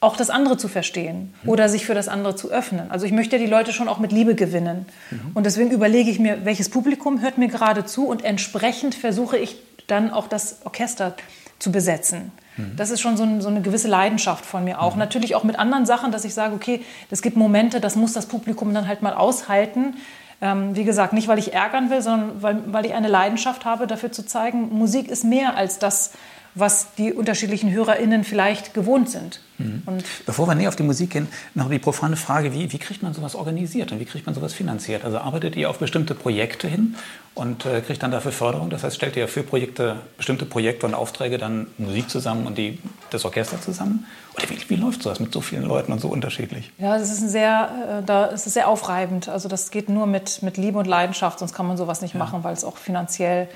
auch 0.00 0.16
das 0.16 0.30
andere 0.30 0.56
zu 0.56 0.68
verstehen 0.68 1.34
oder 1.44 1.68
sich 1.68 1.84
für 1.84 1.94
das 1.94 2.08
andere 2.08 2.36
zu 2.36 2.50
öffnen. 2.50 2.90
Also 2.90 3.04
ich 3.04 3.12
möchte 3.12 3.38
die 3.38 3.46
Leute 3.46 3.72
schon 3.72 3.88
auch 3.88 3.98
mit 3.98 4.12
Liebe 4.12 4.34
gewinnen. 4.36 4.86
Und 5.34 5.44
deswegen 5.44 5.70
überlege 5.72 6.10
ich 6.10 6.20
mir, 6.20 6.44
welches 6.44 6.68
Publikum 6.68 7.20
hört 7.20 7.36
mir 7.36 7.48
gerade 7.48 7.84
zu 7.84 8.06
und 8.06 8.24
entsprechend 8.24 8.94
versuche 8.94 9.36
ich 9.36 9.56
dann 9.88 10.10
auch 10.10 10.28
das 10.28 10.58
Orchester 10.64 11.14
zu 11.58 11.72
besetzen. 11.72 12.30
Das 12.76 12.90
ist 12.90 13.00
schon 13.00 13.16
so, 13.16 13.22
ein, 13.22 13.40
so 13.40 13.48
eine 13.48 13.60
gewisse 13.60 13.88
Leidenschaft 13.88 14.44
von 14.44 14.64
mir 14.64 14.80
auch. 14.82 14.96
Natürlich 14.96 15.34
auch 15.36 15.44
mit 15.44 15.58
anderen 15.58 15.86
Sachen, 15.86 16.10
dass 16.10 16.24
ich 16.24 16.34
sage, 16.34 16.54
okay, 16.54 16.84
es 17.10 17.22
gibt 17.22 17.36
Momente, 17.36 17.80
das 17.80 17.94
muss 17.94 18.12
das 18.12 18.26
Publikum 18.26 18.74
dann 18.74 18.88
halt 18.88 19.00
mal 19.00 19.14
aushalten. 19.14 19.94
Ähm, 20.40 20.74
wie 20.74 20.84
gesagt, 20.84 21.12
nicht, 21.12 21.28
weil 21.28 21.38
ich 21.38 21.52
ärgern 21.54 21.90
will, 21.90 22.02
sondern 22.02 22.42
weil, 22.42 22.62
weil 22.66 22.86
ich 22.86 22.94
eine 22.94 23.08
Leidenschaft 23.08 23.64
habe, 23.64 23.86
dafür 23.86 24.12
zu 24.12 24.26
zeigen, 24.26 24.76
Musik 24.76 25.08
ist 25.08 25.24
mehr 25.24 25.56
als 25.56 25.78
das, 25.78 26.12
was 26.58 26.94
die 26.96 27.12
unterschiedlichen 27.12 27.70
HörerInnen 27.70 28.24
vielleicht 28.24 28.74
gewohnt 28.74 29.10
sind. 29.10 29.40
Mhm. 29.58 29.82
Bevor 30.24 30.46
wir 30.46 30.54
näher 30.54 30.68
auf 30.68 30.76
die 30.76 30.84
Musik 30.84 31.10
gehen, 31.10 31.28
noch 31.54 31.68
die 31.68 31.78
profane 31.78 32.16
Frage, 32.16 32.54
wie, 32.54 32.72
wie 32.72 32.78
kriegt 32.78 33.02
man 33.02 33.12
sowas 33.12 33.34
organisiert 33.34 33.90
und 33.90 33.98
wie 33.98 34.04
kriegt 34.04 34.26
man 34.26 34.34
sowas 34.34 34.52
finanziert? 34.52 35.04
Also 35.04 35.18
arbeitet 35.18 35.56
ihr 35.56 35.68
auf 35.68 35.78
bestimmte 35.78 36.14
Projekte 36.14 36.68
hin 36.68 36.94
und 37.34 37.66
äh, 37.66 37.80
kriegt 37.80 38.02
dann 38.02 38.12
dafür 38.12 38.30
Förderung? 38.30 38.70
Das 38.70 38.84
heißt, 38.84 38.96
stellt 38.96 39.16
ihr 39.16 39.26
für 39.26 39.42
Projekte, 39.42 39.96
bestimmte 40.16 40.46
Projekte 40.46 40.86
und 40.86 40.94
Aufträge 40.94 41.38
dann 41.38 41.66
Musik 41.76 42.08
zusammen 42.08 42.46
und 42.46 42.56
die, 42.56 42.78
das 43.10 43.24
Orchester 43.24 43.60
zusammen? 43.60 44.06
Oder 44.36 44.48
wie, 44.50 44.70
wie 44.70 44.76
läuft 44.76 45.02
sowas 45.02 45.18
mit 45.18 45.32
so 45.32 45.40
vielen 45.40 45.64
Leuten 45.64 45.92
und 45.92 46.00
so 46.00 46.08
unterschiedlich? 46.08 46.70
Ja, 46.78 46.96
es 46.96 47.10
ist, 47.10 47.28
sehr, 47.28 48.00
äh, 48.00 48.04
da 48.04 48.26
ist 48.26 48.44
sehr 48.44 48.68
aufreibend. 48.68 49.28
Also 49.28 49.48
das 49.48 49.70
geht 49.70 49.88
nur 49.88 50.06
mit, 50.06 50.42
mit 50.42 50.56
Liebe 50.56 50.78
und 50.78 50.86
Leidenschaft, 50.86 51.40
sonst 51.40 51.52
kann 51.52 51.66
man 51.66 51.76
sowas 51.76 52.00
nicht 52.00 52.14
ja. 52.14 52.18
machen, 52.18 52.44
weil 52.44 52.52
es 52.52 52.64
auch 52.64 52.76
finanziell 52.76 53.48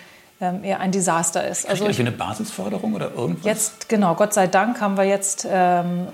eher 0.43 0.81
ein 0.81 0.93
Desaster 0.93 1.47
ist. 1.47 1.69
Also 1.69 1.87
ich, 1.87 2.01
eine 2.01 2.13
Basisförderung 2.13 2.95
oder 2.95 3.13
irgendwas? 3.13 3.45
Jetzt, 3.45 3.89
genau, 3.89 4.15
Gott 4.15 4.35
sei 4.35 4.47
Dank 4.47 4.81
haben 4.81 4.97
wir 4.97 5.05
jetzt 5.05 5.47
ähm, 5.49 6.09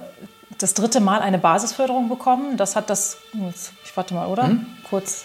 das 0.58 0.74
dritte 0.74 1.00
Mal 1.00 1.20
eine 1.20 1.38
Basisförderung 1.38 2.08
bekommen. 2.08 2.56
Das 2.56 2.76
hat 2.76 2.90
das, 2.90 3.18
ich 3.84 3.96
warte 3.96 4.14
mal, 4.14 4.26
oder? 4.26 4.44
Hm? 4.44 4.66
Kurz. 4.88 5.24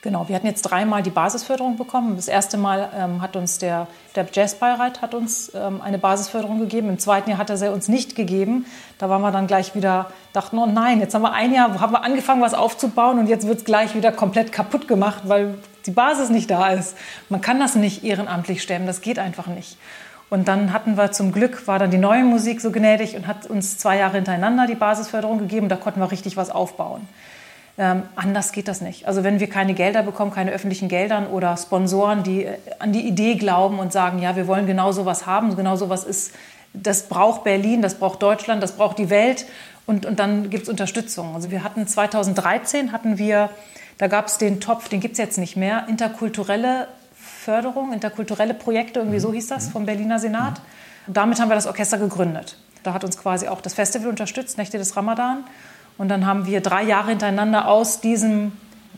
Genau, 0.00 0.28
wir 0.28 0.36
hatten 0.36 0.46
jetzt 0.46 0.62
dreimal 0.62 1.02
die 1.02 1.10
Basisförderung 1.10 1.76
bekommen. 1.76 2.14
Das 2.14 2.28
erste 2.28 2.56
Mal 2.56 2.88
ähm, 2.96 3.20
hat 3.20 3.34
uns 3.34 3.58
der, 3.58 3.88
der 4.14 4.26
Jazzbeirat 4.32 5.02
hat 5.02 5.12
uns 5.12 5.52
ähm, 5.54 5.80
eine 5.82 5.98
Basisförderung 5.98 6.60
gegeben. 6.60 6.88
Im 6.88 7.00
zweiten 7.00 7.30
Jahr 7.30 7.38
hat 7.38 7.50
er 7.50 7.56
sie 7.56 7.70
uns 7.70 7.88
nicht 7.88 8.14
gegeben. 8.14 8.64
Da 8.98 9.10
waren 9.10 9.20
wir 9.22 9.32
dann 9.32 9.48
gleich 9.48 9.74
wieder, 9.74 10.06
dachten, 10.32 10.56
oh 10.56 10.66
nein, 10.66 11.00
jetzt 11.00 11.14
haben 11.14 11.22
wir 11.22 11.32
ein 11.32 11.52
Jahr, 11.52 11.80
haben 11.80 11.92
wir 11.92 12.04
angefangen, 12.04 12.40
was 12.40 12.54
aufzubauen 12.54 13.18
und 13.18 13.26
jetzt 13.26 13.48
wird 13.48 13.58
es 13.58 13.64
gleich 13.64 13.96
wieder 13.96 14.12
komplett 14.12 14.52
kaputt 14.52 14.86
gemacht, 14.86 15.24
weil 15.24 15.58
die 15.88 15.94
Basis 15.94 16.28
nicht 16.28 16.50
da 16.50 16.68
ist. 16.68 16.94
Man 17.30 17.40
kann 17.40 17.58
das 17.58 17.74
nicht 17.74 18.04
ehrenamtlich 18.04 18.62
stemmen, 18.62 18.86
das 18.86 19.00
geht 19.00 19.18
einfach 19.18 19.46
nicht. 19.46 19.78
Und 20.28 20.46
dann 20.46 20.74
hatten 20.74 20.98
wir 20.98 21.12
zum 21.12 21.32
Glück, 21.32 21.66
war 21.66 21.78
dann 21.78 21.90
die 21.90 21.96
neue 21.96 22.24
Musik 22.24 22.60
so 22.60 22.70
gnädig 22.70 23.16
und 23.16 23.26
hat 23.26 23.46
uns 23.46 23.78
zwei 23.78 23.96
Jahre 23.96 24.16
hintereinander 24.16 24.66
die 24.66 24.74
Basisförderung 24.74 25.38
gegeben. 25.38 25.70
Da 25.70 25.76
konnten 25.76 26.00
wir 26.00 26.10
richtig 26.12 26.36
was 26.36 26.50
aufbauen. 26.50 27.08
Ähm, 27.78 28.02
anders 28.16 28.52
geht 28.52 28.68
das 28.68 28.82
nicht. 28.82 29.08
Also 29.08 29.24
wenn 29.24 29.40
wir 29.40 29.48
keine 29.48 29.72
Gelder 29.72 30.02
bekommen, 30.02 30.30
keine 30.30 30.50
öffentlichen 30.50 30.88
Geldern 30.88 31.26
oder 31.28 31.56
Sponsoren, 31.56 32.22
die 32.22 32.44
äh, 32.44 32.58
an 32.78 32.92
die 32.92 33.08
Idee 33.08 33.36
glauben 33.36 33.78
und 33.78 33.90
sagen, 33.90 34.18
ja, 34.18 34.36
wir 34.36 34.46
wollen 34.46 34.66
genau 34.66 34.92
sowas 34.92 35.24
haben, 35.24 35.56
genau 35.56 35.76
sowas 35.76 36.04
ist, 36.04 36.34
das 36.74 37.08
braucht 37.08 37.44
Berlin, 37.44 37.80
das 37.80 37.94
braucht 37.94 38.22
Deutschland, 38.22 38.62
das 38.62 38.72
braucht 38.72 38.98
die 38.98 39.08
Welt 39.08 39.46
und, 39.86 40.04
und 40.04 40.18
dann 40.18 40.50
gibt 40.50 40.64
es 40.64 40.68
Unterstützung. 40.68 41.34
Also 41.34 41.50
wir 41.50 41.64
hatten 41.64 41.86
2013 41.86 42.92
hatten 42.92 43.16
wir 43.16 43.48
da 43.98 44.06
gab 44.06 44.26
es 44.26 44.38
den 44.38 44.60
Topf, 44.60 44.88
den 44.88 45.00
gibt 45.00 45.12
es 45.12 45.18
jetzt 45.18 45.38
nicht 45.38 45.56
mehr, 45.56 45.86
interkulturelle 45.88 46.88
Förderung, 47.14 47.92
interkulturelle 47.92 48.54
Projekte, 48.54 49.00
irgendwie 49.00 49.18
so 49.18 49.32
hieß 49.32 49.48
das, 49.48 49.66
mhm. 49.66 49.72
vom 49.72 49.86
Berliner 49.86 50.18
Senat. 50.18 50.60
Und 51.06 51.16
damit 51.16 51.40
haben 51.40 51.48
wir 51.48 51.54
das 51.54 51.66
Orchester 51.66 51.98
gegründet. 51.98 52.56
Da 52.82 52.94
hat 52.94 53.04
uns 53.04 53.18
quasi 53.18 53.48
auch 53.48 53.60
das 53.60 53.74
Festival 53.74 54.08
unterstützt, 54.08 54.56
Nächte 54.58 54.78
des 54.78 54.96
Ramadan. 54.96 55.44
Und 55.96 56.08
dann 56.08 56.26
haben 56.26 56.46
wir 56.46 56.60
drei 56.60 56.84
Jahre 56.84 57.10
hintereinander 57.10 57.68
aus 57.68 58.00
diesem 58.00 58.52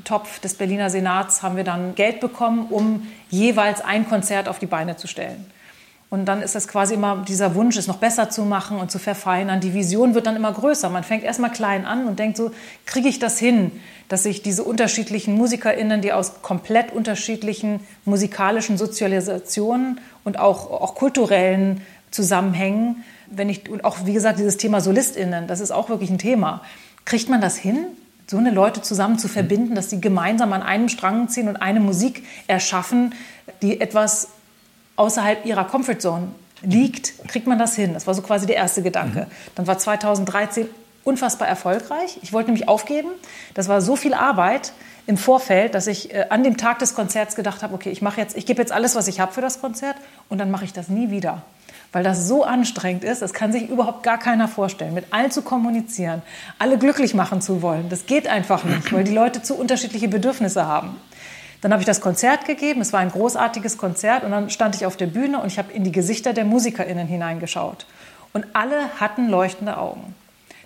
Topf 0.04 0.40
des 0.40 0.54
Berliner 0.54 0.90
Senats 0.90 1.42
haben 1.42 1.56
wir 1.56 1.64
dann 1.64 1.94
Geld 1.94 2.20
bekommen, 2.20 2.66
um 2.70 3.06
jeweils 3.28 3.80
ein 3.80 4.08
Konzert 4.08 4.48
auf 4.48 4.58
die 4.58 4.66
Beine 4.66 4.96
zu 4.96 5.06
stellen. 5.06 5.50
Und 6.10 6.24
dann 6.24 6.42
ist 6.42 6.56
es 6.56 6.66
quasi 6.66 6.94
immer 6.94 7.24
dieser 7.26 7.54
Wunsch, 7.54 7.76
es 7.76 7.86
noch 7.86 7.98
besser 7.98 8.30
zu 8.30 8.42
machen 8.42 8.78
und 8.78 8.90
zu 8.90 8.98
verfeinern. 8.98 9.60
Die 9.60 9.74
Vision 9.74 10.14
wird 10.14 10.26
dann 10.26 10.34
immer 10.34 10.52
größer. 10.52 10.90
Man 10.90 11.04
fängt 11.04 11.22
erstmal 11.22 11.52
klein 11.52 11.86
an 11.86 12.06
und 12.06 12.18
denkt 12.18 12.36
so, 12.36 12.50
kriege 12.84 13.08
ich 13.08 13.20
das 13.20 13.38
hin, 13.38 13.70
dass 14.08 14.24
sich 14.24 14.42
diese 14.42 14.64
unterschiedlichen 14.64 15.36
MusikerInnen, 15.36 16.02
die 16.02 16.12
aus 16.12 16.42
komplett 16.42 16.92
unterschiedlichen 16.92 17.78
musikalischen 18.04 18.76
Sozialisationen 18.76 20.00
und 20.24 20.36
auch, 20.36 20.72
auch 20.72 20.96
kulturellen 20.96 21.80
Zusammenhängen, 22.10 23.04
wenn 23.30 23.48
ich, 23.48 23.70
und 23.70 23.84
auch 23.84 23.98
wie 24.04 24.12
gesagt, 24.12 24.40
dieses 24.40 24.56
Thema 24.56 24.80
SolistInnen, 24.80 25.46
das 25.46 25.60
ist 25.60 25.70
auch 25.70 25.90
wirklich 25.90 26.10
ein 26.10 26.18
Thema. 26.18 26.62
Kriegt 27.04 27.28
man 27.28 27.40
das 27.40 27.56
hin, 27.56 27.86
so 28.26 28.36
eine 28.36 28.50
Leute 28.50 28.82
zusammen 28.82 29.16
zu 29.16 29.28
verbinden, 29.28 29.76
dass 29.76 29.90
sie 29.90 30.00
gemeinsam 30.00 30.52
an 30.52 30.62
einem 30.62 30.88
Strang 30.88 31.28
ziehen 31.28 31.46
und 31.46 31.56
eine 31.56 31.78
Musik 31.78 32.24
erschaffen, 32.48 33.14
die 33.62 33.80
etwas 33.80 34.28
außerhalb 35.00 35.46
ihrer 35.46 35.64
Comfortzone 35.64 36.28
liegt, 36.62 37.26
kriegt 37.28 37.46
man 37.46 37.58
das 37.58 37.74
hin. 37.74 37.94
Das 37.94 38.06
war 38.06 38.12
so 38.12 38.20
quasi 38.20 38.46
der 38.46 38.56
erste 38.56 38.82
Gedanke. 38.82 39.20
Mhm. 39.20 39.54
Dann 39.54 39.66
war 39.66 39.78
2013 39.78 40.68
unfassbar 41.04 41.48
erfolgreich. 41.48 42.18
Ich 42.22 42.34
wollte 42.34 42.50
nämlich 42.50 42.68
aufgeben. 42.68 43.08
Das 43.54 43.68
war 43.68 43.80
so 43.80 43.96
viel 43.96 44.12
Arbeit 44.12 44.72
im 45.06 45.16
Vorfeld, 45.16 45.74
dass 45.74 45.86
ich 45.86 46.12
äh, 46.12 46.26
an 46.28 46.44
dem 46.44 46.58
Tag 46.58 46.78
des 46.80 46.94
Konzerts 46.94 47.34
gedacht 47.34 47.62
habe, 47.62 47.74
okay, 47.74 47.88
ich 47.88 48.02
mache 48.02 48.20
jetzt, 48.20 48.36
ich 48.36 48.44
gebe 48.44 48.60
jetzt 48.60 48.72
alles, 48.72 48.94
was 48.94 49.08
ich 49.08 49.20
habe 49.20 49.32
für 49.32 49.40
das 49.40 49.62
Konzert 49.62 49.96
und 50.28 50.36
dann 50.36 50.50
mache 50.50 50.66
ich 50.66 50.74
das 50.74 50.88
nie 50.88 51.10
wieder. 51.10 51.42
Weil 51.92 52.04
das 52.04 52.28
so 52.28 52.44
anstrengend 52.44 53.02
ist, 53.02 53.22
das 53.22 53.32
kann 53.32 53.52
sich 53.52 53.68
überhaupt 53.70 54.02
gar 54.02 54.18
keiner 54.18 54.48
vorstellen, 54.48 54.92
mit 54.92 55.06
allen 55.12 55.30
zu 55.30 55.40
kommunizieren, 55.40 56.20
alle 56.58 56.76
glücklich 56.76 57.14
machen 57.14 57.40
zu 57.40 57.62
wollen. 57.62 57.88
Das 57.88 58.04
geht 58.04 58.28
einfach 58.28 58.64
nicht, 58.64 58.92
weil 58.92 59.02
die 59.02 59.14
Leute 59.14 59.42
zu 59.42 59.54
unterschiedliche 59.54 60.08
Bedürfnisse 60.08 60.66
haben. 60.66 61.00
Dann 61.60 61.72
habe 61.72 61.82
ich 61.82 61.86
das 61.86 62.00
Konzert 62.00 62.46
gegeben. 62.46 62.80
Es 62.80 62.92
war 62.92 63.00
ein 63.00 63.10
großartiges 63.10 63.78
Konzert. 63.78 64.24
Und 64.24 64.30
dann 64.30 64.50
stand 64.50 64.76
ich 64.76 64.86
auf 64.86 64.96
der 64.96 65.06
Bühne 65.06 65.40
und 65.40 65.46
ich 65.48 65.58
habe 65.58 65.72
in 65.72 65.84
die 65.84 65.92
Gesichter 65.92 66.32
der 66.32 66.44
MusikerInnen 66.44 67.06
hineingeschaut. 67.06 67.86
Und 68.32 68.46
alle 68.52 68.88
hatten 68.98 69.28
leuchtende 69.28 69.76
Augen. 69.76 70.14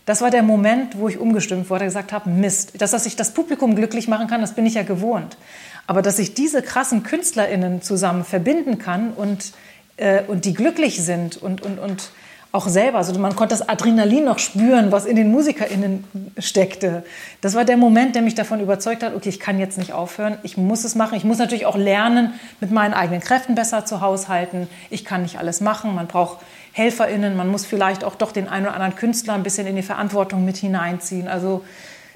Das 0.07 0.21
war 0.21 0.31
der 0.31 0.43
Moment, 0.43 0.99
wo 0.99 1.09
ich 1.09 1.19
umgestimmt 1.19 1.71
wurde, 1.71 1.87
gesagt 1.87 2.13
habe, 2.13 2.29
Mist, 2.29 2.81
dass, 2.81 2.91
dass 2.91 3.07
ich 3.07 3.17
das 3.17 3.33
Publikum 3.33 3.75
glücklich 3.75 4.07
machen 4.07 4.27
kann, 4.27 4.43
das 4.43 4.55
bin 4.55 4.67
ich 4.67 4.75
ja 4.75 4.83
gewohnt. 4.83 5.39
Aber 5.87 6.03
dass 6.03 6.19
ich 6.19 6.35
diese 6.35 6.63
krassen 6.63 7.03
KünstlerInnen 7.03 7.81
zusammen 7.81 8.25
verbinden 8.25 8.79
kann 8.79 9.13
und, 9.13 9.53
äh, 9.97 10.23
und 10.25 10.45
die 10.45 10.53
glücklich 10.53 11.03
sind 11.03 11.39
und, 11.39 11.63
und, 11.63 11.79
und 11.79 12.11
auch 12.55 12.69
selber. 12.69 12.99
Also 12.99 13.19
man 13.19 13.35
konnte 13.35 13.53
das 13.53 13.69
Adrenalin 13.69 14.25
noch 14.25 14.39
spüren, 14.39 14.93
was 14.93 15.07
in 15.07 15.17
den 15.17 15.33
MusikerInnen 15.33 16.05
steckte. 16.39 17.03
Das 17.41 17.57
war 17.57 17.65
der 17.65 17.77
Moment, 17.77 18.15
der 18.15 18.23
mich 18.23 18.37
davon 18.37 18.61
überzeugt 18.61 19.03
hat, 19.03 19.13
okay, 19.17 19.29
ich 19.29 19.41
kann 19.41 19.59
jetzt 19.59 19.77
nicht 19.77 19.93
aufhören, 19.93 20.39
ich 20.45 20.57
muss 20.57 20.85
es 20.85 20.95
machen. 20.95 21.17
Ich 21.17 21.25
muss 21.25 21.39
natürlich 21.39 21.67
auch 21.67 21.77
lernen, 21.77 22.35
mit 22.61 22.71
meinen 22.71 22.95
eigenen 22.95 23.21
Kräften 23.21 23.57
besser 23.57 23.85
zu 23.85 24.01
haushalten. 24.01 24.69
Ich 24.89 25.05
kann 25.05 25.23
nicht 25.23 25.37
alles 25.37 25.61
machen. 25.61 25.97
Man 25.97 26.07
braucht 26.07 26.39
HelferInnen, 26.73 27.37
man 27.37 27.49
muss 27.49 27.67
vielleicht 27.67 28.05
auch 28.05 28.15
doch 28.15 28.31
den 28.31 28.49
einen 28.49 28.67
oder 28.67 28.75
anderen 28.75 28.95
Künstler 28.95 29.35
ein 29.35 29.43
bisschen 29.43 29.67
in 29.67 29.75
die 29.75 29.83
Verantwortung 29.83 30.45
mit 30.45 30.57
hineinziehen. 30.57 31.27
Also 31.27 31.65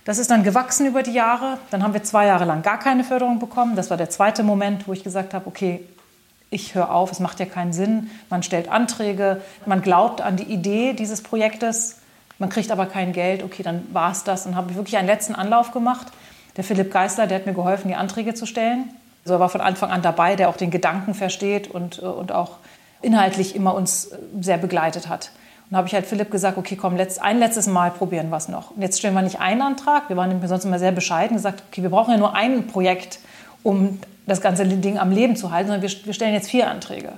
das 0.05 0.18
ist 0.18 0.30
dann 0.30 0.45
gewachsen 0.45 0.86
über 0.86 1.03
die 1.03 1.14
Jahre. 1.14 1.59
Dann 1.72 1.82
haben 1.82 1.95
wir 1.95 2.05
zwei 2.05 2.26
Jahre 2.26 2.45
lang 2.45 2.62
gar 2.62 2.78
keine 2.78 3.03
Förderung 3.03 3.41
bekommen. 3.41 3.74
Das 3.74 3.91
war 3.91 3.97
der 3.97 4.09
zweite 4.09 4.45
Moment, 4.45 4.86
wo 4.86 4.93
ich 4.93 5.03
gesagt 5.03 5.34
habe, 5.34 5.49
okay, 5.49 5.80
ich 6.51 6.74
höre 6.74 6.94
auf, 6.94 7.12
es 7.12 7.20
macht 7.20 7.40
ja 7.40 7.46
keinen 7.46 7.72
Sinn. 7.72 8.11
Man 8.30 8.42
stellt 8.42 8.68
Anträge, 8.68 9.40
man 9.66 9.82
glaubt 9.82 10.20
an 10.20 10.36
die 10.36 10.44
Idee 10.44 10.94
dieses 10.94 11.22
Projektes, 11.22 11.96
man 12.38 12.49
kriegt 12.49 12.70
aber 12.70 12.86
kein 12.86 13.12
Geld. 13.12 13.42
Okay, 13.42 13.62
dann 13.62 13.86
war 13.92 14.12
es 14.12 14.24
das. 14.24 14.46
Und 14.46 14.57
habe 14.57 14.74
wirklich 14.74 14.96
einen 14.96 15.09
letzten 15.09 15.34
Anlauf 15.34 15.72
gemacht. 15.72 16.07
Der 16.57 16.64
Philipp 16.64 16.92
Geisler, 16.92 17.26
der 17.26 17.38
hat 17.38 17.46
mir 17.46 17.55
geholfen, 17.55 17.88
die 17.88 17.94
Anträge 17.94 18.34
zu 18.34 18.46
stellen. 18.46 18.90
Also 19.24 19.34
er 19.34 19.40
war 19.40 19.49
von 19.49 19.61
Anfang 19.61 19.90
an 19.90 20.03
dabei, 20.03 20.36
der 20.36 20.49
auch 20.49 20.57
den 20.57 20.70
Gedanken 20.70 21.14
versteht 21.14 21.68
und, 21.68 21.99
äh, 21.99 22.07
und 22.07 22.32
auch 22.32 22.59
inhaltlich 23.03 23.55
immer 23.55 23.74
uns 23.74 24.07
äh, 24.07 24.18
sehr 24.40 24.59
begleitet 24.59 25.09
hat. 25.09 25.32
Und 25.70 25.76
habe 25.76 25.86
ich 25.86 25.94
halt 25.94 26.07
Philipp 26.07 26.30
gesagt, 26.30 26.57
okay, 26.57 26.76
komm, 26.76 26.96
letzt, 26.96 27.20
ein 27.20 27.38
letztes 27.38 27.66
Mal 27.66 27.90
probieren 27.90 28.30
wir 28.30 28.38
es 28.38 28.49
noch. 28.49 28.70
Und 28.70 28.80
jetzt 28.80 28.99
stellen 28.99 29.14
wir 29.14 29.22
nicht 29.22 29.40
einen 29.40 29.61
Antrag, 29.61 30.09
wir 30.09 30.16
waren 30.16 30.46
sonst 30.49 30.64
immer 30.64 30.78
sehr 30.78 30.92
bescheiden, 30.92 31.36
gesagt, 31.36 31.62
okay, 31.68 31.82
wir 31.82 31.90
brauchen 31.90 32.12
ja 32.12 32.16
nur 32.16 32.34
ein 32.34 32.66
Projekt, 32.68 33.18
um 33.62 34.01
das 34.29 34.41
ganze 34.41 34.66
Ding 34.66 34.99
am 34.99 35.11
Leben 35.11 35.37
zu 35.37 35.51
halten, 35.51 35.68
sondern 35.70 35.83
wir, 35.83 36.05
wir 36.05 36.14
stellen 36.14 36.35
jetzt 36.35 36.51
vier 36.51 36.68
Anträge. 36.68 37.12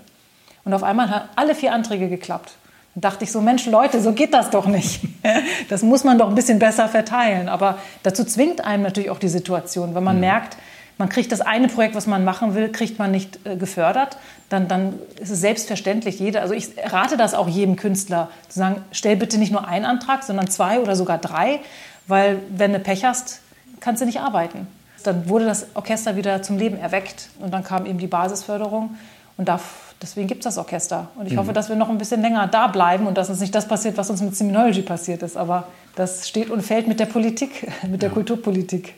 Und 0.65 0.75
auf 0.75 0.83
einmal 0.83 1.11
haben 1.11 1.29
alle 1.37 1.55
vier 1.55 1.73
Anträge 1.73 2.09
geklappt. 2.09 2.53
Dann 2.95 3.03
dachte 3.03 3.25
ich 3.25 3.33
so, 3.33 3.41
Mensch, 3.41 3.67
Leute, 3.67 4.01
so 4.01 4.13
geht 4.13 4.35
das 4.35 4.51
doch 4.51 4.67
nicht. 4.67 5.03
Das 5.69 5.83
muss 5.83 6.03
man 6.03 6.19
doch 6.19 6.29
ein 6.29 6.35
bisschen 6.35 6.59
besser 6.59 6.89
verteilen. 6.89 7.49
Aber 7.49 7.79
dazu 8.03 8.25
zwingt 8.25 8.65
einem 8.65 8.83
natürlich 8.83 9.11
auch 9.11 9.19
die 9.19 9.29
Situation. 9.29 9.95
Wenn 9.95 10.03
man 10.03 10.17
mhm. 10.17 10.23
merkt, 10.23 10.57
man 11.01 11.09
kriegt 11.09 11.31
das 11.31 11.41
eine 11.41 11.69
Projekt, 11.69 11.95
was 11.95 12.07
man 12.07 12.25
machen 12.25 12.55
will, 12.55 12.71
kriegt 12.71 12.99
man 12.99 13.11
nicht 13.11 13.39
äh, 13.47 13.57
gefördert, 13.57 14.17
dann, 14.49 14.69
dann 14.69 14.99
ist 15.21 15.31
es 15.31 15.41
selbstverständlich, 15.41 16.19
jeder, 16.19 16.43
also 16.43 16.53
ich 16.53 16.71
rate 16.85 17.17
das 17.17 17.35
auch 17.35 17.49
jedem 17.49 17.77
Künstler, 17.77 18.29
zu 18.49 18.59
sagen, 18.59 18.83
stell 18.93 19.17
bitte 19.17 19.39
nicht 19.39 19.53
nur 19.53 19.67
einen 19.67 19.85
Antrag, 19.85 20.25
sondern 20.25 20.49
zwei 20.51 20.81
oder 20.81 20.97
sogar 20.97 21.19
drei, 21.19 21.61
weil 22.07 22.41
wenn 22.51 22.73
du 22.73 22.81
Pech 22.81 23.05
hast, 23.05 23.41
kannst 23.81 24.03
du 24.03 24.07
nicht 24.07 24.21
arbeiten. 24.21 24.67
Dann 25.03 25.29
wurde 25.29 25.47
das 25.47 25.67
Orchester 25.75 26.17
wieder 26.17 26.43
zum 26.43 26.59
Leben 26.59 26.77
erweckt 26.79 27.29
und 27.41 27.53
dann 27.53 27.65
kam 27.65 27.87
eben 27.87 27.99
die 27.99 28.07
Basisförderung 28.07 28.97
und 29.37 29.49
da, 29.49 29.59
deswegen 30.03 30.29
gibt 30.29 30.41
es 30.41 30.55
das 30.55 30.59
Orchester. 30.59 31.09
Und 31.17 31.27
ich 31.27 31.33
mhm. 31.33 31.39
hoffe, 31.39 31.53
dass 31.53 31.69
wir 31.69 31.77
noch 31.77 31.89
ein 31.89 31.99
bisschen 31.99 32.21
länger 32.21 32.47
da 32.47 32.67
bleiben 32.67 33.07
und 33.07 33.17
dass 33.17 33.31
uns 33.31 33.41
nicht 33.41 33.55
das 33.55 33.67
passiert, 33.67 33.97
was 33.97 34.11
uns 34.11 34.21
mit 34.21 34.37
Seminology 34.37 34.83
passiert 34.83 35.23
ist. 35.23 35.37
Aber 35.37 35.67
das 35.97 36.29
steht 36.29 36.51
und 36.51 36.63
fällt 36.63 36.89
mit 36.89 37.01
der 37.01 37.07
Politik, 37.07 37.67
mit 37.89 38.03
der 38.03 38.11
ja. 38.11 38.15
Kulturpolitik. 38.15 38.95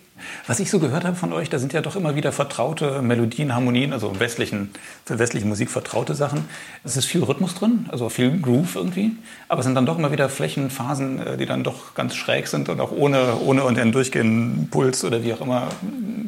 Was 0.47 0.61
ich 0.61 0.71
so 0.71 0.79
gehört 0.79 1.05
habe 1.05 1.17
von 1.17 1.33
euch, 1.33 1.51
da 1.51 1.59
sind 1.59 1.73
ja 1.73 1.81
doch 1.81 1.97
immer 1.97 2.15
wieder 2.15 2.33
vertraute 2.33 3.03
Melodien, 3.03 3.55
Harmonien, 3.55 3.93
also 3.93 4.19
westlichen, 4.19 4.71
für 5.05 5.19
westliche 5.19 5.47
Musik 5.47 5.71
vertraute 5.71 6.15
Sachen. 6.15 6.45
Es 6.85 6.97
ist 6.97 7.07
viel 7.07 7.23
Rhythmus 7.23 7.55
drin, 7.55 7.87
also 7.91 8.09
viel 8.09 8.41
Groove 8.41 8.77
irgendwie, 8.77 9.13
aber 9.49 9.61
es 9.61 9.67
sind 9.67 9.75
dann 9.75 9.87
doch 9.87 9.99
immer 9.99 10.13
wieder 10.13 10.29
Flächen, 10.29 10.71
Phasen, 10.71 11.19
äh, 11.21 11.37
die 11.37 11.47
dann 11.47 11.65
doch 11.65 11.95
ganz 11.95 12.15
schräg 12.15 12.49
sind 12.49 12.69
und 12.69 12.81
auch 12.81 12.93
ohne, 12.93 13.37
ohne 13.45 13.65
einen 13.65 13.93
durchgehenden 13.93 14.69
Puls 14.71 15.05
oder 15.05 15.23
wie 15.23 15.33
auch 15.35 15.41
immer, 15.41 15.69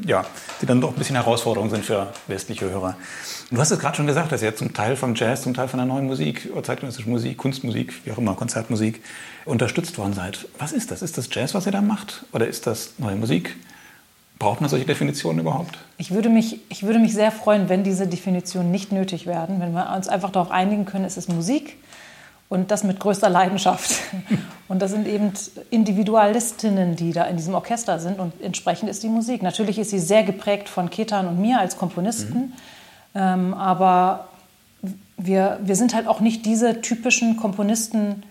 ja, 0.06 0.24
die 0.60 0.66
dann 0.66 0.80
doch 0.80 0.90
ein 0.90 0.96
bisschen 0.96 1.16
Herausforderung 1.16 1.70
sind 1.70 1.84
für 1.84 2.08
westliche 2.26 2.70
Hörer. 2.70 2.96
Du 3.50 3.58
hast 3.58 3.70
es 3.70 3.78
gerade 3.78 3.96
schon 3.96 4.06
gesagt, 4.06 4.32
dass 4.32 4.42
ihr 4.42 4.56
zum 4.56 4.72
Teil 4.72 4.96
vom 4.96 5.14
Jazz, 5.14 5.42
zum 5.42 5.54
Teil 5.54 5.68
von 5.68 5.78
der 5.78 5.86
neuen 5.86 6.06
Musik, 6.06 6.50
zeitgenössische 6.62 7.08
Musik, 7.08 7.36
Kunstmusik, 7.36 7.94
wie 8.04 8.12
auch 8.12 8.18
immer, 8.18 8.34
Konzertmusik 8.34 9.02
unterstützt 9.44 9.98
worden 9.98 10.14
seid. 10.14 10.46
Was 10.58 10.72
ist 10.72 10.90
das? 10.90 11.02
Ist 11.02 11.18
das 11.18 11.28
Jazz, 11.30 11.54
was 11.54 11.66
ihr 11.66 11.72
da 11.72 11.82
macht? 11.82 12.24
Oder 12.32 12.46
ist 12.48 12.66
das 12.66 12.94
neue 12.98 13.16
Musik? 13.16 13.56
Braucht 14.44 14.60
man 14.60 14.68
solche 14.68 14.84
Definitionen 14.84 15.40
überhaupt? 15.40 15.78
Ich 15.96 16.10
würde, 16.10 16.28
mich, 16.28 16.60
ich 16.68 16.82
würde 16.82 16.98
mich 16.98 17.14
sehr 17.14 17.32
freuen, 17.32 17.70
wenn 17.70 17.82
diese 17.82 18.06
Definitionen 18.06 18.70
nicht 18.70 18.92
nötig 18.92 19.26
werden, 19.26 19.58
wenn 19.58 19.72
wir 19.72 19.90
uns 19.96 20.06
einfach 20.06 20.28
darauf 20.28 20.50
einigen 20.50 20.84
können, 20.84 21.06
es 21.06 21.16
ist 21.16 21.32
Musik 21.32 21.78
und 22.50 22.70
das 22.70 22.84
mit 22.84 23.00
größter 23.00 23.30
Leidenschaft. 23.30 24.02
Und 24.68 24.82
das 24.82 24.90
sind 24.90 25.06
eben 25.06 25.32
Individualistinnen, 25.70 26.94
die 26.94 27.12
da 27.12 27.24
in 27.24 27.38
diesem 27.38 27.54
Orchester 27.54 27.98
sind 27.98 28.18
und 28.18 28.32
entsprechend 28.42 28.88
ist 28.88 29.02
die 29.02 29.08
Musik. 29.08 29.42
Natürlich 29.42 29.78
ist 29.78 29.90
sie 29.90 29.98
sehr 29.98 30.24
geprägt 30.24 30.68
von 30.68 30.90
Ketan 30.90 31.26
und 31.28 31.38
mir 31.40 31.60
als 31.60 31.76
Komponisten, 31.76 32.38
mhm. 32.38 32.52
ähm, 33.14 33.54
aber 33.54 34.28
wir, 35.16 35.58
wir 35.62 35.76
sind 35.76 35.94
halt 35.94 36.06
auch 36.06 36.20
nicht 36.20 36.44
diese 36.44 36.80
typischen 36.80 37.36
Komponisten, 37.36 38.24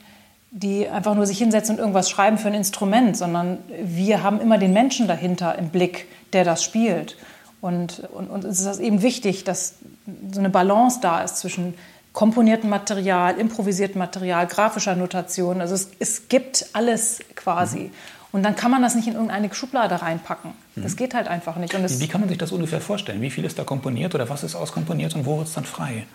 die 0.56 0.88
einfach 0.88 1.16
nur 1.16 1.26
sich 1.26 1.39
hinsetzen 1.39 1.76
und 1.76 1.80
irgendwas 1.80 2.12
schreiben 2.12 2.38
für 2.38 2.47
ein 2.47 2.54
Instrument, 2.54 3.18
sondern 3.18 3.58
wir 3.82 4.22
haben 4.22 4.39
immer 4.39 4.60
den 4.60 4.72
Menschen 4.72 5.08
dahinter 5.08 5.58
im 5.58 5.70
Blick, 5.70 6.08
der 6.32 6.43
das 6.43 6.64
spielt. 6.64 7.18
Und, 7.60 8.04
und, 8.14 8.30
und 8.30 8.45
es 8.45 8.60
ist 8.60 8.80
eben 8.80 9.01
wichtig, 9.01 9.43
dass 9.45 9.76
so 10.32 10.39
eine 10.39 10.51
Balance 10.51 10.99
da 11.01 11.22
ist 11.22 11.38
zwischen 11.38 11.74
komponiertem 12.12 12.70
Material, 12.70 13.39
improvisiertem 13.39 13.97
Material, 13.97 14.45
grafischer 14.45 14.95
Notation. 14.95 15.60
Also 15.60 15.74
es, 15.74 15.89
es 15.97 16.28
gibt 16.30 16.68
alles 16.74 17.20
quasi. 17.36 17.80
Mhm. 17.80 17.91
Und 18.32 18.43
dann 18.43 18.56
kann 18.56 18.70
man 18.70 18.84
das 18.84 18.93
nicht 18.93 19.08
in 19.08 19.14
irgendeine 19.14 19.51
Schublade 19.54 20.01
reinpacken. 20.04 20.51
Das 20.76 20.93
mhm. 20.93 20.97
geht 20.97 21.14
halt 21.16 21.28
einfach 21.28 21.56
nicht. 21.56 21.74
Wie, 21.74 21.99
wie, 21.99 22.08
kann 22.08 22.22
man 22.22 22.30
sich 22.30 22.38
das 22.38 22.51
ungefähr 22.51 22.82
vorstellen? 22.82 23.22
Wie 23.22 23.32
viel 23.32 23.45
ist 23.45 23.58
da 23.58 23.64
komponiert 23.64 24.14
oder 24.14 24.30
was 24.30 24.43
ist 24.43 24.56
auskomponiert 24.56 25.16
und 25.16 25.26
wo 25.26 25.38
wird 25.38 25.47
es 25.47 25.54
dann 25.56 25.66
frei? 25.66 26.06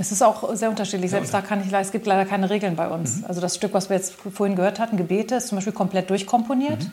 Es 0.00 0.10
ist 0.10 0.22
auch 0.22 0.54
sehr 0.56 0.70
unterschiedlich. 0.70 1.10
Selbst 1.10 1.34
da 1.34 1.42
kann 1.42 1.60
ich, 1.60 1.70
es 1.70 1.92
gibt 1.92 2.06
leider 2.06 2.24
keine 2.24 2.48
Regeln 2.48 2.74
bei 2.74 2.88
uns. 2.88 3.18
Mhm. 3.18 3.26
Also 3.26 3.42
das 3.42 3.54
Stück, 3.54 3.74
was 3.74 3.90
wir 3.90 3.96
jetzt 3.96 4.14
vorhin 4.32 4.56
gehört 4.56 4.80
hatten, 4.80 4.96
Gebete, 4.96 5.34
ist 5.34 5.48
zum 5.48 5.56
Beispiel 5.56 5.74
komplett 5.74 6.08
durchkomponiert. 6.08 6.84
Mhm. 6.84 6.92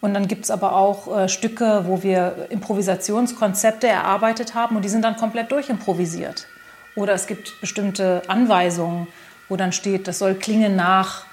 Und 0.00 0.14
dann 0.14 0.26
gibt 0.26 0.44
es 0.44 0.50
aber 0.50 0.74
auch 0.74 1.16
äh, 1.16 1.28
Stücke, 1.28 1.84
wo 1.86 2.02
wir 2.02 2.48
Improvisationskonzepte 2.50 3.86
erarbeitet 3.86 4.56
haben 4.56 4.74
und 4.74 4.84
die 4.84 4.88
sind 4.88 5.02
dann 5.02 5.16
komplett 5.16 5.52
durchimprovisiert. 5.52 6.48
Oder 6.96 7.12
es 7.14 7.28
gibt 7.28 7.60
bestimmte 7.60 8.22
Anweisungen, 8.26 9.06
wo 9.48 9.54
dann 9.54 9.70
steht, 9.70 10.08
das 10.08 10.18
soll 10.18 10.34
klingen 10.34 10.74
nach 10.74 11.24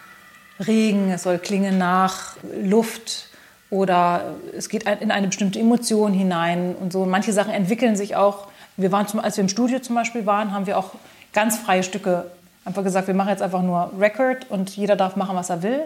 Regen, 0.60 1.10
es 1.10 1.24
soll 1.24 1.40
klingen 1.40 1.80
nach 1.80 2.36
Luft 2.62 3.30
oder 3.72 4.36
es 4.56 4.70
geht 4.70 4.84
in 4.84 5.10
eine 5.10 5.28
bestimmte 5.28 5.60
Emotion 5.60 6.14
hinein 6.14 6.76
und 6.80 6.94
so. 6.94 7.06
Manche 7.06 7.34
Sachen 7.34 7.52
entwickeln 7.52 7.96
sich 7.96 8.16
auch. 8.16 8.48
Wir 8.80 8.94
waren, 8.94 9.08
zum, 9.08 9.20
als 9.20 9.36
wir 9.36 9.44
im 9.44 9.50
Studio 9.50 9.80
zum 9.80 9.96
Beispiel 9.96 10.26
waren, 10.26 10.54
haben 10.54 10.66
wir 10.66 10.78
auch 10.78 10.92
ganz 11.34 11.58
freie 11.58 11.84
Stücke 11.84 12.32
einfach 12.64 12.84
gesagt, 12.84 13.08
wir 13.08 13.14
machen 13.14 13.30
jetzt 13.30 13.42
einfach 13.42 13.62
nur 13.62 13.92
Record 14.00 14.50
und 14.50 14.70
jeder 14.76 14.96
darf 14.96 15.18
machen, 15.18 15.36
was 15.36 15.50
er 15.50 15.64
will. 15.64 15.84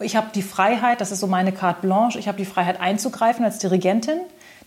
Ich 0.00 0.16
habe 0.16 0.28
die 0.34 0.42
Freiheit, 0.42 1.00
das 1.02 1.12
ist 1.12 1.20
so 1.20 1.26
meine 1.26 1.52
carte 1.52 1.82
blanche, 1.82 2.18
ich 2.18 2.28
habe 2.28 2.38
die 2.38 2.46
Freiheit 2.46 2.80
einzugreifen 2.80 3.44
als 3.44 3.58
Dirigentin. 3.58 4.18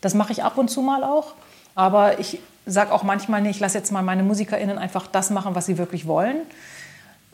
Das 0.01 0.13
mache 0.13 0.31
ich 0.31 0.43
ab 0.43 0.57
und 0.57 0.69
zu 0.69 0.81
mal 0.81 1.03
auch. 1.03 1.33
Aber 1.73 2.19
ich 2.19 2.39
sage 2.67 2.93
auch 2.93 3.01
manchmal, 3.01 3.41
nee, 3.41 3.49
ich 3.49 3.59
lasse 3.59 3.77
jetzt 3.77 3.91
mal 3.91 4.03
meine 4.03 4.21
MusikerInnen 4.21 4.77
einfach 4.77 5.07
das 5.07 5.31
machen, 5.31 5.55
was 5.55 5.65
sie 5.65 5.79
wirklich 5.79 6.05
wollen. 6.05 6.37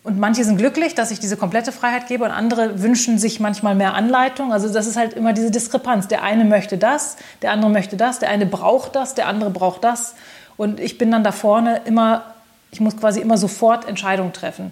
Und 0.04 0.18
manche 0.18 0.43
sind 0.43 0.58
glücklich, 0.58 0.95
dass 0.95 1.12
ich 1.12 1.20
diese 1.20 1.38
komplette 1.38 1.72
Freiheit 1.72 2.08
gebe 2.08 2.24
und 2.24 2.32
andere 2.32 2.82
wünschen 2.82 3.20
sich 3.20 3.39
manchmal 3.39 3.76
mehr 3.76 3.93
Anleitung. 3.93 4.52
Also 4.52 4.72
das 4.72 4.88
ist 4.88 4.97
halt 4.97 5.14
immer 5.14 5.32
diese 5.34 5.52
Diskrepanz. 5.52 6.08
Der 6.08 6.24
eine 6.24 6.43
möchte 6.43 6.80
das, 6.80 7.18
der 7.43 7.52
andere 7.52 7.70
möchte 7.70 7.97
das, 7.97 8.18
der 8.18 8.30
eine 8.30 8.47
braucht 8.47 8.95
das, 8.95 9.14
der 9.14 9.28
andere 9.28 9.52
braucht 9.52 9.84
das. 9.84 10.16
Und 10.58 10.80
ich 10.80 10.97
bin 10.97 11.12
dann 11.12 11.24
da 11.24 11.32
vorne 11.32 11.82
immer, 11.86 12.24
ich 12.72 12.80
muss 12.80 12.97
quasi 12.97 13.20
immer 13.22 13.38
sofort 13.38 13.88
Entscheidungen 13.88 14.34
treffen 14.34 14.72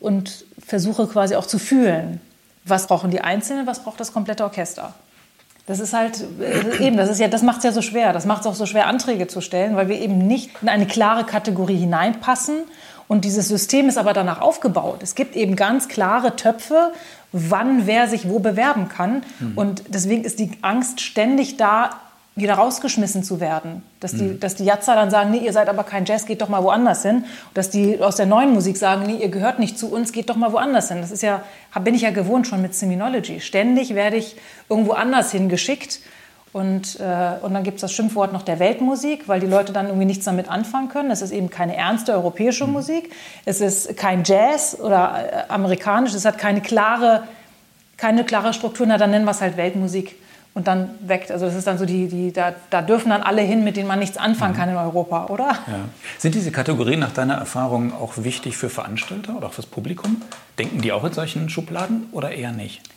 und 0.00 0.46
versuche 0.58 1.06
quasi 1.08 1.36
auch 1.36 1.46
zu 1.46 1.58
fühlen, 1.58 2.20
was 2.64 2.86
brauchen 2.86 3.10
die 3.10 3.20
Einzelnen, 3.20 3.66
was 3.66 3.80
braucht 3.80 4.00
das 4.00 4.14
komplette 4.14 4.44
Orchester. 4.44 4.94
Das 5.66 5.80
ist 5.80 5.94
halt 5.94 6.22
äh, 6.40 6.86
eben, 6.86 6.96
das 6.96 7.18
ja, 7.18 7.28
das 7.28 7.42
macht 7.42 7.58
es 7.58 7.64
ja 7.64 7.72
so 7.72 7.80
schwer. 7.82 8.12
Das 8.12 8.26
macht 8.26 8.42
es 8.42 8.46
auch 8.46 8.54
so 8.54 8.66
schwer, 8.66 8.86
Anträge 8.86 9.26
zu 9.26 9.40
stellen, 9.40 9.76
weil 9.76 9.88
wir 9.88 9.98
eben 9.98 10.18
nicht 10.18 10.50
in 10.60 10.68
eine 10.68 10.86
klare 10.86 11.24
Kategorie 11.24 11.76
hineinpassen. 11.76 12.64
Und 13.08 13.24
dieses 13.24 13.48
System 13.48 13.88
ist 13.88 13.98
aber 13.98 14.12
danach 14.12 14.40
aufgebaut. 14.40 15.02
Es 15.02 15.14
gibt 15.14 15.36
eben 15.36 15.56
ganz 15.56 15.88
klare 15.88 16.36
Töpfe, 16.36 16.92
wann 17.32 17.86
wer 17.86 18.08
sich 18.08 18.28
wo 18.28 18.38
bewerben 18.38 18.88
kann. 18.88 19.22
Mhm. 19.40 19.52
Und 19.58 19.82
deswegen 19.88 20.24
ist 20.24 20.38
die 20.38 20.50
Angst 20.62 21.00
ständig 21.00 21.56
da, 21.56 21.90
wieder 22.36 22.54
rausgeschmissen 22.54 23.22
zu 23.22 23.38
werden. 23.38 23.82
Dass 24.00 24.12
die, 24.12 24.24
mhm. 24.24 24.40
dass 24.40 24.56
die 24.56 24.64
Jatzer 24.64 24.96
dann 24.96 25.10
sagen, 25.10 25.30
nee, 25.30 25.38
ihr 25.38 25.52
seid 25.52 25.68
aber 25.68 25.84
kein 25.84 26.04
Jazz, 26.04 26.26
geht 26.26 26.42
doch 26.42 26.48
mal 26.48 26.64
woanders 26.64 27.02
hin. 27.02 27.18
Und 27.18 27.24
dass 27.54 27.70
die 27.70 28.00
aus 28.00 28.16
der 28.16 28.26
neuen 28.26 28.52
Musik 28.52 28.76
sagen, 28.76 29.04
nee, 29.06 29.16
ihr 29.16 29.28
gehört 29.28 29.60
nicht 29.60 29.78
zu 29.78 29.90
uns, 29.90 30.10
geht 30.10 30.30
doch 30.30 30.36
mal 30.36 30.52
woanders 30.52 30.88
hin. 30.88 31.00
Das 31.00 31.12
ist 31.12 31.22
ja, 31.22 31.44
bin 31.82 31.94
ich 31.94 32.02
ja 32.02 32.10
gewohnt 32.10 32.48
schon 32.48 32.60
mit 32.60 32.74
Seminology. 32.74 33.40
Ständig 33.40 33.94
werde 33.94 34.16
ich 34.16 34.36
irgendwo 34.68 34.92
anders 34.92 35.30
hingeschickt. 35.30 36.00
Und, 36.54 37.00
äh, 37.00 37.32
und 37.42 37.52
dann 37.52 37.64
gibt 37.64 37.78
es 37.78 37.80
das 37.80 37.92
Schimpfwort 37.92 38.32
noch 38.32 38.42
der 38.42 38.60
Weltmusik, 38.60 39.26
weil 39.26 39.40
die 39.40 39.48
Leute 39.48 39.72
dann 39.72 39.86
irgendwie 39.86 40.06
nichts 40.06 40.24
damit 40.24 40.48
anfangen 40.48 40.88
können. 40.88 41.10
Es 41.10 41.20
ist 41.20 41.32
eben 41.32 41.50
keine 41.50 41.74
ernste 41.74 42.12
europäische 42.12 42.64
mhm. 42.68 42.74
Musik. 42.74 43.10
Es 43.44 43.60
ist 43.60 43.96
kein 43.96 44.22
Jazz 44.22 44.78
oder 44.80 45.46
äh, 45.48 45.52
amerikanisch. 45.52 46.14
Es 46.14 46.24
hat 46.24 46.38
keine 46.38 46.60
klare, 46.60 47.24
keine 47.96 48.22
klare 48.22 48.54
Struktur. 48.54 48.86
Na, 48.86 48.98
dann 48.98 49.10
nennen 49.10 49.24
wir 49.24 49.32
es 49.32 49.40
halt 49.40 49.56
Weltmusik 49.56 50.14
und 50.54 50.68
dann 50.68 50.90
weg. 51.00 51.26
Also 51.28 51.44
das 51.46 51.56
ist 51.56 51.66
dann 51.66 51.76
so 51.76 51.86
die, 51.86 52.06
die 52.06 52.32
da, 52.32 52.54
da 52.70 52.82
dürfen 52.82 53.10
dann 53.10 53.22
alle 53.22 53.42
hin, 53.42 53.64
mit 53.64 53.76
denen 53.76 53.88
man 53.88 53.98
nichts 53.98 54.16
anfangen 54.16 54.54
mhm. 54.54 54.56
kann 54.56 54.68
in 54.68 54.76
Europa, 54.76 55.26
oder? 55.30 55.58
Ja. 55.66 55.88
Sind 56.18 56.36
diese 56.36 56.52
Kategorien 56.52 57.00
nach 57.00 57.12
deiner 57.12 57.34
Erfahrung 57.34 57.92
auch 57.92 58.12
wichtig 58.18 58.56
für 58.56 58.70
Veranstalter 58.70 59.36
oder 59.36 59.48
auch 59.48 59.54
fürs 59.54 59.66
Publikum? 59.66 60.22
Denken 60.56 60.80
die 60.82 60.92
auch 60.92 61.02
in 61.02 61.12
solchen 61.12 61.48
Schubladen 61.48 62.06
oder 62.12 62.30
eher 62.30 62.52
nicht? 62.52 62.93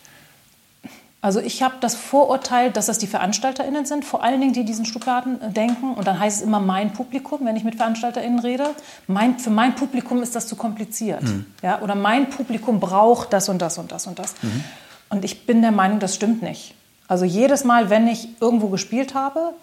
Also 1.19 1.39
ich 1.39 1.63
habe 1.63 1.75
das 1.81 1.95
Vorurteil, 1.95 2.71
dass 2.71 2.85
das 2.85 2.99
die 2.99 3.07
VeranstalterInnen 3.07 3.85
sind, 3.85 4.05
vor 4.05 4.23
allen 4.23 4.39
Dingen, 4.39 4.53
die 4.53 4.63
diesen 4.63 4.85
Schubladen 4.85 5.41
äh, 5.41 5.49
denken. 5.49 5.93
Und 5.93 6.07
dann 6.07 6.19
heißt 6.19 6.37
es 6.37 6.43
immer 6.43 6.59
mein 6.59 6.93
Publikum, 6.93 7.39
wenn 7.43 7.55
ich 7.55 7.63
mit 7.63 7.75
VeranstalterInnen 7.75 8.39
rede. 8.39 8.69
Mein, 9.07 9.39
für 9.39 9.49
mein 9.49 9.75
Publikum 9.75 10.21
ist 10.21 10.35
das 10.35 10.47
zu 10.47 10.55
kompliziert. 10.55 11.23
Mhm. 11.23 11.45
Ja? 11.63 11.81
Oder 11.81 11.95
mein 11.95 12.29
Publikum 12.29 12.79
braucht 12.79 13.33
das 13.33 13.49
und 13.49 13.61
das 13.61 13.77
und 13.77 13.91
das 13.91 14.05
und 14.05 14.19
das. 14.19 14.35
Mhm. 14.41 14.63
Und 15.09 15.25
ich 15.25 15.45
bin 15.45 15.61
der 15.61 15.71
Meinung, 15.71 15.99
das 15.99 16.13
stimmt 16.13 16.43
nicht. 16.43 16.75
Also 17.07 17.25
jedes 17.25 17.63
Mal, 17.63 17.89
wenn 17.89 18.07
ich 18.07 18.29
irgendwo 18.39 18.67
gespielt 18.67 19.15
habe, 19.15 19.53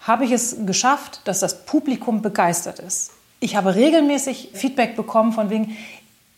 habe 0.00 0.24
ich 0.24 0.32
es 0.32 0.66
geschafft, 0.66 1.22
dass 1.24 1.40
das 1.40 1.64
Publikum 1.64 2.20
begeistert 2.20 2.78
ist. 2.78 3.12
Ich 3.40 3.56
habe 3.56 3.74
regelmäßig 3.74 4.50
Feedback 4.52 4.96
bekommen 4.96 5.32
von 5.32 5.50
wegen, 5.50 5.76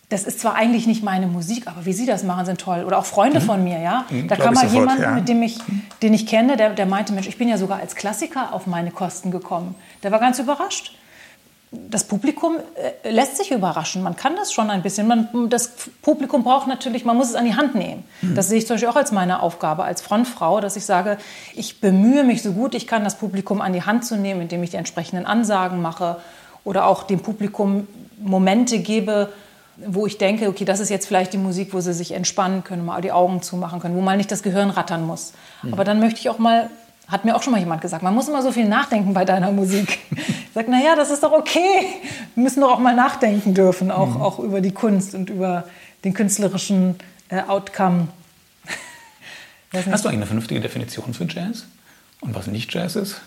das 0.08 0.24
ist 0.24 0.40
zwar 0.40 0.54
eigentlich 0.54 0.86
nicht 0.86 1.02
meine 1.02 1.26
Musik, 1.26 1.66
aber 1.66 1.84
wie 1.84 1.92
Sie 1.92 2.06
das 2.06 2.22
machen, 2.22 2.46
sind 2.46 2.60
toll. 2.60 2.84
Oder 2.86 2.98
auch 2.98 3.06
Freunde 3.06 3.40
mhm. 3.40 3.44
von 3.44 3.64
mir, 3.64 3.80
ja. 3.80 4.04
Mhm, 4.08 4.28
da 4.28 4.36
kam 4.36 4.54
mal 4.54 4.66
jemand, 4.68 5.00
ja. 5.00 5.10
mit 5.10 5.28
dem 5.28 5.42
ich, 5.42 5.58
den 6.02 6.14
ich 6.14 6.26
kenne, 6.26 6.56
der, 6.56 6.70
der 6.70 6.86
meinte, 6.86 7.12
Mensch, 7.12 7.26
ich 7.26 7.38
bin 7.38 7.48
ja 7.48 7.58
sogar 7.58 7.80
als 7.80 7.96
Klassiker 7.96 8.52
auf 8.52 8.66
meine 8.66 8.92
Kosten 8.92 9.30
gekommen. 9.30 9.74
Der 10.02 10.12
war 10.12 10.20
ganz 10.20 10.38
überrascht 10.38 10.92
das 11.72 12.04
Publikum 12.04 12.56
äh, 13.02 13.10
lässt 13.10 13.36
sich 13.36 13.50
überraschen. 13.50 14.02
Man 14.02 14.16
kann 14.16 14.36
das 14.36 14.52
schon 14.52 14.70
ein 14.70 14.82
bisschen. 14.82 15.06
Man, 15.06 15.48
das 15.48 15.72
Publikum 16.02 16.44
braucht 16.44 16.68
natürlich, 16.68 17.04
man 17.04 17.16
muss 17.16 17.30
es 17.30 17.34
an 17.34 17.44
die 17.44 17.56
Hand 17.56 17.74
nehmen. 17.74 18.04
Mhm. 18.22 18.34
Das 18.34 18.48
sehe 18.48 18.58
ich 18.58 18.66
zum 18.66 18.74
Beispiel 18.74 18.88
auch 18.88 18.96
als 18.96 19.12
meine 19.12 19.42
Aufgabe 19.42 19.84
als 19.84 20.00
Frontfrau, 20.00 20.60
dass 20.60 20.76
ich 20.76 20.84
sage, 20.84 21.18
ich 21.54 21.80
bemühe 21.80 22.24
mich 22.24 22.42
so 22.42 22.52
gut 22.52 22.74
ich 22.74 22.86
kann, 22.86 23.04
das 23.04 23.16
Publikum 23.16 23.60
an 23.60 23.72
die 23.72 23.82
Hand 23.82 24.04
zu 24.04 24.16
nehmen, 24.16 24.42
indem 24.42 24.62
ich 24.62 24.70
die 24.70 24.76
entsprechenden 24.76 25.26
Ansagen 25.26 25.82
mache 25.82 26.16
oder 26.64 26.86
auch 26.86 27.02
dem 27.02 27.20
Publikum 27.20 27.86
Momente 28.18 28.78
gebe, 28.78 29.32
wo 29.78 30.06
ich 30.06 30.18
denke, 30.18 30.48
okay, 30.48 30.64
das 30.64 30.80
ist 30.80 30.88
jetzt 30.88 31.06
vielleicht 31.06 31.32
die 31.32 31.38
Musik, 31.38 31.72
wo 31.72 31.80
sie 31.80 31.92
sich 31.92 32.12
entspannen 32.12 32.64
können, 32.64 32.84
mal 32.84 33.02
die 33.02 33.12
Augen 33.12 33.42
zumachen 33.42 33.80
können, 33.80 33.96
wo 33.96 34.00
mal 34.00 34.16
nicht 34.16 34.32
das 34.32 34.42
Gehirn 34.42 34.70
rattern 34.70 35.06
muss. 35.06 35.32
Mhm. 35.62 35.72
Aber 35.72 35.84
dann 35.84 36.00
möchte 36.00 36.20
ich 36.20 36.28
auch 36.28 36.38
mal 36.38 36.70
hat 37.08 37.24
mir 37.24 37.36
auch 37.36 37.42
schon 37.42 37.52
mal 37.52 37.60
jemand 37.60 37.82
gesagt, 37.82 38.02
man 38.02 38.14
muss 38.14 38.28
immer 38.28 38.42
so 38.42 38.50
viel 38.50 38.66
nachdenken 38.68 39.14
bei 39.14 39.24
deiner 39.24 39.52
Musik. 39.52 39.98
Ich 40.56 40.62
sage, 40.62 40.70
naja, 40.70 40.96
das 40.96 41.10
ist 41.10 41.22
doch 41.22 41.32
okay. 41.32 41.86
Wir 42.34 42.42
müssen 42.42 42.62
doch 42.62 42.70
auch 42.70 42.78
mal 42.78 42.96
nachdenken 42.96 43.52
dürfen, 43.52 43.90
auch, 43.90 44.14
mhm. 44.14 44.22
auch 44.22 44.38
über 44.38 44.62
die 44.62 44.70
Kunst 44.70 45.14
und 45.14 45.28
über 45.28 45.64
den 46.02 46.14
künstlerischen 46.14 46.96
äh, 47.28 47.42
Outcome. 47.42 48.08
Hast 49.74 49.84
du 49.84 49.90
eigentlich 49.90 50.12
eine 50.14 50.24
vernünftige 50.24 50.60
Definition 50.60 51.12
für 51.12 51.26
Jazz? 51.26 51.66
Und 52.22 52.34
was 52.34 52.46
nicht 52.46 52.72
Jazz 52.72 52.96
ist? 52.96 53.20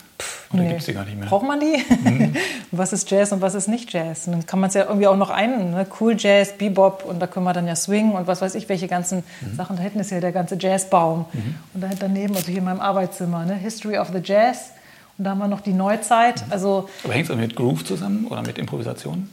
Oder 0.52 0.64
nee. 0.64 0.70
gibt 0.70 0.80
es 0.80 0.86
die 0.88 0.94
gar 0.94 1.06
nicht 1.06 1.18
mehr? 1.18 1.28
Braucht 1.28 1.48
man 1.48 1.60
die? 1.60 1.84
Mhm. 2.04 2.36
was 2.72 2.94
ist 2.94 3.10
Jazz 3.10 3.32
und 3.32 3.42
was 3.42 3.56
ist 3.56 3.68
nicht 3.68 3.94
Jazz? 3.94 4.28
Und 4.28 4.34
dann 4.34 4.46
kann 4.46 4.60
man 4.60 4.70
es 4.70 4.74
ja 4.74 4.86
irgendwie 4.86 5.08
auch 5.08 5.16
noch 5.16 5.30
ein, 5.30 5.72
ne? 5.72 5.86
Cool 6.00 6.16
Jazz, 6.18 6.58
Bebop 6.58 7.06
und 7.06 7.20
da 7.20 7.28
können 7.28 7.46
wir 7.46 7.54
dann 7.54 7.68
ja 7.68 7.76
Swing 7.76 8.12
und 8.12 8.28
was 8.28 8.42
weiß 8.42 8.56
ich, 8.56 8.68
welche 8.70 8.88
ganzen 8.88 9.24
mhm. 9.42 9.56
Sachen. 9.56 9.78
Da 9.78 9.84
hinten 9.84 10.00
ist 10.00 10.12
ja 10.12 10.20
der 10.20 10.32
ganze 10.32 10.58
Jazzbaum. 10.60 11.26
Mhm. 11.32 11.56
Und 11.74 11.82
da 11.82 11.90
daneben, 12.00 12.36
also 12.36 12.48
hier 12.48 12.60
in 12.60 12.66
meinem 12.66 12.82
Arbeitszimmer, 12.82 13.46
ne? 13.46 13.56
History 13.56 13.98
of 13.98 14.10
the 14.14 14.22
Jazz. 14.24 14.72
Und 15.18 15.26
da 15.26 15.32
haben 15.32 15.40
wir 15.40 15.48
noch 15.48 15.62
die 15.62 15.74
Neuzeit. 15.74 16.46
Mhm. 16.46 16.54
Also, 16.54 16.90
Aber 17.04 17.14
hängt 17.14 17.30
es 17.30 17.36
mit 17.36 17.56
Groove 17.56 17.86
zusammen 17.86 18.26
oder 18.28 18.42
mit 18.42 18.58
Improvisation? 18.58 19.30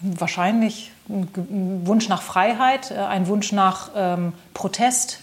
Wahrscheinlich 0.00 0.92
ein 1.08 1.28
Wunsch 1.84 2.08
nach 2.08 2.22
Freiheit, 2.22 2.90
äh, 2.90 2.94
ein 2.94 3.26
Wunsch 3.26 3.52
nach 3.52 3.90
ähm, 3.96 4.32
Protest, 4.52 5.20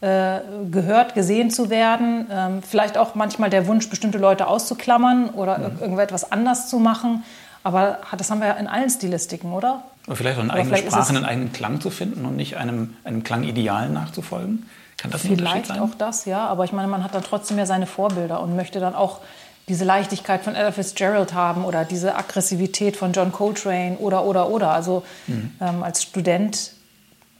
gehört, 0.00 1.14
gesehen 1.14 1.50
zu 1.50 1.68
werden. 1.68 2.26
Ähm, 2.30 2.62
vielleicht 2.62 2.96
auch 2.96 3.14
manchmal 3.14 3.50
der 3.50 3.66
Wunsch, 3.66 3.90
bestimmte 3.90 4.18
Leute 4.18 4.46
auszuklammern 4.46 5.30
oder 5.30 5.58
mhm. 5.58 5.78
irgendetwas 5.80 6.32
anders 6.32 6.68
zu 6.68 6.78
machen. 6.78 7.22
Aber 7.62 7.98
das 8.16 8.30
haben 8.30 8.40
wir 8.40 8.48
ja 8.48 8.54
in 8.54 8.66
allen 8.66 8.88
Stilistiken, 8.88 9.52
oder? 9.52 9.82
Oder 10.06 10.16
vielleicht 10.16 10.38
auch 10.38 10.42
eine 10.42 10.52
eigene 10.54 10.76
Sprache, 10.78 11.10
einen 11.10 11.24
eigenen 11.24 11.52
Klang 11.52 11.80
zu 11.80 11.90
finden 11.90 12.24
und 12.24 12.36
nicht 12.36 12.56
einem, 12.56 12.96
einem 13.04 13.22
Klangideal 13.22 13.90
nachzufolgen. 13.90 14.66
Kann 14.96 15.10
das 15.10 15.22
Vielleicht 15.22 15.66
sein? 15.66 15.80
auch 15.80 15.94
das, 15.96 16.24
ja. 16.24 16.46
Aber 16.46 16.64
ich 16.64 16.72
meine, 16.72 16.88
man 16.88 17.04
hat 17.04 17.14
dann 17.14 17.22
trotzdem 17.22 17.58
ja 17.58 17.66
seine 17.66 17.86
Vorbilder 17.86 18.42
und 18.42 18.56
möchte 18.56 18.80
dann 18.80 18.94
auch 18.94 19.20
diese 19.68 19.84
Leichtigkeit 19.84 20.42
von 20.42 20.54
Ella 20.54 20.72
Fitzgerald 20.72 21.32
haben 21.32 21.64
oder 21.64 21.84
diese 21.84 22.16
Aggressivität 22.16 22.96
von 22.96 23.12
John 23.12 23.32
Coltrane 23.32 23.96
oder, 23.98 24.24
oder, 24.24 24.50
oder. 24.50 24.72
Also 24.72 25.04
mhm. 25.26 25.52
ähm, 25.60 25.82
als 25.82 26.02
Student 26.02 26.72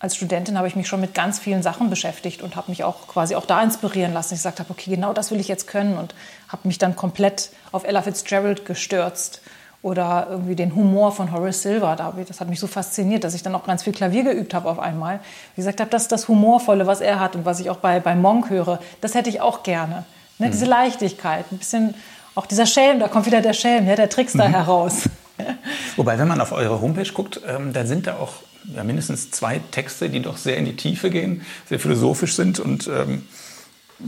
als 0.01 0.17
Studentin 0.17 0.57
habe 0.57 0.67
ich 0.67 0.77
mich 0.77 0.89
schon 0.89 1.01
mit 1.01 1.15
ganz 1.15 1.39
vielen 1.39 1.63
Sachen 1.63 1.91
beschäftigt 1.91 2.41
und 2.43 2.57
habe 2.57 2.71
mich 2.71 2.85
auch 2.85 3.07
quasi 3.07 3.37
auch 3.37 3.45
da 3.45 3.63
inspirieren 3.63 4.15
lassen. 4.15 4.33
Ich 4.33 4.41
gesagt 4.41 4.59
habe, 4.59 4.71
okay, 4.71 4.91
genau 4.91 5.13
das 5.13 5.31
will 5.31 5.39
ich 5.39 5.47
jetzt 5.47 5.67
können 5.67 5.99
und 5.99 6.15
habe 6.49 6.67
mich 6.67 6.79
dann 6.79 6.97
komplett 6.97 7.51
auf 7.71 7.85
Ella 7.85 8.01
Fitzgerald 8.01 8.65
gestürzt 8.65 9.43
oder 9.83 10.27
irgendwie 10.31 10.57
den 10.57 10.75
Humor 10.75 11.13
von 11.13 11.33
Horace 11.33 11.63
Silver. 11.63 12.15
Das 12.27 12.41
hat 12.41 12.49
mich 12.49 12.61
so 12.61 12.67
fasziniert, 12.67 13.25
dass 13.25 13.35
ich 13.35 13.43
dann 13.43 13.55
auch 13.55 13.65
ganz 13.65 13.83
viel 13.83 13.93
Klavier 13.93 14.25
geübt 14.25 14.55
habe 14.55 14.71
auf 14.71 14.79
einmal. 14.79 15.21
Wie 15.55 15.61
gesagt 15.61 15.81
habe, 15.81 15.91
das 15.91 16.03
ist 16.03 16.13
das 16.13 16.29
Humorvolle, 16.29 16.87
was 16.87 17.03
er 17.03 17.21
hat 17.21 17.37
und 17.37 17.45
was 17.45 17.61
ich 17.61 17.69
auch 17.69 17.77
bei, 17.77 18.01
bei 18.01 18.15
Monk 18.15 18.49
höre, 18.49 18.81
das 19.03 19.15
hätte 19.15 19.29
ich 19.29 19.43
auch 19.43 19.63
gerne. 19.63 20.05
Ne? 20.39 20.47
Mhm. 20.47 20.53
Diese 20.53 20.65
Leichtigkeit, 20.65 21.45
ein 21.53 21.59
bisschen 21.59 21.95
auch 22.35 22.47
dieser 22.47 22.65
Schelm, 22.65 23.01
da 23.01 23.09
kommt 23.09 23.27
wieder 23.27 23.43
der 23.43 23.53
Schelm, 23.53 23.87
ja, 23.87 23.97
der 23.97 24.09
Trickster 24.09 24.49
mhm. 24.49 24.55
heraus. 24.55 25.11
Wobei, 25.97 26.19
wenn 26.19 26.29
man 26.29 26.41
auf 26.41 26.53
eure 26.53 26.81
Homepage 26.81 27.11
guckt, 27.13 27.41
ähm, 27.47 27.75
da 27.75 27.85
sind 27.85 28.07
da 28.07 28.17
auch 28.17 28.33
ja, 28.75 28.85
mindestens 28.85 29.31
zwei 29.31 29.61
Texte, 29.71 30.11
die 30.11 30.21
doch 30.21 30.37
sehr 30.37 30.57
in 30.57 30.65
die 30.65 30.77
Tiefe 30.77 31.11
gehen, 31.11 31.43
sehr 31.69 31.81
philosophisch 31.81 32.35
sind 32.35 32.61
und 32.61 32.89
ähm, 32.89 33.23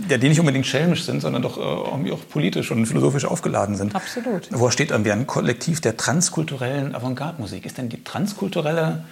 ja, 0.09 0.19
die 0.19 0.29
nicht 0.29 0.41
unbedingt 0.41 0.67
schelmisch 0.67 1.05
sind, 1.05 1.21
sondern 1.21 1.43
doch 1.43 1.59
äh, 1.59 1.91
irgendwie 1.91 2.13
auch 2.13 2.27
politisch 2.29 2.71
und 2.71 2.87
philosophisch 2.87 3.25
aufgeladen 3.25 3.77
sind. 3.77 3.95
Absolut. 3.95 4.49
Wo 4.51 4.71
steht 4.71 4.91
irgendwie 4.91 5.13
ein 5.13 5.27
Kollektiv 5.27 5.81
der 5.81 5.97
transkulturellen 5.97 6.95
Avantgarde-Musik? 6.95 7.67
Ist 7.67 7.79
denn 7.79 7.89
die 7.89 8.03
transkulturelle 8.03 9.05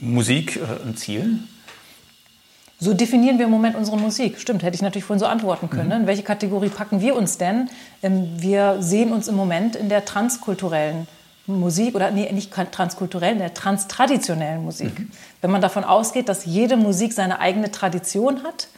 Musik 0.00 0.56
äh, 0.56 0.86
ein 0.86 0.96
Ziel? 0.96 1.38
So 2.80 2.92
definieren 2.92 3.38
wir 3.38 3.46
im 3.46 3.50
Moment 3.50 3.76
unsere 3.76 3.96
Musik. 3.96 4.38
Stimmt, 4.38 4.62
hätte 4.62 4.74
ich 4.74 4.82
natürlich 4.82 5.04
vorhin 5.04 5.20
so 5.20 5.26
antworten 5.26 5.70
können. 5.70 5.88
Mhm. 5.88 6.02
In 6.02 6.06
welche 6.06 6.22
Kategorie 6.22 6.68
packen 6.68 7.00
wir 7.00 7.16
uns 7.16 7.38
denn? 7.38 7.70
Ähm, 8.02 8.28
wir 8.36 8.78
sehen 8.80 9.12
uns 9.12 9.28
im 9.28 9.36
Moment 9.36 9.76
in 9.76 9.88
der 9.88 10.04
transkulturellen 10.04 11.06
Musik. 11.46 11.94
Oder 11.94 12.10
nee, 12.10 12.30
nicht 12.32 12.52
transkulturellen, 12.72 13.38
der 13.38 13.54
transtraditionellen 13.54 14.64
Musik. 14.64 14.98
Mhm. 14.98 15.10
Wenn 15.40 15.50
man 15.50 15.60
davon 15.60 15.84
ausgeht, 15.84 16.28
dass 16.28 16.44
jede 16.44 16.76
Musik 16.76 17.12
seine 17.12 17.40
eigene 17.40 17.70
Tradition 17.70 18.42
hat 18.42 18.68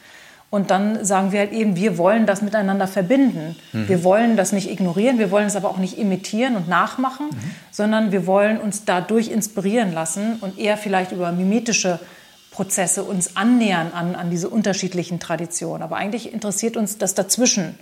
und 0.49 0.71
dann 0.71 1.03
sagen 1.03 1.33
wir 1.33 1.39
halt 1.39 1.51
eben, 1.51 1.75
wir 1.75 1.97
wollen 1.97 2.25
das 2.25 2.41
miteinander 2.41 2.87
verbinden. 2.87 3.55
Mhm. 3.73 3.89
Wir 3.89 4.03
wollen 4.03 4.37
das 4.37 4.53
nicht 4.53 4.69
ignorieren, 4.69 5.19
wir 5.19 5.29
wollen 5.29 5.47
es 5.47 5.55
aber 5.55 5.69
auch 5.69 5.77
nicht 5.77 5.97
imitieren 5.97 6.55
und 6.55 6.69
nachmachen, 6.69 7.27
mhm. 7.27 7.51
sondern 7.71 8.11
wir 8.11 8.25
wollen 8.25 8.59
uns 8.59 8.85
dadurch 8.85 9.29
inspirieren 9.29 9.93
lassen 9.93 10.37
und 10.39 10.57
eher 10.57 10.77
vielleicht 10.77 11.11
über 11.11 11.31
mimetische 11.31 11.99
Prozesse 12.51 13.03
uns 13.03 13.35
annähern 13.35 13.91
an, 13.93 14.15
an 14.15 14.29
diese 14.29 14.49
unterschiedlichen 14.49 15.19
Traditionen. 15.19 15.83
Aber 15.83 15.97
eigentlich 15.97 16.33
interessiert 16.33 16.77
uns 16.77 16.97
das 16.97 17.13
dazwischen. 17.13 17.77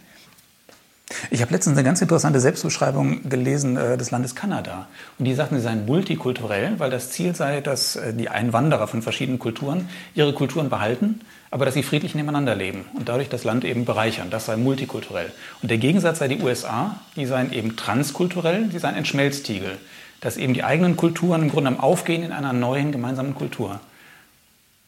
Ich 1.31 1.41
habe 1.41 1.51
letztens 1.53 1.77
eine 1.77 1.83
ganz 1.83 2.01
interessante 2.01 2.39
Selbstbeschreibung 2.39 3.29
gelesen 3.29 3.77
äh, 3.77 3.97
des 3.97 4.11
Landes 4.11 4.35
Kanada. 4.35 4.87
Und 5.17 5.25
die 5.25 5.33
sagten, 5.33 5.55
sie 5.55 5.61
seien 5.61 5.85
multikulturell, 5.85 6.79
weil 6.79 6.89
das 6.89 7.11
Ziel 7.11 7.35
sei, 7.35 7.61
dass 7.61 7.95
äh, 7.95 8.13
die 8.13 8.29
Einwanderer 8.29 8.87
von 8.87 9.01
verschiedenen 9.01 9.39
Kulturen 9.39 9.89
ihre 10.13 10.33
Kulturen 10.33 10.69
behalten, 10.69 11.21
aber 11.51 11.65
dass 11.65 11.73
sie 11.73 11.83
friedlich 11.83 12.15
nebeneinander 12.15 12.55
leben 12.55 12.85
und 12.93 13.07
dadurch 13.07 13.29
das 13.29 13.43
Land 13.43 13.63
eben 13.63 13.85
bereichern. 13.85 14.29
Das 14.29 14.45
sei 14.45 14.57
multikulturell. 14.57 15.31
Und 15.61 15.71
der 15.71 15.77
Gegensatz 15.77 16.19
sei 16.19 16.27
die 16.27 16.41
USA, 16.41 16.99
die 17.15 17.25
seien 17.25 17.53
eben 17.53 17.75
transkulturell, 17.75 18.67
die 18.67 18.79
seien 18.79 18.95
ein 18.95 19.05
Schmelztiegel. 19.05 19.77
Dass 20.21 20.37
eben 20.37 20.53
die 20.53 20.63
eigenen 20.63 20.97
Kulturen 20.97 21.43
im 21.43 21.49
Grunde 21.49 21.69
am 21.69 21.79
Aufgehen 21.79 22.23
in 22.23 22.31
einer 22.31 22.53
neuen 22.53 22.91
gemeinsamen 22.91 23.35
Kultur. 23.35 23.79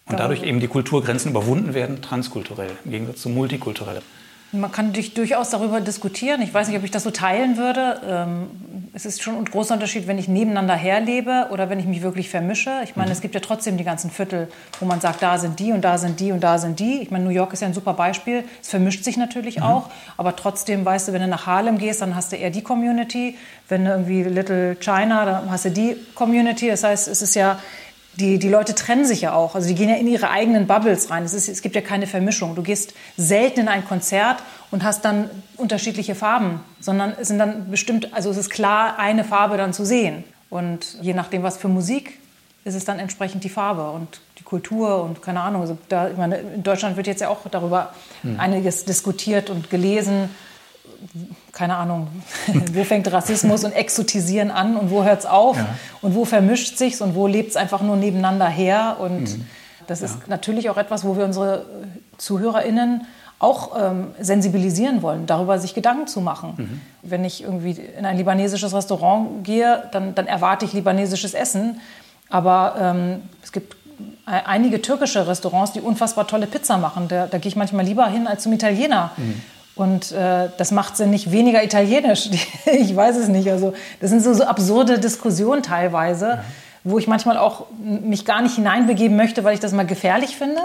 Und 0.08 0.20
dadurch 0.20 0.42
eben 0.44 0.62
die 0.62 0.68
Kulturgrenzen 0.68 1.32
überwunden 1.32 1.74
werden, 1.74 2.02
transkulturell, 2.02 2.72
im 2.86 2.92
Gegensatz 2.92 3.22
zu 3.22 3.30
multikulturell. 3.30 4.02
Man 4.54 4.72
kann 4.72 4.94
durchaus 4.94 5.50
darüber 5.50 5.82
diskutieren. 5.82 6.42
Ich 6.42 6.54
weiß 6.54 6.70
nicht, 6.70 6.78
ob 6.78 6.84
ich 6.86 6.92
das 6.92 7.04
so 7.04 7.12
teilen 7.12 7.58
würde. 7.58 8.02
Ähm, 8.08 8.48
es 8.94 9.06
ist 9.06 9.22
schon 9.22 9.36
ein 9.36 9.44
großer 9.44 9.74
Unterschied, 9.74 10.08
wenn 10.08 10.18
ich 10.18 10.30
nebeneinander 10.30 10.74
herlebe 10.74 11.48
oder 11.52 11.70
wenn 11.70 11.80
ich 11.80 11.86
mich 11.86 12.02
wirklich 12.02 12.30
vermische. 12.30 12.72
Ich 12.86 12.96
meine, 12.96 13.10
mhm. 13.10 13.14
es 13.14 13.22
gibt 13.22 13.36
ja 13.36 13.42
trotzdem 13.42 13.76
die 13.76 13.84
ganzen 13.84 14.10
Viertel, 14.10 14.48
wo 14.80 14.86
man 14.86 15.02
sagt, 15.02 15.22
da 15.22 15.38
sind 15.38 15.60
die 15.60 15.74
und 15.74 15.82
da 15.82 15.98
sind 15.98 16.22
die 16.22 16.32
und 16.32 16.40
da 16.40 16.60
sind 16.60 16.80
die. 16.80 17.02
Ich 17.02 17.12
meine, 17.12 17.26
New 17.26 17.32
York 17.32 17.52
ist 17.52 17.62
ja 17.62 17.68
ein 17.68 17.74
super 17.74 17.94
Beispiel. 17.94 18.46
Es 18.62 18.70
vermischt 18.70 19.04
sich 19.04 19.18
natürlich 19.18 19.58
mhm. 19.58 19.64
auch. 19.64 19.90
Aber 20.16 20.34
trotzdem, 20.36 20.86
weißt 20.86 21.10
du, 21.10 21.14
wenn 21.14 21.22
du 21.22 21.28
nach 21.28 21.46
Harlem 21.46 21.78
gehst, 21.78 22.02
dann 22.02 22.16
hast 22.16 22.32
du 22.32 22.38
eher 22.38 22.50
die 22.50 22.64
Community. 22.64 23.36
Wenn 23.68 23.84
du 23.84 23.92
irgendwie 23.92 24.24
Little 24.24 24.78
China, 24.80 25.26
dann 25.26 25.52
hast 25.52 25.66
du 25.66 25.72
die 25.72 25.98
Community. 26.16 26.70
Das 26.70 26.86
heißt, 26.86 27.10
es 27.10 27.22
ist 27.22 27.36
ja 27.36 27.60
die, 28.20 28.40
die 28.40 28.50
Leute 28.50 28.74
trennen 28.74 29.06
sich 29.06 29.22
ja 29.22 29.34
auch. 29.34 29.56
Also 29.56 29.68
die 29.68 29.76
gehen 29.76 29.90
ja 29.90 29.96
in 29.96 30.08
ihre 30.08 30.30
eigenen 30.30 30.66
Bubbles 30.66 31.10
rein. 31.12 31.24
Es, 31.24 31.34
ist, 31.34 31.48
es 31.48 31.62
gibt 31.62 31.76
ja 31.76 31.82
keine 31.82 32.08
Vermischung. 32.08 32.56
Du 32.56 32.64
gehst 32.64 32.94
selten 33.16 33.62
in 33.62 33.68
ein 33.68 33.86
Konzert 33.86 34.38
und 34.72 34.84
hast 34.84 35.06
dann 35.06 35.30
unterschiedliche 35.56 36.16
Farben, 36.16 36.62
sondern 36.80 37.14
es 37.20 37.28
sind 37.28 37.38
dann 37.38 37.70
bestimmt, 37.70 38.14
also 38.14 38.32
es 38.32 38.38
ist 38.38 38.50
klar, 38.50 38.98
eine 38.98 39.24
Farbe 39.24 39.58
dann 39.58 39.72
zu 39.72 39.86
sehen. 39.86 40.24
Und 40.50 40.98
je 41.02 41.14
nachdem, 41.14 41.44
was 41.44 41.58
für 41.58 41.68
Musik, 41.68 42.20
ist 42.64 42.74
es 42.74 42.86
dann 42.86 43.00
entsprechend 43.00 43.44
die 43.44 43.50
Farbe 43.50 43.92
und 43.92 44.20
die 44.40 44.44
Kultur 44.44 45.04
und 45.04 45.22
keine 45.22 45.42
Ahnung. 45.42 45.62
Also 45.62 45.78
da, 45.88 46.10
ich 46.10 46.18
meine, 46.18 46.38
in 46.38 46.64
Deutschland 46.64 46.98
wird 46.98 47.08
jetzt 47.08 47.22
ja 47.22 47.30
auch 47.30 47.42
darüber 47.50 47.94
hm. 48.24 48.40
einiges 48.40 48.84
diskutiert 48.84 49.50
und 49.50 49.70
gelesen 49.70 50.30
keine 51.58 51.76
Ahnung, 51.76 52.08
wo 52.74 52.84
fängt 52.84 53.12
Rassismus 53.12 53.64
und 53.64 53.72
Exotisieren 53.72 54.52
an 54.52 54.78
und 54.78 54.92
wo 54.92 55.04
hört 55.04 55.22
es 55.22 55.26
auf 55.26 55.58
ja. 55.58 55.68
und 56.04 56.14
wo 56.14 56.24
vermischt 56.24 56.78
sich's 56.78 57.02
und 57.02 57.16
wo 57.16 57.26
lebt 57.26 57.50
es 57.50 57.56
einfach 57.56 57.82
nur 57.82 57.96
nebeneinander 57.96 58.48
her. 58.48 58.98
Und 59.00 59.22
mhm. 59.22 59.46
das 59.88 60.04
ist 60.04 60.14
ja. 60.14 60.22
natürlich 60.28 60.70
auch 60.70 60.78
etwas, 60.78 61.04
wo 61.04 61.18
wir 61.18 61.26
unsere 61.26 61.66
ZuhörerInnen 62.20 63.08
auch 63.40 63.72
ähm, 63.80 64.08
sensibilisieren 64.20 65.02
wollen, 65.02 65.26
darüber 65.26 65.58
sich 65.58 65.74
Gedanken 65.74 66.06
zu 66.06 66.22
machen. 66.22 66.54
Mhm. 66.58 66.82
Wenn 67.02 67.26
ich 67.26 67.44
irgendwie 67.44 67.72
in 67.72 68.06
ein 68.06 68.18
libanesisches 68.18 68.74
Restaurant 68.76 69.44
gehe, 69.44 69.84
dann, 69.92 70.14
dann 70.14 70.28
erwarte 70.28 70.64
ich 70.64 70.74
libanesisches 70.74 71.34
Essen. 71.34 71.82
Aber 72.30 72.76
ähm, 72.80 73.22
es 73.42 73.52
gibt 73.52 73.76
einige 74.26 74.82
türkische 74.82 75.28
Restaurants, 75.28 75.72
die 75.72 75.82
unfassbar 75.82 76.28
tolle 76.28 76.46
Pizza 76.46 76.78
machen. 76.78 77.08
Da, 77.08 77.26
da 77.26 77.40
gehe 77.40 77.50
ich 77.50 77.56
manchmal 77.56 77.86
lieber 77.86 78.08
hin 78.08 78.28
als 78.28 78.44
zum 78.44 78.54
Italiener. 78.54 79.12
Mhm. 79.18 79.42
Und 79.78 80.12
äh, 80.12 80.50
das 80.58 80.72
macht 80.72 80.98
sie 80.98 81.06
nicht 81.06 81.32
weniger 81.32 81.64
italienisch. 81.64 82.30
ich 82.66 82.96
weiß 82.96 83.16
es 83.18 83.28
nicht. 83.28 83.50
Also 83.50 83.74
das 84.02 84.10
sind 84.10 84.24
so, 84.24 84.34
so 84.34 84.44
absurde 84.44 85.00
Diskussionen 85.00 85.64
teilweise, 85.64 86.28
ja. 86.28 86.44
wo 86.84 86.98
ich 86.98 87.08
manchmal 87.08 87.38
auch 87.38 87.68
mich 87.80 88.26
gar 88.26 88.42
nicht 88.42 88.56
hineinbegeben 88.56 89.16
möchte, 89.16 89.44
weil 89.44 89.54
ich 89.54 89.60
das 89.60 89.72
mal 89.72 89.86
gefährlich 89.86 90.36
finde. 90.36 90.62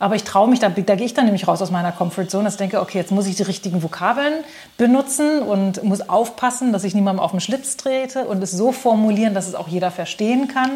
Aber 0.00 0.14
ich 0.14 0.24
traue 0.24 0.48
mich, 0.48 0.58
da, 0.58 0.70
da 0.70 0.94
gehe 0.94 1.04
ich 1.04 1.12
dann 1.12 1.26
nämlich 1.26 1.46
raus 1.46 1.60
aus 1.60 1.70
meiner 1.70 1.92
Comfortzone, 1.92 2.44
dass 2.44 2.54
ich 2.54 2.58
denke, 2.58 2.80
okay, 2.80 2.96
jetzt 2.96 3.12
muss 3.12 3.26
ich 3.26 3.36
die 3.36 3.42
richtigen 3.42 3.82
Vokabeln 3.82 4.32
benutzen 4.78 5.42
und 5.42 5.84
muss 5.84 6.08
aufpassen, 6.08 6.72
dass 6.72 6.84
ich 6.84 6.94
niemandem 6.94 7.22
auf 7.22 7.32
den 7.32 7.40
Schlips 7.40 7.76
trete 7.76 8.24
und 8.24 8.42
es 8.42 8.50
so 8.50 8.72
formulieren, 8.72 9.34
dass 9.34 9.46
es 9.46 9.54
auch 9.54 9.68
jeder 9.68 9.90
verstehen 9.90 10.48
kann. 10.48 10.70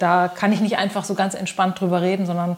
Da 0.00 0.26
kann 0.26 0.52
ich 0.52 0.60
nicht 0.60 0.76
einfach 0.76 1.04
so 1.04 1.14
ganz 1.14 1.34
entspannt 1.34 1.80
drüber 1.80 2.02
reden, 2.02 2.26
sondern 2.26 2.56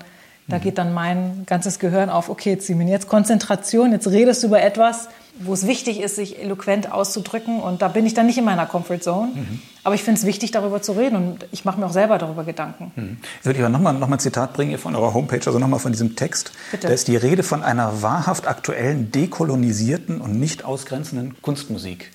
da 0.48 0.58
geht 0.58 0.78
dann 0.78 0.92
mein 0.92 1.44
ganzes 1.46 1.78
Gehirn 1.78 2.10
auf, 2.10 2.28
okay, 2.28 2.58
Simin, 2.60 2.88
jetzt 2.88 3.08
Konzentration, 3.08 3.92
jetzt 3.92 4.08
redest 4.08 4.42
du 4.42 4.48
über 4.48 4.60
etwas, 4.62 5.08
wo 5.38 5.52
es 5.52 5.66
wichtig 5.66 6.00
ist, 6.00 6.16
sich 6.16 6.40
eloquent 6.40 6.92
auszudrücken. 6.92 7.60
Und 7.60 7.82
da 7.82 7.88
bin 7.88 8.04
ich 8.04 8.14
dann 8.14 8.26
nicht 8.26 8.38
in 8.38 8.44
meiner 8.44 8.66
Comfortzone. 8.66 9.32
Mhm. 9.34 9.62
Aber 9.84 9.94
ich 9.94 10.02
finde 10.02 10.18
es 10.18 10.26
wichtig, 10.26 10.50
darüber 10.50 10.82
zu 10.82 10.92
reden. 10.92 11.16
Und 11.16 11.46
ich 11.52 11.64
mache 11.64 11.80
mir 11.80 11.86
auch 11.86 11.92
selber 11.92 12.18
darüber 12.18 12.44
Gedanken. 12.44 12.92
Mhm. 12.94 13.16
Ich 13.40 13.46
würde 13.46 13.60
aber 13.60 13.68
nochmal 13.68 13.94
noch 13.94 14.08
mal 14.08 14.16
ein 14.16 14.20
Zitat 14.20 14.52
bringen 14.52 14.76
von 14.76 14.94
eurer 14.94 15.14
Homepage, 15.14 15.40
also 15.44 15.58
nochmal 15.58 15.80
von 15.80 15.92
diesem 15.92 16.16
Text. 16.16 16.52
Bitte. 16.70 16.88
Da 16.88 16.92
ist 16.92 17.08
die 17.08 17.16
Rede 17.16 17.42
von 17.42 17.62
einer 17.62 18.02
wahrhaft 18.02 18.46
aktuellen, 18.46 19.12
dekolonisierten 19.12 20.20
und 20.20 20.38
nicht 20.38 20.64
ausgrenzenden 20.64 21.40
Kunstmusik. 21.42 22.10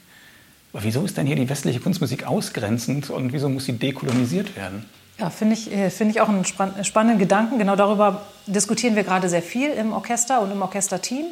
Aber 0.74 0.84
wieso 0.84 1.04
ist 1.06 1.18
denn 1.18 1.26
hier 1.26 1.38
die 1.38 1.50
westliche 1.50 1.80
Kunstmusik 1.80 2.28
ausgrenzend 2.28 3.10
und 3.10 3.34
wieso 3.34 3.50
muss 3.50 3.66
sie 3.66 3.74
dekolonisiert 3.74 4.56
werden? 4.56 4.86
Ja, 5.18 5.30
finde 5.30 5.54
ich, 5.54 5.72
äh, 5.72 5.90
find 5.90 6.12
ich 6.12 6.20
auch 6.20 6.28
einen 6.28 6.44
spannenden 6.46 7.20
Gedanken. 7.20 7.58
Genau 7.58 7.76
darüber 7.76 8.24
diskutieren 8.48 8.96
wir 8.96 9.04
gerade 9.04 9.30
sehr 9.30 9.42
viel 9.42 9.72
im 9.72 9.94
Orchester 9.94 10.42
und 10.42 10.52
im 10.52 10.62
Orchesterteam. 10.62 11.26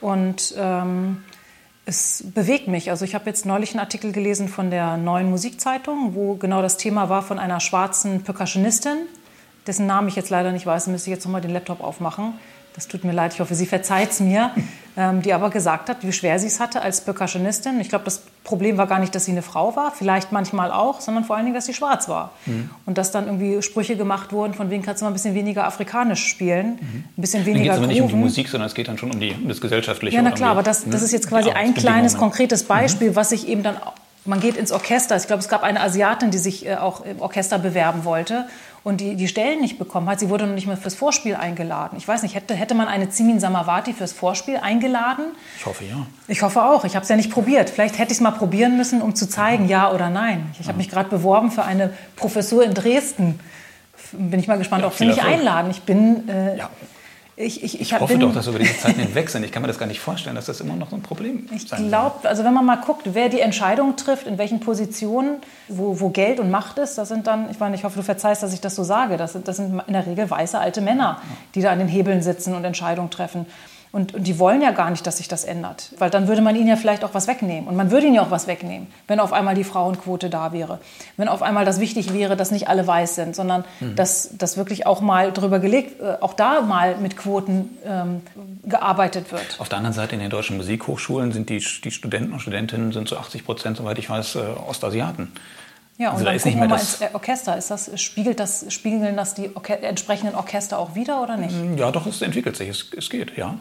Und 0.00 0.54
ähm, 0.56 1.22
es 1.84 2.24
bewegt 2.34 2.68
mich. 2.68 2.90
Also 2.90 3.04
ich 3.04 3.14
habe 3.14 3.26
jetzt 3.26 3.46
neulich 3.46 3.70
einen 3.70 3.80
Artikel 3.80 4.12
gelesen 4.12 4.48
von 4.48 4.70
der 4.70 4.96
Neuen 4.96 5.30
Musikzeitung, 5.30 6.14
wo 6.14 6.34
genau 6.34 6.62
das 6.62 6.78
Thema 6.78 7.08
war 7.08 7.22
von 7.22 7.38
einer 7.38 7.60
schwarzen 7.60 8.24
Percussionistin, 8.24 8.98
dessen 9.66 9.86
Namen 9.86 10.08
ich 10.08 10.16
jetzt 10.16 10.30
leider 10.30 10.50
nicht 10.50 10.66
weiß, 10.66 10.88
müsste 10.88 11.10
ich 11.10 11.14
jetzt 11.16 11.24
nochmal 11.24 11.42
den 11.42 11.52
Laptop 11.52 11.82
aufmachen. 11.82 12.34
Das 12.76 12.86
tut 12.86 13.02
mir 13.04 13.12
leid, 13.12 13.34
ich 13.34 13.40
hoffe, 13.40 13.54
sie 13.54 13.66
verzeiht 13.66 14.12
es 14.12 14.20
mir. 14.20 14.52
ähm, 14.96 15.20
die 15.20 15.32
aber 15.34 15.50
gesagt 15.50 15.90
hat, 15.90 15.98
wie 16.02 16.12
schwer 16.12 16.38
sie 16.38 16.46
es 16.46 16.58
hatte 16.58 16.80
als 16.80 17.02
Percussionistin. 17.02 17.80
Ich 17.80 17.90
glaube, 17.90 18.06
das 18.06 18.22
Problem 18.44 18.78
war 18.78 18.86
gar 18.86 18.98
nicht, 18.98 19.14
dass 19.14 19.26
sie 19.26 19.32
eine 19.32 19.42
Frau 19.42 19.76
war, 19.76 19.92
vielleicht 19.92 20.32
manchmal 20.32 20.70
auch, 20.70 21.00
sondern 21.00 21.24
vor 21.24 21.36
allen 21.36 21.44
Dingen, 21.44 21.54
dass 21.54 21.66
sie 21.66 21.74
schwarz 21.74 22.08
war. 22.08 22.32
Mhm. 22.46 22.70
Und 22.86 22.96
dass 22.96 23.10
dann 23.10 23.26
irgendwie 23.26 23.60
Sprüche 23.60 23.96
gemacht 23.96 24.32
wurden, 24.32 24.54
von 24.54 24.70
wegen 24.70 24.82
kannst 24.82 25.02
du 25.02 25.04
mal 25.04 25.10
ein 25.10 25.14
bisschen 25.14 25.34
weniger 25.34 25.66
afrikanisch 25.66 26.26
spielen, 26.26 26.78
mhm. 26.80 27.04
ein 27.16 27.20
bisschen 27.20 27.44
weniger 27.44 27.74
Dann 27.74 27.82
geht 27.82 27.90
es 27.90 27.94
nicht 27.94 28.02
um 28.02 28.08
die 28.08 28.14
Musik, 28.14 28.48
sondern 28.48 28.68
es 28.68 28.74
geht 28.74 28.88
dann 28.88 28.96
schon 28.96 29.10
um, 29.10 29.20
die, 29.20 29.32
um 29.32 29.48
das 29.48 29.60
Gesellschaftliche. 29.60 30.16
Ja, 30.16 30.22
na 30.22 30.30
klar, 30.30 30.52
aber 30.52 30.62
das, 30.62 30.88
das 30.88 31.02
ist 31.02 31.12
jetzt 31.12 31.28
quasi 31.28 31.50
ein 31.50 31.74
kleines, 31.74 32.16
konkretes 32.16 32.64
Beispiel, 32.64 33.10
mhm. 33.10 33.16
was 33.16 33.30
sich 33.30 33.48
eben 33.48 33.62
dann 33.62 33.76
man 34.24 34.40
geht 34.40 34.56
ins 34.56 34.72
Orchester. 34.72 35.16
Ich 35.16 35.28
glaube, 35.28 35.40
es 35.40 35.48
gab 35.48 35.62
eine 35.62 35.80
Asiatin, 35.80 36.32
die 36.32 36.38
sich 36.38 36.66
äh, 36.66 36.74
auch 36.74 37.04
im 37.04 37.20
Orchester 37.20 37.60
bewerben 37.60 38.04
wollte 38.04 38.46
und 38.86 39.00
die 39.00 39.16
die 39.16 39.26
Stellen 39.26 39.60
nicht 39.60 39.80
bekommen 39.80 40.08
hat. 40.08 40.20
Sie 40.20 40.28
wurde 40.28 40.46
noch 40.46 40.54
nicht 40.54 40.68
mal 40.68 40.76
fürs 40.76 40.94
Vorspiel 40.94 41.34
eingeladen. 41.34 41.98
Ich 41.98 42.06
weiß 42.06 42.22
nicht, 42.22 42.36
hätte, 42.36 42.54
hätte 42.54 42.72
man 42.76 42.86
eine 42.86 43.10
Zimin 43.10 43.40
Samavati 43.40 43.92
fürs 43.92 44.12
Vorspiel 44.12 44.58
eingeladen? 44.58 45.24
Ich 45.58 45.66
hoffe 45.66 45.84
ja. 45.84 46.06
Ich 46.28 46.42
hoffe 46.42 46.62
auch. 46.62 46.84
Ich 46.84 46.94
habe 46.94 47.02
es 47.02 47.08
ja 47.08 47.16
nicht 47.16 47.32
probiert. 47.32 47.68
Vielleicht 47.68 47.98
hätte 47.98 48.12
ich 48.12 48.18
es 48.18 48.20
mal 48.20 48.30
probieren 48.30 48.76
müssen, 48.76 49.02
um 49.02 49.16
zu 49.16 49.28
zeigen, 49.28 49.66
ja, 49.68 49.88
ja 49.88 49.92
oder 49.92 50.08
nein. 50.08 50.46
Ich, 50.52 50.60
ich 50.60 50.68
habe 50.68 50.78
mich 50.78 50.88
gerade 50.88 51.08
beworben 51.08 51.50
für 51.50 51.64
eine 51.64 51.94
Professur 52.14 52.62
in 52.62 52.74
Dresden. 52.74 53.40
Bin 54.12 54.38
ich 54.38 54.46
mal 54.46 54.56
gespannt, 54.56 54.82
ja, 54.82 54.86
ob 54.86 54.94
sie 54.94 55.06
mich 55.06 55.20
einladen. 55.20 55.72
Ich 55.72 55.82
bin 55.82 56.28
äh, 56.28 56.56
ja. 56.56 56.70
Ich, 57.38 57.62
ich, 57.62 57.74
ich, 57.74 57.80
ich 57.82 58.00
hoffe 58.00 58.18
doch, 58.18 58.32
dass 58.32 58.46
über 58.46 58.58
diese 58.58 58.78
Zeiten 58.78 58.98
hinweg 58.98 59.28
sind. 59.28 59.44
Ich 59.44 59.52
kann 59.52 59.60
mir 59.60 59.68
das 59.68 59.78
gar 59.78 59.86
nicht 59.86 60.00
vorstellen, 60.00 60.36
dass 60.36 60.46
das 60.46 60.62
immer 60.62 60.74
noch 60.74 60.88
so 60.88 60.96
ein 60.96 61.02
Problem 61.02 61.46
ist. 61.54 61.70
Ich 61.70 61.88
glaube, 61.88 62.26
also 62.26 62.44
wenn 62.44 62.54
man 62.54 62.64
mal 62.64 62.76
guckt, 62.76 63.02
wer 63.12 63.28
die 63.28 63.40
Entscheidung 63.40 63.94
trifft, 63.96 64.26
in 64.26 64.38
welchen 64.38 64.60
Positionen, 64.60 65.42
wo, 65.68 66.00
wo 66.00 66.08
Geld 66.08 66.40
und 66.40 66.50
Macht 66.50 66.78
ist, 66.78 66.96
das 66.96 67.08
sind 67.08 67.26
dann, 67.26 67.50
ich 67.50 67.58
meine, 67.60 67.76
ich 67.76 67.84
hoffe, 67.84 67.96
du 67.98 68.02
verzeihst, 68.02 68.42
dass 68.42 68.54
ich 68.54 68.62
das 68.62 68.74
so 68.74 68.84
sage, 68.84 69.18
das 69.18 69.36
das 69.44 69.56
sind 69.56 69.82
in 69.86 69.92
der 69.92 70.06
Regel 70.06 70.30
weiße 70.30 70.58
alte 70.58 70.80
Männer, 70.80 71.20
die 71.54 71.60
da 71.60 71.72
an 71.72 71.78
den 71.78 71.88
Hebeln 71.88 72.22
sitzen 72.22 72.54
und 72.54 72.64
Entscheidungen 72.64 73.10
treffen. 73.10 73.44
Und, 73.96 74.12
und, 74.12 74.26
die 74.26 74.38
wollen 74.38 74.60
ja 74.60 74.72
gar 74.72 74.90
nicht, 74.90 75.06
dass 75.06 75.16
sich 75.16 75.26
das 75.26 75.44
ändert. 75.44 75.88
Weil 75.96 76.10
dann 76.10 76.28
würde 76.28 76.42
man 76.42 76.54
ihnen 76.54 76.68
ja 76.68 76.76
vielleicht 76.76 77.02
auch 77.02 77.14
was 77.14 77.28
wegnehmen. 77.28 77.66
Und 77.66 77.76
man 77.76 77.90
würde 77.90 78.06
ihnen 78.06 78.16
ja 78.16 78.20
auch 78.20 78.30
was 78.30 78.46
wegnehmen, 78.46 78.88
wenn 79.08 79.20
auf 79.20 79.32
einmal 79.32 79.54
die 79.54 79.64
Frauenquote 79.64 80.28
da 80.28 80.52
wäre. 80.52 80.80
Wenn 81.16 81.28
auf 81.28 81.40
einmal 81.40 81.64
das 81.64 81.80
wichtig 81.80 82.12
wäre, 82.12 82.36
dass 82.36 82.50
nicht 82.50 82.68
alle 82.68 82.86
weiß 82.86 83.14
sind, 83.14 83.34
sondern 83.34 83.64
mhm. 83.80 83.96
dass, 83.96 84.36
dass 84.36 84.58
wirklich 84.58 84.86
auch 84.86 85.00
mal 85.00 85.32
drüber 85.32 85.60
gelegt, 85.60 86.02
äh, 86.02 86.18
auch 86.20 86.34
da 86.34 86.60
mal 86.60 86.98
mit 86.98 87.16
Quoten 87.16 87.70
ähm, 87.86 88.20
gearbeitet 88.64 89.32
wird. 89.32 89.56
Auf 89.58 89.70
der 89.70 89.78
anderen 89.78 89.94
Seite 89.94 90.14
in 90.14 90.20
den 90.20 90.28
deutschen 90.28 90.58
Musikhochschulen 90.58 91.32
sind 91.32 91.48
die, 91.48 91.64
die 91.82 91.90
Studenten 91.90 92.34
und 92.34 92.40
Studentinnen 92.40 92.92
sind 92.92 93.08
zu 93.08 93.16
80 93.16 93.46
Prozent, 93.46 93.78
soweit 93.78 93.98
ich 93.98 94.10
weiß, 94.10 94.34
äh, 94.34 94.40
Ostasiaten. 94.68 95.32
Ja, 95.98 96.08
und 96.08 96.16
also 96.16 96.24
dann 96.24 96.32
da 96.32 96.36
ist 96.36 96.44
nicht 96.44 96.58
mehr 96.58 96.68
das 96.68 97.00
ins 97.00 97.14
Orchester. 97.14 97.56
Ist 97.56 97.70
das, 97.70 97.98
spiegelt 97.98 98.38
das, 98.40 98.66
spiegeln 98.68 99.16
das 99.16 99.32
die 99.32 99.56
Orche 99.56 99.80
entsprechenden 99.82 100.34
Orchester 100.34 100.78
auch 100.78 100.94
wieder 100.94 101.22
oder 101.22 101.38
nicht? 101.38 101.54
Ja, 101.78 101.90
doch, 101.90 102.06
es 102.06 102.20
entwickelt 102.20 102.56
sich. 102.56 102.68
Es, 102.68 102.90
es 102.94 103.08
geht, 103.08 103.36
ja. 103.38 103.58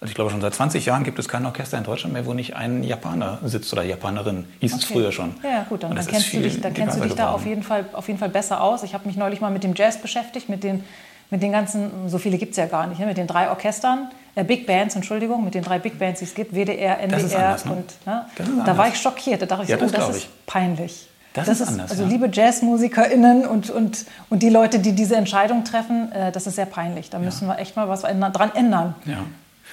Also 0.00 0.10
ich 0.10 0.14
glaube, 0.14 0.30
schon 0.30 0.40
seit 0.40 0.54
20 0.54 0.86
Jahren 0.86 1.02
gibt 1.02 1.18
es 1.18 1.28
kein 1.28 1.44
Orchester 1.44 1.76
in 1.76 1.82
Deutschland 1.82 2.12
mehr, 2.12 2.24
wo 2.24 2.32
nicht 2.32 2.54
ein 2.54 2.84
Japaner 2.84 3.38
sitzt 3.44 3.72
oder 3.72 3.82
Japanerin. 3.82 4.44
Hieß 4.60 4.74
okay. 4.74 4.82
es 4.82 4.88
früher 4.88 5.10
schon. 5.10 5.34
Ja, 5.42 5.66
gut, 5.68 5.82
dann, 5.82 5.96
dann 5.96 6.06
kennst 6.06 6.32
du 6.32 6.40
dich, 6.40 6.60
dann 6.60 6.72
kennst 6.72 6.98
du 6.98 7.02
dich 7.02 7.14
da 7.14 7.32
auf 7.32 7.44
jeden, 7.44 7.64
Fall, 7.64 7.84
auf 7.92 8.06
jeden 8.06 8.20
Fall 8.20 8.28
besser 8.28 8.62
aus. 8.62 8.84
Ich 8.84 8.94
habe 8.94 9.08
mich 9.08 9.16
neulich 9.16 9.40
mal 9.40 9.50
mit 9.50 9.64
dem 9.64 9.74
Jazz 9.74 10.00
beschäftigt, 10.00 10.48
mit 10.48 10.62
den, 10.62 10.84
mit 11.30 11.42
den 11.42 11.50
ganzen, 11.50 12.08
so 12.08 12.18
viele 12.18 12.38
gibt 12.38 12.52
es 12.52 12.58
ja 12.58 12.66
gar 12.66 12.86
nicht, 12.86 13.00
ne? 13.00 13.06
mit 13.06 13.16
den 13.16 13.26
drei 13.26 13.50
Orchestern, 13.50 14.08
äh, 14.36 14.44
Big 14.44 14.68
Bands, 14.68 14.94
Entschuldigung, 14.94 15.44
mit 15.44 15.54
den 15.54 15.64
drei 15.64 15.80
Big 15.80 15.98
Bands, 15.98 16.20
die 16.20 16.26
es 16.26 16.34
gibt, 16.34 16.54
WDR, 16.54 17.00
NDR 17.00 17.48
anders, 17.48 17.64
ne? 17.64 17.72
und 17.72 18.06
ne? 18.06 18.26
da 18.64 18.78
war 18.78 18.86
ich 18.86 18.96
schockiert. 18.96 19.42
Da 19.42 19.46
dachte 19.46 19.64
ich, 19.64 19.70
ja, 19.70 19.76
das, 19.78 19.92
oh, 19.92 19.96
das 19.96 20.16
ist 20.16 20.46
peinlich. 20.46 21.08
Das, 21.32 21.46
das 21.46 21.60
ist, 21.60 21.68
anders. 21.68 21.90
Also 21.90 22.04
ja. 22.04 22.08
liebe 22.08 22.30
JazzmusikerInnen 22.32 23.46
und, 23.46 23.70
und, 23.70 24.06
und 24.30 24.42
die 24.44 24.48
Leute, 24.48 24.78
die 24.78 24.92
diese 24.92 25.16
Entscheidung 25.16 25.64
treffen, 25.64 26.12
äh, 26.12 26.30
das 26.30 26.46
ist 26.46 26.54
sehr 26.54 26.66
peinlich. 26.66 27.10
Da 27.10 27.18
müssen 27.18 27.48
wir 27.48 27.58
echt 27.58 27.74
mal 27.74 27.88
was 27.88 28.02
dran 28.02 28.54
ändern. 28.54 28.94
Ja. 29.04 29.24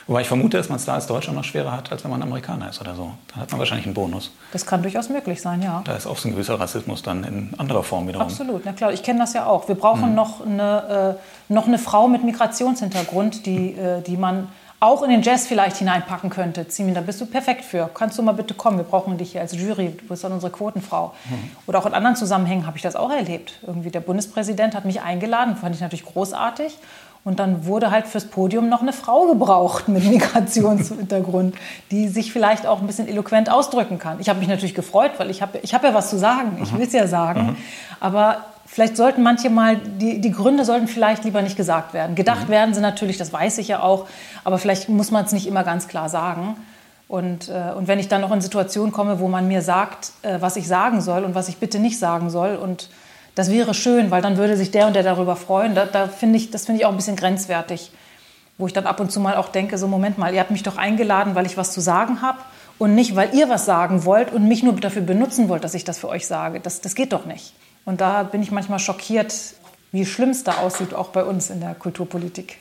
Wobei 0.08 0.22
ich 0.22 0.28
vermute, 0.28 0.58
dass 0.58 0.70
man 0.70 0.78
es 0.78 0.86
da 0.86 0.94
als 0.94 1.08
Deutscher 1.08 1.32
noch 1.32 1.44
schwerer 1.44 1.72
hat, 1.72 1.92
als 1.92 2.04
wenn 2.04 2.12
man 2.12 2.22
Amerikaner 2.22 2.70
ist 2.70 2.80
oder 2.80 2.94
so. 2.94 3.12
Dann 3.32 3.42
hat 3.42 3.52
man 3.52 3.60
wahrscheinlich 3.60 3.88
einen 3.88 3.96
Bonus. 3.96 4.32
Das 4.52 4.66
kann 4.66 4.84
durchaus 4.84 5.10
möglich 5.10 5.42
sein, 5.42 5.64
ja. 5.64 5.82
Da 5.84 5.96
ist 5.96 6.06
auch 6.06 6.18
so 6.18 6.28
ein 6.28 6.34
gewisser 6.34 6.60
Rassismus 6.60 7.02
dann 7.02 7.24
in 7.24 7.50
anderer 7.58 7.82
Form 7.82 8.08
wiederum. 8.08 8.28
Absolut, 8.28 8.64
na 8.66 8.74
klar. 8.74 8.94
Ich 8.94 9.02
kenne 9.02 9.20
das 9.20 9.34
ja 9.34 9.48
auch. 9.48 9.68
Wir 9.68 9.76
brauchen 9.76 10.04
hm. 10.04 10.16
noch, 10.16 10.46
eine, 10.46 11.18
äh, 11.50 11.54
noch 11.54 11.68
eine 11.68 11.80
Frau 11.80 12.08
mit 12.08 12.24
Migrationshintergrund, 12.24 13.48
die, 13.48 13.72
äh, 13.72 14.02
die 14.02 14.18
man 14.18 14.48
auch 14.80 15.02
in 15.02 15.10
den 15.10 15.24
Jazz 15.24 15.48
vielleicht 15.48 15.78
hineinpacken 15.78 16.30
könnte. 16.30 16.68
Zimin, 16.68 16.94
da 16.94 17.02
bist 17.02 17.20
du 17.20 17.26
perfekt 17.26 17.64
für. 17.64 17.90
Kannst 17.92 18.20
du 18.20 18.22
mal 18.22 18.34
bitte 18.34 18.54
kommen? 18.54 18.78
Wir 18.78 18.84
brauchen 18.84 19.18
dich 19.18 19.32
hier 19.32 19.42
als 19.42 19.56
Jury. 19.56 19.98
Du 20.00 20.08
bist 20.08 20.24
dann 20.24 20.34
unsere 20.34 20.52
Quotenfrau. 20.52 21.14
Mhm. 21.28 21.52
Oder 21.66 21.80
auch 21.80 21.86
in 21.88 21.94
anderen 21.94 22.16
Zusammenhängen 22.16 22.68
habe 22.68 22.78
ich 22.78 22.84
das 22.84 22.96
auch 22.96 23.10
erlebt. 23.10 23.54
Irgendwie 23.66 23.90
der 23.90 24.02
Bundespräsident 24.02 24.76
hat 24.76 24.86
mich 24.86 25.02
eingeladen, 25.02 25.56
fand 25.56 25.74
ich 25.74 25.82
natürlich 25.82 26.06
großartig. 26.06 26.78
Und 27.26 27.40
dann 27.40 27.66
wurde 27.66 27.90
halt 27.90 28.06
fürs 28.06 28.26
Podium 28.26 28.70
noch 28.70 28.84
eine 28.84 28.94
Frau 28.94 29.26
gebraucht 29.26 29.88
mit 29.88 30.06
Migrationshintergrund, 30.06 31.56
die 31.90 32.08
sich 32.08 32.32
vielleicht 32.32 32.68
auch 32.68 32.82
ein 32.82 32.88
bisschen 32.88 33.08
eloquent 33.08 33.50
ausdrücken 33.50 33.98
kann. 33.98 34.20
Ich 34.20 34.30
habe 34.30 34.38
mich 34.38 34.48
natürlich 34.48 34.76
gefreut, 34.76 35.14
weil 35.18 35.32
ich 35.32 35.42
habe 35.42 35.58
ich 35.64 35.74
hab 35.74 35.84
ja 35.84 35.96
was 35.96 36.12
zu 36.12 36.20
sagen. 36.20 36.60
Ich 36.62 36.72
will 36.72 36.86
es 36.86 36.94
ja 36.94 37.08
sagen. 37.08 37.42
Mhm. 37.42 37.58
Aber 38.00 38.46
vielleicht 38.68 38.96
sollten 38.96 39.24
manche 39.24 39.50
mal, 39.50 39.76
die, 39.76 40.22
die 40.22 40.32
Gründe 40.32 40.66
sollten 40.66 40.88
vielleicht 40.88 41.24
lieber 41.24 41.42
nicht 41.42 41.58
gesagt 41.58 41.96
werden. 41.96 42.16
Gedacht 42.16 42.48
mhm. 42.48 42.52
werden 42.52 42.76
sie 42.76 42.82
natürlich, 42.82 43.18
das 43.18 43.34
weiß 43.34 43.58
ich 43.58 43.70
ja 43.70 43.82
auch. 43.82 44.06
Aber 44.44 44.60
vielleicht 44.60 44.88
muss 44.90 45.10
man 45.10 45.26
es 45.26 45.32
nicht 45.32 45.48
immer 45.48 45.64
ganz 45.64 45.88
klar 45.88 46.10
sagen. 46.10 46.58
Und, 47.08 47.50
äh, 47.50 47.74
und 47.76 47.88
wenn 47.88 47.98
ich 47.98 48.08
dann 48.08 48.22
noch 48.22 48.32
in 48.32 48.42
Situationen 48.42 48.92
komme, 48.92 49.20
wo 49.20 49.28
man 49.28 49.48
mir 49.48 49.64
sagt, 49.64 50.12
äh, 50.22 50.38
was 50.42 50.58
ich 50.58 50.68
sagen 50.68 51.02
soll 51.02 51.24
und 51.24 51.34
was 51.34 51.50
ich 51.50 51.58
bitte 51.58 51.80
nicht 51.80 51.98
sagen 51.98 52.30
soll 52.30 52.56
und 52.56 52.90
das 53.36 53.52
wäre 53.52 53.74
schön, 53.74 54.12
weil 54.12 54.22
dann 54.22 54.38
würde 54.38 54.58
sich 54.58 54.72
der 54.72 54.88
und 54.88 54.96
der 54.96 55.04
darüber 55.04 55.36
freuen. 55.36 55.76
Da, 55.76 55.86
da 55.86 56.08
finde 56.08 56.38
ich, 56.38 56.52
das 56.52 56.66
finde 56.66 56.82
ich 56.82 56.86
auch 56.86 56.92
ein 56.92 56.96
bisschen 56.96 57.18
grenzwertig, 57.18 57.92
wo 58.58 58.66
ich 58.68 58.74
dann 58.74 58.86
ab 58.86 59.00
und 59.00 59.12
zu 59.12 59.20
mal 59.20 59.36
auch 59.36 59.50
denke, 59.50 59.78
so 59.78 59.88
Moment 59.88 60.18
mal, 60.18 60.34
ihr 60.34 60.40
habt 60.40 60.52
mich 60.52 60.64
doch 60.64 60.78
eingeladen, 60.78 61.36
weil 61.36 61.46
ich 61.46 61.58
was 61.58 61.74
zu 61.74 61.82
sagen 61.82 62.22
habe 62.22 62.40
und 62.78 62.96
nicht, 62.96 63.16
weil 63.16 63.36
ihr 63.36 63.50
was 63.50 63.66
sagen 63.66 64.06
wollt 64.06 64.32
und 64.32 64.48
mich 64.48 64.64
nur 64.64 64.74
dafür 64.74 65.02
benutzen 65.02 65.50
wollt, 65.50 65.64
dass 65.64 65.74
ich 65.74 65.84
das 65.84 66.00
für 66.00 66.08
euch 66.08 66.26
sage. 66.28 66.62
Das, 66.62 66.82
das 66.82 66.96
geht 66.96 67.14
doch 67.14 67.26
nicht. 67.26 67.54
Und 67.84 68.02
da 68.02 68.24
bin 68.24 68.42
ich 68.42 68.52
manchmal 68.52 68.80
schockiert, 68.80 69.34
wie 69.92 70.06
schlimm 70.06 70.30
es 70.30 70.44
da 70.44 70.58
aussieht, 70.58 70.94
auch 70.94 71.10
bei 71.10 71.24
uns 71.24 71.50
in 71.50 71.60
der 71.60 71.76
Kulturpolitik. 71.76 72.58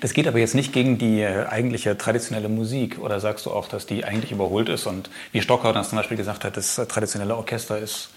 Das 0.00 0.12
geht 0.12 0.28
aber 0.28 0.38
jetzt 0.38 0.54
nicht 0.54 0.72
gegen 0.72 0.98
die 0.98 1.20
äh, 1.20 1.46
eigentliche 1.46 1.96
traditionelle 1.96 2.48
Musik. 2.48 2.98
Oder 2.98 3.20
sagst 3.20 3.46
du 3.46 3.52
auch, 3.52 3.68
dass 3.68 3.86
die 3.86 4.04
eigentlich 4.04 4.32
überholt 4.32 4.68
ist? 4.68 4.86
Und 4.86 5.08
wie 5.32 5.40
Stockhaus 5.40 5.88
zum 5.88 5.96
Beispiel 5.96 6.16
gesagt 6.16 6.44
hat, 6.44 6.56
das 6.56 6.74
traditionelle 6.88 7.36
Orchester 7.36 7.78
ist 7.78 8.10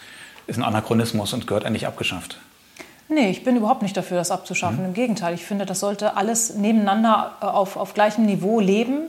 ist 0.47 0.57
ein 0.57 0.63
Anachronismus 0.63 1.33
und 1.33 1.47
gehört 1.47 1.65
eigentlich 1.65 1.87
abgeschafft. 1.87 2.37
Nee, 3.09 3.29
ich 3.29 3.43
bin 3.43 3.57
überhaupt 3.57 3.81
nicht 3.81 3.95
dafür, 3.97 4.17
das 4.17 4.31
abzuschaffen. 4.31 4.79
Mhm. 4.79 4.85
Im 4.85 4.93
Gegenteil, 4.93 5.33
ich 5.33 5.43
finde, 5.45 5.65
das 5.65 5.81
sollte 5.81 6.15
alles 6.15 6.55
nebeneinander 6.55 7.33
äh, 7.41 7.45
auf, 7.45 7.75
auf 7.75 7.93
gleichem 7.93 8.25
Niveau 8.25 8.59
leben 8.61 9.07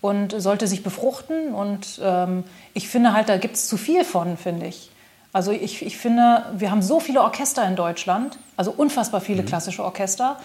und 0.00 0.32
sollte 0.40 0.66
sich 0.66 0.82
befruchten. 0.82 1.54
Und 1.54 2.00
ähm, 2.02 2.44
ich 2.72 2.88
finde 2.88 3.12
halt, 3.12 3.28
da 3.28 3.36
gibt 3.36 3.56
es 3.56 3.68
zu 3.68 3.76
viel 3.76 4.04
von, 4.04 4.36
finde 4.36 4.66
ich. 4.66 4.90
Also 5.34 5.50
ich, 5.50 5.84
ich 5.84 5.98
finde, 5.98 6.46
wir 6.56 6.70
haben 6.70 6.80
so 6.80 7.00
viele 7.00 7.20
Orchester 7.20 7.66
in 7.66 7.76
Deutschland, 7.76 8.38
also 8.56 8.70
unfassbar 8.70 9.20
viele 9.20 9.42
mhm. 9.42 9.46
klassische 9.46 9.84
Orchester. 9.84 10.38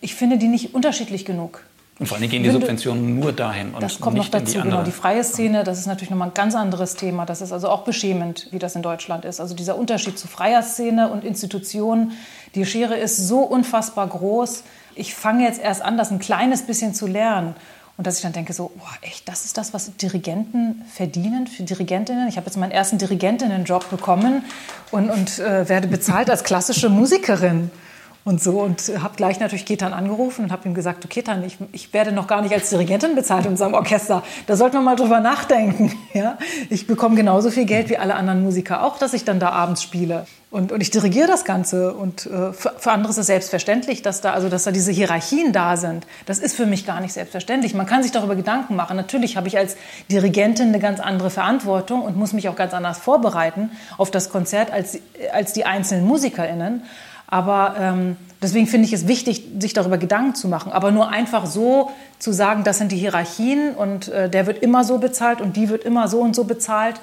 Ich 0.00 0.14
finde 0.14 0.38
die 0.38 0.48
nicht 0.48 0.74
unterschiedlich 0.74 1.24
genug. 1.24 1.62
Und 1.98 2.06
vor 2.06 2.18
allem 2.18 2.28
gehen 2.28 2.42
die 2.42 2.50
Subventionen 2.50 3.18
nur 3.18 3.32
dahin. 3.32 3.72
Und 3.72 3.82
das 3.82 4.00
kommt 4.00 4.18
noch 4.18 4.28
dazu, 4.28 4.58
die 4.58 4.62
genau. 4.62 4.82
Die 4.82 4.90
freie 4.90 5.24
Szene, 5.24 5.64
das 5.64 5.78
ist 5.78 5.86
natürlich 5.86 6.10
nochmal 6.10 6.28
ein 6.28 6.34
ganz 6.34 6.54
anderes 6.54 6.94
Thema. 6.94 7.24
Das 7.24 7.40
ist 7.40 7.52
also 7.52 7.70
auch 7.70 7.84
beschämend, 7.84 8.48
wie 8.50 8.58
das 8.58 8.76
in 8.76 8.82
Deutschland 8.82 9.24
ist. 9.24 9.40
Also 9.40 9.54
dieser 9.54 9.78
Unterschied 9.78 10.18
zu 10.18 10.28
freier 10.28 10.62
Szene 10.62 11.08
und 11.10 11.24
Institutionen, 11.24 12.12
die 12.54 12.66
Schere 12.66 12.96
ist 12.96 13.16
so 13.16 13.38
unfassbar 13.40 14.06
groß. 14.08 14.62
Ich 14.94 15.14
fange 15.14 15.44
jetzt 15.44 15.60
erst 15.60 15.80
an, 15.80 15.96
das 15.96 16.10
ein 16.10 16.18
kleines 16.18 16.62
bisschen 16.66 16.92
zu 16.92 17.06
lernen. 17.06 17.54
Und 17.96 18.06
dass 18.06 18.16
ich 18.16 18.22
dann 18.22 18.34
denke, 18.34 18.52
so, 18.52 18.72
boah, 18.76 18.90
echt, 19.00 19.26
das 19.26 19.46
ist 19.46 19.56
das, 19.56 19.72
was 19.72 19.96
Dirigenten 19.96 20.84
verdienen 20.92 21.46
für 21.46 21.62
Dirigentinnen. 21.62 22.28
Ich 22.28 22.36
habe 22.36 22.44
jetzt 22.44 22.58
meinen 22.58 22.72
ersten 22.72 22.98
Dirigentinnenjob 22.98 23.88
bekommen 23.88 24.44
und, 24.90 25.08
und 25.08 25.38
äh, 25.38 25.66
werde 25.66 25.88
bezahlt 25.88 26.28
als 26.28 26.44
klassische 26.44 26.90
Musikerin 26.90 27.70
und 28.26 28.42
so 28.42 28.60
und 28.60 28.90
habe 29.00 29.14
gleich 29.14 29.38
natürlich 29.38 29.64
Ketan 29.64 29.92
angerufen 29.92 30.44
und 30.44 30.52
habe 30.52 30.68
ihm 30.68 30.74
gesagt, 30.74 31.04
du 31.04 31.06
Ketan, 31.08 31.44
ich, 31.44 31.58
ich 31.70 31.92
werde 31.94 32.10
noch 32.10 32.26
gar 32.26 32.42
nicht 32.42 32.52
als 32.52 32.70
Dirigentin 32.70 33.14
bezahlt 33.14 33.44
in 33.44 33.52
unserem 33.52 33.72
Orchester. 33.72 34.24
Da 34.48 34.56
sollten 34.56 34.74
wir 34.74 34.80
mal 34.82 34.96
drüber 34.96 35.20
nachdenken. 35.20 35.92
Ja? 36.12 36.38
Ich 36.70 36.86
bekomme 36.86 37.14
genauso 37.14 37.50
viel 37.50 37.66
Geld 37.66 37.90
wie 37.90 37.98
alle 37.98 38.14
anderen 38.14 38.42
Musiker 38.42 38.82
auch, 38.82 38.98
dass 38.98 39.12
ich 39.12 39.24
dann 39.24 39.38
da 39.38 39.50
abends 39.50 39.82
spiele. 39.82 40.26
Und, 40.50 40.72
und 40.72 40.80
ich 40.80 40.90
dirigiere 40.90 41.26
das 41.26 41.44
Ganze. 41.44 41.92
Und 41.92 42.24
äh, 42.24 42.54
für, 42.54 42.72
für 42.78 42.90
andere 42.90 43.10
ist 43.10 43.18
es 43.18 43.26
selbstverständlich, 43.26 44.00
dass 44.00 44.22
da, 44.22 44.32
also, 44.32 44.48
dass 44.48 44.64
da 44.64 44.70
diese 44.70 44.92
Hierarchien 44.92 45.52
da 45.52 45.76
sind. 45.76 46.06
Das 46.24 46.38
ist 46.38 46.56
für 46.56 46.64
mich 46.64 46.86
gar 46.86 47.00
nicht 47.00 47.12
selbstverständlich. 47.12 47.74
Man 47.74 47.84
kann 47.84 48.02
sich 48.02 48.12
darüber 48.12 48.34
Gedanken 48.34 48.76
machen. 48.76 48.96
Natürlich 48.96 49.36
habe 49.36 49.46
ich 49.48 49.58
als 49.58 49.76
Dirigentin 50.10 50.68
eine 50.68 50.78
ganz 50.78 51.00
andere 51.00 51.28
Verantwortung 51.28 52.00
und 52.00 52.16
muss 52.16 52.32
mich 52.32 52.48
auch 52.48 52.56
ganz 52.56 52.72
anders 52.72 52.98
vorbereiten 52.98 53.70
auf 53.98 54.10
das 54.10 54.30
Konzert 54.30 54.72
als, 54.72 54.98
als 55.32 55.52
die 55.52 55.66
einzelnen 55.66 56.06
MusikerInnen. 56.06 56.82
Aber 57.26 57.74
ähm, 57.78 58.16
deswegen 58.42 58.66
finde 58.66 58.86
ich 58.86 58.92
es 58.92 59.08
wichtig, 59.08 59.42
sich 59.58 59.72
darüber 59.72 59.98
Gedanken 59.98 60.34
zu 60.34 60.48
machen. 60.48 60.72
Aber 60.72 60.90
nur 60.90 61.08
einfach 61.08 61.46
so 61.46 61.90
zu 62.18 62.32
sagen, 62.32 62.64
das 62.64 62.78
sind 62.78 62.92
die 62.92 62.96
Hierarchien 62.96 63.74
und 63.74 64.08
äh, 64.08 64.30
der 64.30 64.46
wird 64.46 64.62
immer 64.62 64.84
so 64.84 64.98
bezahlt 64.98 65.40
und 65.40 65.56
die 65.56 65.68
wird 65.68 65.84
immer 65.84 66.08
so 66.08 66.20
und 66.20 66.36
so 66.36 66.44
bezahlt, 66.44 67.00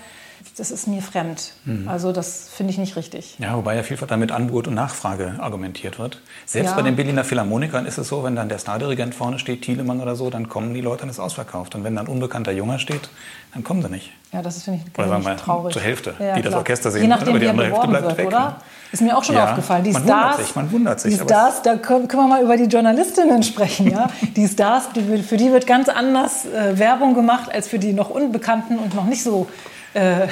das 0.57 0.71
ist 0.71 0.87
mir 0.87 1.01
fremd. 1.01 1.53
Mhm. 1.65 1.87
Also 1.87 2.11
das 2.11 2.49
finde 2.49 2.71
ich 2.71 2.77
nicht 2.77 2.95
richtig. 2.95 3.37
Ja, 3.39 3.55
wobei 3.55 3.75
ja 3.75 3.83
vielfach 3.83 4.07
damit 4.07 4.31
Angebot 4.31 4.67
und 4.67 4.75
Nachfrage 4.75 5.35
argumentiert 5.39 5.99
wird. 5.99 6.21
Selbst 6.45 6.71
ja. 6.71 6.75
bei 6.75 6.81
den 6.81 6.95
Berliner 6.95 7.23
Philharmonikern 7.23 7.85
ist 7.85 7.97
es 7.97 8.07
so, 8.07 8.23
wenn 8.23 8.35
dann 8.35 8.49
der 8.49 8.59
Stardirigent 8.59 9.15
vorne 9.15 9.39
steht, 9.39 9.63
Thielemann 9.63 10.01
oder 10.01 10.15
so, 10.15 10.29
dann 10.29 10.49
kommen 10.49 10.73
die 10.73 10.81
Leute 10.81 11.03
und 11.03 11.09
es 11.09 11.17
ist 11.17 11.19
ausverkauft. 11.19 11.75
Und 11.75 11.83
wenn 11.83 11.95
dann 11.95 12.07
ein 12.07 12.11
unbekannter 12.11 12.51
Junger 12.51 12.79
steht, 12.79 13.09
dann 13.53 13.63
kommen 13.63 13.81
sie 13.81 13.89
nicht. 13.89 14.11
Ja, 14.31 14.41
das 14.41 14.63
finde 14.63 14.81
ich, 14.85 14.97
oder 14.97 15.09
sagen 15.09 15.25
wir 15.25 15.37
traurig. 15.37 15.73
Zur 15.73 15.81
Hälfte, 15.81 16.15
ja, 16.19 16.35
die 16.35 16.41
das 16.41 16.53
Orchester 16.55 16.91
sehen, 16.91 17.03
Je 17.03 17.07
nachdem, 17.07 17.29
aber 17.29 17.39
die 17.39 17.47
andere 17.47 17.67
Hälfte 17.67 17.87
bleibt 17.87 18.05
wird, 18.05 18.17
weg. 18.17 18.27
Oder? 18.27 18.57
Ist 18.91 19.01
mir 19.01 19.17
auch 19.17 19.23
schon 19.23 19.35
ja, 19.35 19.49
aufgefallen. 19.49 19.83
Die 19.83 19.91
man 19.91 20.03
Stars, 20.03 20.23
wundert 20.23 20.45
sich, 20.45 20.55
man 20.55 20.71
wundert 20.71 20.99
sich. 20.99 21.17
Die 21.17 21.23
Stars, 21.23 21.61
da 21.63 21.77
können, 21.77 22.07
können, 22.07 22.23
wir 22.23 22.27
mal 22.27 22.43
über 22.43 22.57
die 22.57 22.65
Journalistinnen 22.65 23.41
sprechen. 23.41 23.89
Ja? 23.89 24.07
die 24.35 24.47
Stars, 24.47 24.89
die, 24.95 25.23
für 25.23 25.37
die 25.37 25.51
wird 25.51 25.65
ganz 25.65 25.89
anders 25.89 26.45
äh, 26.45 26.77
Werbung 26.77 27.15
gemacht 27.15 27.51
als 27.51 27.67
für 27.67 27.79
die 27.79 27.93
noch 27.93 28.11
Unbekannten 28.11 28.77
und 28.77 28.93
noch 28.93 29.05
nicht 29.05 29.23
so 29.23 29.47
äh, 29.93 30.27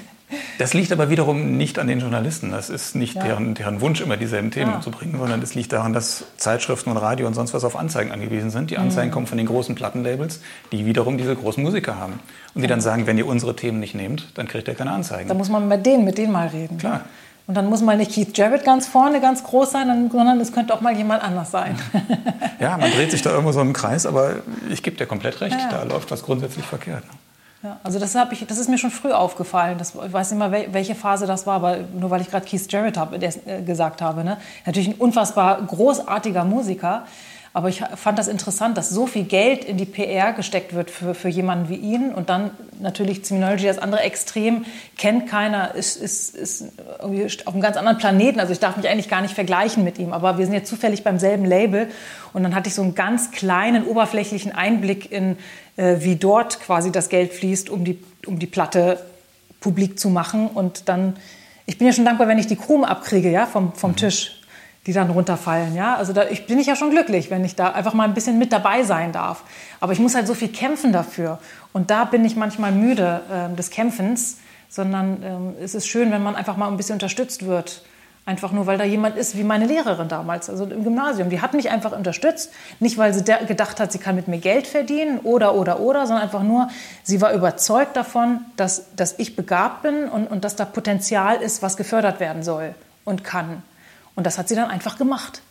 das 0.58 0.74
liegt 0.74 0.92
aber 0.92 1.10
wiederum 1.10 1.56
nicht 1.56 1.78
an 1.78 1.86
den 1.86 2.00
Journalisten. 2.00 2.50
Das 2.50 2.70
ist 2.70 2.94
nicht 2.96 3.14
ja. 3.14 3.22
deren, 3.22 3.54
deren, 3.54 3.80
Wunsch, 3.80 4.00
immer 4.00 4.16
dieselben 4.16 4.50
Themen 4.50 4.72
ja. 4.72 4.80
zu 4.80 4.90
bringen, 4.90 5.18
sondern 5.18 5.42
es 5.42 5.54
liegt 5.54 5.72
daran, 5.72 5.92
dass 5.92 6.24
Zeitschriften 6.36 6.90
und 6.90 6.96
Radio 6.96 7.26
und 7.26 7.34
sonst 7.34 7.54
was 7.54 7.64
auf 7.64 7.76
Anzeigen 7.76 8.12
angewiesen 8.12 8.50
sind. 8.50 8.70
Die 8.70 8.78
Anzeigen 8.78 9.08
mhm. 9.08 9.14
kommen 9.14 9.26
von 9.26 9.38
den 9.38 9.46
großen 9.46 9.74
Plattenlabels, 9.74 10.40
die 10.72 10.86
wiederum 10.86 11.18
diese 11.18 11.34
großen 11.34 11.62
Musiker 11.62 11.98
haben. 11.98 12.20
Und 12.54 12.62
die 12.62 12.68
dann 12.68 12.80
sagen, 12.80 13.06
wenn 13.06 13.18
ihr 13.18 13.26
unsere 13.26 13.54
Themen 13.54 13.80
nicht 13.80 13.94
nehmt, 13.94 14.28
dann 14.34 14.48
kriegt 14.48 14.68
ihr 14.68 14.74
keine 14.74 14.92
Anzeigen. 14.92 15.28
Da 15.28 15.34
muss 15.34 15.48
man 15.48 15.68
mit 15.68 15.84
denen, 15.86 16.04
mit 16.04 16.18
denen 16.18 16.32
mal 16.32 16.48
reden. 16.48 16.78
Klar. 16.78 17.02
Und 17.46 17.54
dann 17.54 17.66
muss 17.66 17.80
mal 17.80 17.96
nicht 17.96 18.12
Keith 18.12 18.36
Jarrett 18.36 18.64
ganz 18.64 18.88
vorne, 18.88 19.20
ganz 19.20 19.44
groß 19.44 19.70
sein, 19.70 20.10
sondern 20.10 20.40
es 20.40 20.52
könnte 20.52 20.74
auch 20.74 20.80
mal 20.80 20.96
jemand 20.96 21.22
anders 21.22 21.52
sein. 21.52 21.76
ja, 22.58 22.76
man 22.76 22.90
dreht 22.90 23.12
sich 23.12 23.22
da 23.22 23.30
irgendwo 23.30 23.52
so 23.52 23.60
im 23.60 23.72
Kreis, 23.72 24.04
aber 24.04 24.36
ich 24.68 24.82
gebe 24.82 24.96
dir 24.96 25.06
komplett 25.06 25.40
recht, 25.40 25.56
ja. 25.56 25.68
da 25.70 25.84
läuft 25.84 26.10
was 26.10 26.24
grundsätzlich 26.24 26.64
verkehrt. 26.64 27.04
Ja, 27.62 27.80
also 27.82 27.98
das, 27.98 28.14
ich, 28.30 28.46
das 28.46 28.58
ist 28.58 28.68
mir 28.68 28.78
schon 28.78 28.90
früh 28.90 29.12
aufgefallen. 29.12 29.78
Das, 29.78 29.94
ich 29.94 30.12
weiß 30.12 30.30
nicht 30.30 30.38
mal, 30.38 30.52
welche 30.52 30.94
Phase 30.94 31.26
das 31.26 31.46
war, 31.46 31.54
aber 31.54 31.78
nur 31.98 32.10
weil 32.10 32.20
ich 32.20 32.30
gerade 32.30 32.46
Keith 32.46 32.70
Jarrett 32.70 32.96
hab, 32.96 33.12
äh, 33.14 33.62
gesagt 33.62 34.02
habe. 34.02 34.24
Ne? 34.24 34.38
Natürlich 34.66 34.88
ein 34.88 34.94
unfassbar 34.94 35.62
großartiger 35.62 36.44
Musiker. 36.44 37.06
Aber 37.56 37.70
ich 37.70 37.82
fand 37.94 38.18
das 38.18 38.28
interessant, 38.28 38.76
dass 38.76 38.90
so 38.90 39.06
viel 39.06 39.24
Geld 39.24 39.64
in 39.64 39.78
die 39.78 39.86
PR 39.86 40.34
gesteckt 40.34 40.74
wird 40.74 40.90
für, 40.90 41.14
für 41.14 41.30
jemanden 41.30 41.70
wie 41.70 41.76
ihn. 41.76 42.12
Und 42.12 42.28
dann 42.28 42.50
natürlich 42.80 43.24
Seminology, 43.24 43.64
das 43.64 43.78
andere 43.78 44.02
Extrem, 44.02 44.66
kennt 44.98 45.26
keiner, 45.26 45.74
ist, 45.74 45.96
ist, 45.96 46.36
ist 46.36 46.66
auf 47.00 47.54
einem 47.54 47.62
ganz 47.62 47.78
anderen 47.78 47.96
Planeten. 47.96 48.40
Also 48.40 48.52
ich 48.52 48.58
darf 48.58 48.76
mich 48.76 48.86
eigentlich 48.86 49.08
gar 49.08 49.22
nicht 49.22 49.32
vergleichen 49.32 49.84
mit 49.84 49.98
ihm. 49.98 50.12
Aber 50.12 50.36
wir 50.36 50.44
sind 50.44 50.52
jetzt 50.52 50.68
zufällig 50.68 51.02
beim 51.02 51.18
selben 51.18 51.46
Label. 51.46 51.88
Und 52.34 52.42
dann 52.42 52.54
hatte 52.54 52.68
ich 52.68 52.74
so 52.74 52.82
einen 52.82 52.94
ganz 52.94 53.30
kleinen, 53.30 53.86
oberflächlichen 53.86 54.52
Einblick 54.52 55.10
in, 55.10 55.38
äh, 55.78 55.96
wie 56.00 56.16
dort 56.16 56.60
quasi 56.60 56.92
das 56.92 57.08
Geld 57.08 57.32
fließt, 57.32 57.70
um 57.70 57.86
die, 57.86 57.98
um 58.26 58.38
die 58.38 58.46
Platte 58.46 58.98
publik 59.60 59.98
zu 59.98 60.10
machen. 60.10 60.48
Und 60.48 60.90
dann, 60.90 61.16
ich 61.64 61.78
bin 61.78 61.86
ja 61.86 61.94
schon 61.94 62.04
dankbar, 62.04 62.28
wenn 62.28 62.38
ich 62.38 62.48
die 62.48 62.56
Krumen 62.56 62.84
abkriege, 62.84 63.30
ja, 63.30 63.46
vom, 63.46 63.72
vom 63.72 63.92
mhm. 63.92 63.96
Tisch 63.96 64.35
die 64.86 64.92
dann 64.92 65.10
runterfallen. 65.10 65.74
Ja? 65.74 65.96
Also 65.96 66.12
da 66.12 66.28
ich, 66.28 66.46
bin 66.46 66.58
ich 66.58 66.66
ja 66.66 66.76
schon 66.76 66.90
glücklich, 66.90 67.30
wenn 67.30 67.44
ich 67.44 67.56
da 67.56 67.70
einfach 67.70 67.92
mal 67.92 68.04
ein 68.04 68.14
bisschen 68.14 68.38
mit 68.38 68.52
dabei 68.52 68.84
sein 68.84 69.12
darf. 69.12 69.42
Aber 69.80 69.92
ich 69.92 69.98
muss 69.98 70.14
halt 70.14 70.26
so 70.26 70.34
viel 70.34 70.48
kämpfen 70.48 70.92
dafür. 70.92 71.38
Und 71.72 71.90
da 71.90 72.04
bin 72.04 72.24
ich 72.24 72.36
manchmal 72.36 72.72
müde 72.72 73.20
äh, 73.30 73.54
des 73.54 73.70
Kämpfens, 73.70 74.38
sondern 74.68 75.22
ähm, 75.22 75.54
es 75.60 75.74
ist 75.74 75.88
schön, 75.88 76.12
wenn 76.12 76.22
man 76.22 76.36
einfach 76.36 76.56
mal 76.56 76.68
ein 76.68 76.76
bisschen 76.76 76.94
unterstützt 76.94 77.46
wird. 77.46 77.82
Einfach 78.26 78.50
nur, 78.50 78.66
weil 78.66 78.76
da 78.76 78.82
jemand 78.82 79.16
ist, 79.16 79.36
wie 79.36 79.44
meine 79.44 79.66
Lehrerin 79.66 80.08
damals, 80.08 80.50
also 80.50 80.64
im 80.64 80.82
Gymnasium. 80.82 81.30
Die 81.30 81.40
hat 81.40 81.54
mich 81.54 81.70
einfach 81.70 81.92
unterstützt. 81.92 82.52
Nicht, 82.80 82.98
weil 82.98 83.14
sie 83.14 83.22
gedacht 83.22 83.78
hat, 83.78 83.92
sie 83.92 83.98
kann 83.98 84.16
mit 84.16 84.26
mir 84.26 84.38
Geld 84.38 84.66
verdienen 84.66 85.20
oder, 85.20 85.54
oder, 85.54 85.78
oder, 85.78 86.06
sondern 86.06 86.24
einfach 86.24 86.42
nur, 86.42 86.68
sie 87.04 87.20
war 87.20 87.32
überzeugt 87.32 87.96
davon, 87.96 88.40
dass, 88.56 88.86
dass 88.96 89.18
ich 89.18 89.36
begabt 89.36 89.82
bin 89.82 90.08
und, 90.08 90.26
und 90.28 90.44
dass 90.44 90.56
da 90.56 90.64
Potenzial 90.64 91.40
ist, 91.40 91.62
was 91.62 91.76
gefördert 91.76 92.18
werden 92.18 92.42
soll 92.42 92.74
und 93.04 93.22
kann. 93.22 93.62
Und 94.16 94.26
das 94.26 94.38
hat 94.38 94.48
sie 94.48 94.56
dann 94.56 94.70
einfach 94.70 94.98
gemacht. 94.98 95.42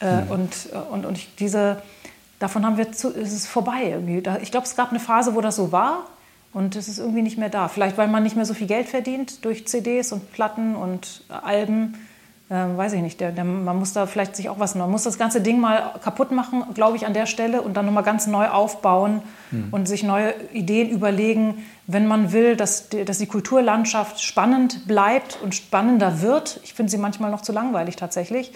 Äh, 0.00 0.22
mhm. 0.22 0.30
Und, 0.30 0.50
äh, 0.72 0.76
und, 0.76 1.06
und 1.06 1.18
ich, 1.18 1.34
diese, 1.36 1.82
davon 2.40 2.66
haben 2.66 2.76
wir 2.76 2.90
zu, 2.90 3.10
ist 3.10 3.32
es 3.32 3.46
vorbei. 3.46 3.90
Irgendwie. 3.90 4.22
Ich 4.42 4.50
glaube, 4.50 4.66
es 4.66 4.74
gab 4.74 4.90
eine 4.90 4.98
Phase, 5.00 5.36
wo 5.36 5.40
das 5.40 5.56
so 5.56 5.70
war 5.70 6.08
und 6.52 6.74
es 6.74 6.88
ist 6.88 6.98
irgendwie 6.98 7.22
nicht 7.22 7.38
mehr 7.38 7.50
da. 7.50 7.68
Vielleicht, 7.68 7.96
weil 7.96 8.08
man 8.08 8.22
nicht 8.22 8.34
mehr 8.34 8.46
so 8.46 8.54
viel 8.54 8.66
Geld 8.66 8.88
verdient 8.88 9.44
durch 9.44 9.68
CDs 9.68 10.12
und 10.12 10.32
Platten 10.32 10.74
und 10.74 11.22
Alben 11.28 11.94
äh, 12.50 12.76
weiß 12.76 12.94
ich 12.94 13.00
nicht, 13.00 13.20
der, 13.20 13.30
der, 13.30 13.44
man 13.44 13.78
muss 13.78 13.92
da 13.92 14.06
vielleicht 14.06 14.34
sich 14.34 14.48
auch 14.48 14.58
was, 14.58 14.74
man 14.74 14.90
muss 14.90 15.04
das 15.04 15.18
ganze 15.18 15.40
Ding 15.40 15.60
mal 15.60 15.94
kaputt 16.02 16.32
machen, 16.32 16.64
glaube 16.74 16.96
ich, 16.96 17.06
an 17.06 17.14
der 17.14 17.26
Stelle 17.26 17.62
und 17.62 17.74
dann 17.74 17.86
nochmal 17.86 18.02
ganz 18.02 18.26
neu 18.26 18.48
aufbauen 18.48 19.22
hm. 19.50 19.68
und 19.70 19.86
sich 19.86 20.02
neue 20.02 20.34
Ideen 20.52 20.90
überlegen, 20.90 21.64
wenn 21.86 22.08
man 22.08 22.32
will, 22.32 22.56
dass 22.56 22.88
die, 22.88 23.04
dass 23.04 23.18
die 23.18 23.26
Kulturlandschaft 23.26 24.20
spannend 24.20 24.88
bleibt 24.88 25.38
und 25.42 25.54
spannender 25.54 26.22
wird. 26.22 26.60
Ich 26.64 26.74
finde 26.74 26.90
sie 26.90 26.98
manchmal 26.98 27.30
noch 27.30 27.42
zu 27.42 27.52
langweilig 27.52 27.94
tatsächlich. 27.96 28.52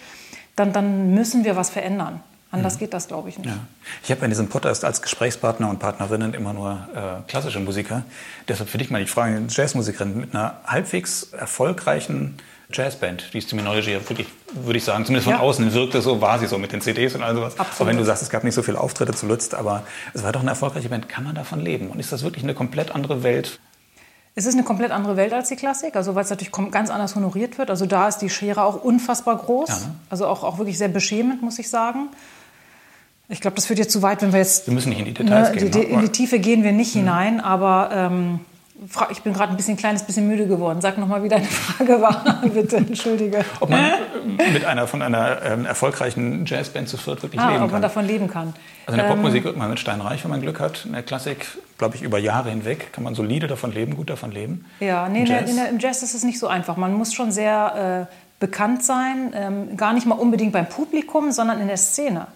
Dann, 0.57 0.73
dann 0.73 1.15
müssen 1.15 1.45
wir 1.45 1.55
was 1.55 1.71
verändern. 1.71 2.21
Anders 2.51 2.77
mhm. 2.77 2.79
geht 2.81 2.95
das, 2.95 3.09
glaube 3.09 3.29
ich, 3.29 3.39
nicht. 3.39 3.49
Ja. 3.49 3.59
Ich 4.03 4.11
habe 4.11 4.25
in 4.25 4.31
diesem 4.31 4.49
Podcast 4.49 4.85
als 4.85 5.03
Gesprächspartner 5.03 5.69
und 5.69 5.79
Partnerinnen 5.79 6.35
immer 6.35 6.53
nur 6.53 6.89
äh, 6.95 7.29
klassische 7.29 7.59
Musiker. 7.59 8.03
Deshalb 8.49 8.69
für 8.69 8.79
dich 8.79 8.91
mal 8.91 9.01
die 9.01 9.09
Frage, 9.09 9.43
Jazzmusikerin 9.49 10.17
mit 10.17 10.35
einer 10.35 10.59
halbwegs 10.65 11.33
erfolgreichen 11.33 12.37
Jazzband, 12.75 13.33
die 13.33 13.41
Terminology 13.41 13.93
wirklich, 13.93 14.27
würde 14.53 14.79
ich 14.79 14.85
sagen, 14.85 15.05
zumindest 15.05 15.25
von 15.25 15.35
ja. 15.35 15.41
außen 15.41 15.73
wirkte 15.73 16.03
so, 16.03 16.21
war 16.21 16.39
sie 16.39 16.47
so 16.47 16.59
mit 16.59 16.73
den 16.73 16.81
CDs 16.81 17.15
und 17.15 17.23
all 17.23 17.35
sowas. 17.35 17.59
Absolut. 17.59 17.81
Auch 17.81 17.87
wenn 17.87 17.97
du 17.97 18.05
sagst, 18.05 18.23
es 18.23 18.31
gab 18.31 18.45
nicht 18.45 18.55
so 18.55 18.63
viele 18.63 18.81
Auftritte 18.81 19.15
zuletzt, 19.15 19.55
aber 19.55 19.85
es 20.13 20.23
war 20.23 20.33
doch 20.33 20.41
eine 20.41 20.51
erfolgreiche 20.51 20.89
Band. 20.89 21.09
Kann 21.09 21.25
man 21.25 21.35
davon 21.35 21.61
leben? 21.61 21.89
Und 21.89 22.01
ist 22.01 22.13
das 22.13 22.23
wirklich 22.23 22.45
eine 22.45 22.55
komplett 22.55 22.95
andere 22.95 23.23
Welt? 23.23 23.61
Es 24.37 24.47
ist 24.47 24.55
eine 24.55 24.65
komplett 24.65 24.91
andere 24.91 25.17
Welt 25.17 25.33
als 25.33 25.49
die 25.49 25.57
Klassik, 25.57 25.95
also 25.95 26.17
weil 26.17 26.25
es 26.25 26.31
natürlich 26.31 26.53
ganz 26.73 26.91
anders 26.91 27.15
honoriert 27.15 27.57
wird. 27.57 27.71
Also 27.71 27.87
da 27.87 28.09
ist 28.09 28.19
die 28.19 28.29
Schere 28.29 28.65
auch 28.65 28.83
unfassbar 28.83 29.37
groß, 29.37 29.69
ja, 29.69 29.75
ne? 29.77 29.95
also 30.11 30.27
auch, 30.27 30.43
auch 30.43 30.59
wirklich 30.59 30.77
sehr 30.77 30.89
beschämend, 30.89 31.43
muss 31.43 31.61
ich 31.61 31.71
sagen. 31.71 32.09
Ich 33.29 33.41
glaube, 33.41 33.55
das 33.55 33.67
führt 33.67 33.79
jetzt 33.79 33.93
zu 33.93 34.03
weit, 34.03 34.23
wenn 34.23 34.33
wir 34.33 34.41
jetzt. 34.41 34.67
Wir 34.67 34.75
müssen 34.75 34.89
nicht 34.89 34.99
in 34.99 35.05
die 35.05 35.15
Details 35.15 35.51
ne, 35.51 35.57
gehen. 35.57 35.71
Die, 35.71 35.83
in 35.83 36.01
die 36.01 36.09
Tiefe 36.09 36.41
gehen 36.41 36.65
wir 36.65 36.73
nicht 36.73 36.95
mhm. 36.95 37.01
hinein, 37.01 37.41
aber 37.41 37.91
ähm, 37.93 38.41
ich 39.11 39.23
bin 39.23 39.33
gerade 39.33 39.53
ein 39.53 39.57
bisschen 39.57 39.77
kleines 39.77 40.03
bisschen 40.03 40.29
müde 40.29 40.47
geworden. 40.47 40.81
Sag 40.81 40.99
noch 40.99 41.07
mal, 41.07 41.23
wie 41.23 41.29
deine 41.29 41.45
Frage 41.45 42.01
war, 42.01 42.43
bitte. 42.55 42.77
Entschuldige. 42.77 43.45
Ob 43.61 43.71
man 43.71 43.93
mit 44.53 44.65
einer 44.65 44.87
von 44.87 45.03
einer 45.03 45.43
ähm, 45.43 45.67
erfolgreichen 45.67 46.45
Jazzband 46.47 46.89
zu 46.89 46.97
viert 46.97 47.23
wirklich 47.23 47.41
ah, 47.41 47.47
leben 47.47 47.59
kann. 47.59 47.67
Ob 47.67 47.73
man 47.73 47.83
davon 47.83 48.07
leben 48.07 48.29
kann. 48.29 48.55
Also 48.87 48.93
in 48.93 48.97
der 48.97 49.07
ähm, 49.07 49.17
Popmusik 49.17 49.45
wird 49.45 49.57
man 49.57 49.71
mit 49.71 49.81
Steinreich, 49.81 50.23
wenn 50.25 50.31
man 50.31 50.41
Glück 50.41 50.61
hat. 50.61 50.85
In 50.85 50.93
der 50.93 51.03
Klassik, 51.03 51.47
glaube 51.79 51.97
ich, 51.97 52.03
über 52.03 52.19
Jahre 52.19 52.51
hinweg 52.51 52.93
kann 52.93 53.05
man 53.05 53.15
solide 53.15 53.47
davon 53.47 53.73
leben, 53.73 53.97
gut 53.97 54.11
davon 54.11 54.31
leben. 54.31 54.67
Ja, 54.81 55.09
nee, 55.09 55.25
Jazz. 55.25 55.47
Der, 55.47 55.65
der, 55.65 55.69
im 55.71 55.79
Jazz 55.79 56.03
ist 56.03 56.15
es 56.15 56.25
nicht 56.25 56.39
so 56.39 56.49
einfach. 56.49 56.77
Man 56.77 56.95
muss 56.95 57.15
schon 57.15 57.33
sehr 57.33 58.09
äh, 58.11 58.15
bekannt 58.41 58.83
sein, 58.83 59.33
ähm, 59.35 59.77
gar 59.77 59.93
nicht 59.93 60.07
mal 60.07 60.17
unbedingt 60.17 60.53
beim 60.53 60.69
Publikum, 60.69 61.33
sondern 61.33 61.61
in 61.61 61.69
der 61.69 61.79
Szene. 61.79 62.27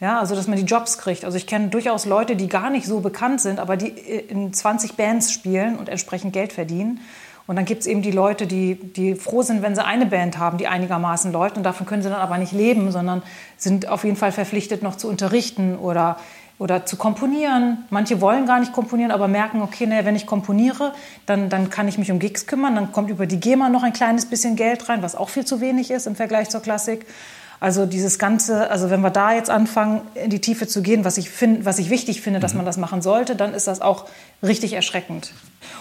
Ja, 0.00 0.20
also 0.20 0.36
dass 0.36 0.46
man 0.46 0.56
die 0.56 0.64
Jobs 0.64 0.98
kriegt. 0.98 1.24
Also 1.24 1.36
ich 1.36 1.46
kenne 1.46 1.68
durchaus 1.68 2.06
Leute, 2.06 2.36
die 2.36 2.48
gar 2.48 2.70
nicht 2.70 2.86
so 2.86 3.00
bekannt 3.00 3.40
sind, 3.40 3.58
aber 3.58 3.76
die 3.76 3.88
in 3.88 4.52
20 4.52 4.94
Bands 4.94 5.32
spielen 5.32 5.76
und 5.76 5.88
entsprechend 5.88 6.32
Geld 6.32 6.52
verdienen. 6.52 7.00
Und 7.48 7.56
dann 7.56 7.64
gibt 7.64 7.80
es 7.80 7.86
eben 7.86 8.02
die 8.02 8.10
Leute, 8.10 8.46
die, 8.46 8.74
die 8.74 9.14
froh 9.14 9.42
sind, 9.42 9.62
wenn 9.62 9.74
sie 9.74 9.84
eine 9.84 10.06
Band 10.06 10.38
haben, 10.38 10.58
die 10.58 10.68
einigermaßen 10.68 11.32
läuft. 11.32 11.56
Und 11.56 11.62
davon 11.62 11.86
können 11.86 12.02
sie 12.02 12.10
dann 12.10 12.20
aber 12.20 12.36
nicht 12.36 12.52
leben, 12.52 12.92
sondern 12.92 13.22
sind 13.56 13.88
auf 13.88 14.04
jeden 14.04 14.16
Fall 14.16 14.32
verpflichtet, 14.32 14.82
noch 14.82 14.96
zu 14.96 15.08
unterrichten 15.08 15.76
oder, 15.76 16.18
oder 16.58 16.84
zu 16.84 16.96
komponieren. 16.96 17.86
Manche 17.88 18.20
wollen 18.20 18.44
gar 18.44 18.60
nicht 18.60 18.74
komponieren, 18.74 19.10
aber 19.10 19.28
merken, 19.28 19.62
okay, 19.62 19.86
naja, 19.86 20.04
wenn 20.04 20.14
ich 20.14 20.26
komponiere, 20.26 20.92
dann, 21.24 21.48
dann 21.48 21.70
kann 21.70 21.88
ich 21.88 21.96
mich 21.96 22.12
um 22.12 22.18
Gigs 22.18 22.46
kümmern. 22.46 22.74
Dann 22.74 22.92
kommt 22.92 23.08
über 23.08 23.26
die 23.26 23.40
GEMA 23.40 23.70
noch 23.70 23.82
ein 23.82 23.94
kleines 23.94 24.26
bisschen 24.26 24.54
Geld 24.54 24.88
rein, 24.90 25.02
was 25.02 25.16
auch 25.16 25.30
viel 25.30 25.46
zu 25.46 25.62
wenig 25.62 25.90
ist 25.90 26.06
im 26.06 26.16
Vergleich 26.16 26.50
zur 26.50 26.60
Klassik. 26.60 27.06
Also 27.60 27.86
dieses 27.86 28.20
Ganze, 28.20 28.70
also 28.70 28.88
wenn 28.88 29.00
wir 29.00 29.10
da 29.10 29.32
jetzt 29.32 29.50
anfangen, 29.50 30.02
in 30.14 30.30
die 30.30 30.40
Tiefe 30.40 30.68
zu 30.68 30.80
gehen, 30.80 31.04
was 31.04 31.18
ich, 31.18 31.28
find, 31.28 31.64
was 31.64 31.78
ich 31.80 31.90
wichtig 31.90 32.20
finde, 32.20 32.38
dass 32.38 32.52
mhm. 32.52 32.58
man 32.58 32.66
das 32.66 32.76
machen 32.76 33.02
sollte, 33.02 33.34
dann 33.34 33.52
ist 33.52 33.66
das 33.66 33.80
auch 33.80 34.06
richtig 34.42 34.74
erschreckend. 34.74 35.32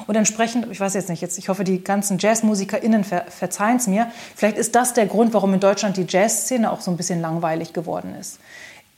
Und 0.08 0.16
entsprechend, 0.16 0.68
ich 0.72 0.80
weiß 0.80 0.96
jetzt 0.96 1.10
nicht, 1.10 1.22
jetzt, 1.22 1.38
ich 1.38 1.50
hoffe, 1.50 1.64
die 1.64 1.84
ganzen 1.84 2.18
JazzmusikerInnen 2.18 3.04
ver 3.04 3.26
verzeihen 3.30 3.78
es 3.78 3.88
mir, 3.88 4.12
vielleicht 4.36 4.58
ist 4.58 4.74
das 4.74 4.94
der 4.94 5.06
Grund, 5.06 5.34
warum 5.34 5.54
in 5.54 5.60
Deutschland 5.60 5.98
die 5.98 6.06
Jazzszene 6.08 6.72
auch 6.72 6.82
so 6.82 6.90
ein 6.90 6.98
bisschen 6.98 7.22
langweilig 7.22 7.74
geworden 7.74 8.16
ist. 8.20 8.40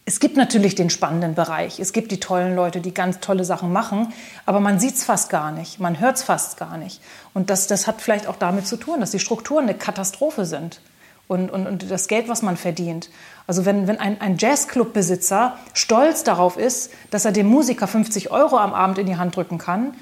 Es 0.05 0.19
gibt 0.19 0.37
natürlich 0.37 0.73
den 0.73 0.89
spannenden 0.89 1.35
Bereich, 1.35 1.79
es 1.79 1.93
gibt 1.93 2.11
die 2.11 2.19
tollen 2.19 2.55
Leute, 2.55 2.81
die 2.81 2.93
ganz 2.93 3.19
tolle 3.19 3.43
Sachen 3.43 3.71
machen, 3.71 4.11
aber 4.45 4.59
man 4.59 4.79
sieht 4.79 4.95
es 4.95 5.03
fast 5.03 5.29
gar 5.29 5.51
nicht, 5.51 5.79
man 5.79 5.99
hört 5.99 6.15
es 6.15 6.23
fast 6.23 6.57
gar 6.57 6.77
nicht. 6.77 7.01
Und 7.33 7.49
das, 7.49 7.67
das 7.67 7.85
hat 7.85 8.01
vielleicht 8.01 8.25
auch 8.25 8.37
damit 8.37 8.65
zu 8.65 8.77
tun, 8.77 9.01
dass 9.01 9.11
die 9.11 9.19
Strukturen 9.19 9.65
eine 9.65 9.75
Katastrophe 9.75 10.45
sind 10.45 10.81
und, 11.29 11.51
und, 11.51 11.67
und 11.67 11.91
das 11.91 12.07
Geld, 12.07 12.27
was 12.27 12.41
man 12.41 12.57
verdient. 12.57 13.11
Also 13.45 13.63
wenn, 13.63 13.87
wenn 13.87 13.99
ein, 13.99 14.19
ein 14.19 14.37
Jazzclubbesitzer 14.37 15.57
stolz 15.73 16.23
darauf 16.23 16.57
ist, 16.57 16.91
dass 17.11 17.23
er 17.23 17.31
dem 17.31 17.45
Musiker 17.45 17.87
50 17.87 18.31
Euro 18.31 18.57
am 18.57 18.73
Abend 18.73 18.97
in 18.97 19.05
die 19.05 19.15
Hand 19.15 19.35
drücken 19.35 19.59
kann, 19.59 19.93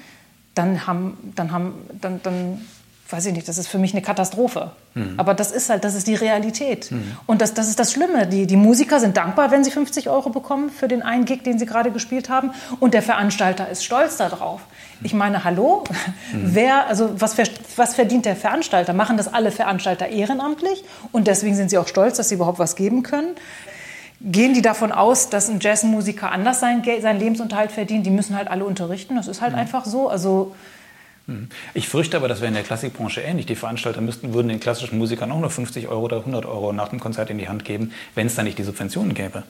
dann, 0.54 0.86
haben, 0.86 1.32
dann, 1.36 1.52
haben, 1.52 1.74
dann, 2.00 2.22
dann 2.22 2.66
weiß 3.10 3.26
ich 3.26 3.32
nicht, 3.32 3.48
das 3.48 3.56
ist 3.56 3.68
für 3.68 3.78
mich 3.78 3.94
eine 3.94 4.02
Katastrophe. 4.02 4.72
Mhm. 4.94 5.14
Aber 5.16 5.32
das 5.32 5.50
ist 5.50 5.70
halt, 5.70 5.84
das 5.84 5.94
ist 5.94 6.06
die 6.06 6.14
Realität. 6.14 6.90
Mhm. 6.90 7.16
Und 7.26 7.40
das, 7.40 7.54
das 7.54 7.68
ist 7.68 7.78
das 7.78 7.90
Schlimme. 7.90 8.26
Die, 8.26 8.46
die 8.46 8.56
Musiker 8.56 9.00
sind 9.00 9.16
dankbar, 9.16 9.50
wenn 9.50 9.64
sie 9.64 9.70
50 9.70 10.10
Euro 10.10 10.28
bekommen 10.28 10.68
für 10.68 10.88
den 10.88 11.00
einen 11.02 11.24
Gig, 11.24 11.42
den 11.42 11.58
sie 11.58 11.64
gerade 11.64 11.90
gespielt 11.90 12.28
haben. 12.28 12.50
Und 12.80 12.92
der 12.92 13.02
Veranstalter 13.02 13.68
ist 13.70 13.82
stolz 13.82 14.18
darauf. 14.18 14.60
Ich 15.02 15.14
meine, 15.14 15.44
hallo? 15.44 15.84
Mhm. 16.32 16.50
Wer, 16.54 16.86
also 16.86 17.10
was, 17.18 17.36
was 17.76 17.94
verdient 17.94 18.26
der 18.26 18.36
Veranstalter? 18.36 18.92
Machen 18.92 19.16
das 19.16 19.32
alle 19.32 19.52
Veranstalter 19.52 20.08
ehrenamtlich? 20.08 20.84
Und 21.10 21.28
deswegen 21.28 21.56
sind 21.56 21.70
sie 21.70 21.78
auch 21.78 21.88
stolz, 21.88 22.18
dass 22.18 22.28
sie 22.28 22.34
überhaupt 22.34 22.58
was 22.58 22.76
geben 22.76 23.02
können? 23.02 23.36
Gehen 24.20 24.52
die 24.52 24.62
davon 24.62 24.92
aus, 24.92 25.30
dass 25.30 25.48
ein 25.48 25.60
Jazzmusiker 25.60 26.30
anders 26.30 26.60
seinen, 26.60 26.82
seinen 26.84 27.20
Lebensunterhalt 27.20 27.72
verdient? 27.72 28.04
Die 28.04 28.10
müssen 28.10 28.36
halt 28.36 28.48
alle 28.48 28.66
unterrichten. 28.66 29.16
Das 29.16 29.28
ist 29.28 29.40
halt 29.40 29.52
mhm. 29.52 29.60
einfach 29.60 29.86
so. 29.86 30.10
Also. 30.10 30.54
Ich 31.74 31.88
fürchte 31.88 32.16
aber, 32.16 32.28
das 32.28 32.40
wäre 32.40 32.48
in 32.48 32.54
der 32.54 32.62
Klassikbranche 32.62 33.20
ähnlich. 33.20 33.46
Die 33.46 33.54
Veranstalter 33.54 34.00
müssten, 34.00 34.32
würden 34.32 34.48
den 34.48 34.60
klassischen 34.60 34.98
Musikern 34.98 35.30
auch 35.30 35.40
nur 35.40 35.50
50 35.50 35.88
Euro 35.88 36.04
oder 36.04 36.18
100 36.18 36.46
Euro 36.46 36.72
nach 36.72 36.88
dem 36.88 37.00
Konzert 37.00 37.30
in 37.30 37.38
die 37.38 37.48
Hand 37.48 37.64
geben, 37.64 37.92
wenn 38.14 38.26
es 38.26 38.34
da 38.34 38.42
nicht 38.42 38.58
die 38.58 38.64
Subventionen 38.64 39.14
gäbe. 39.14 39.42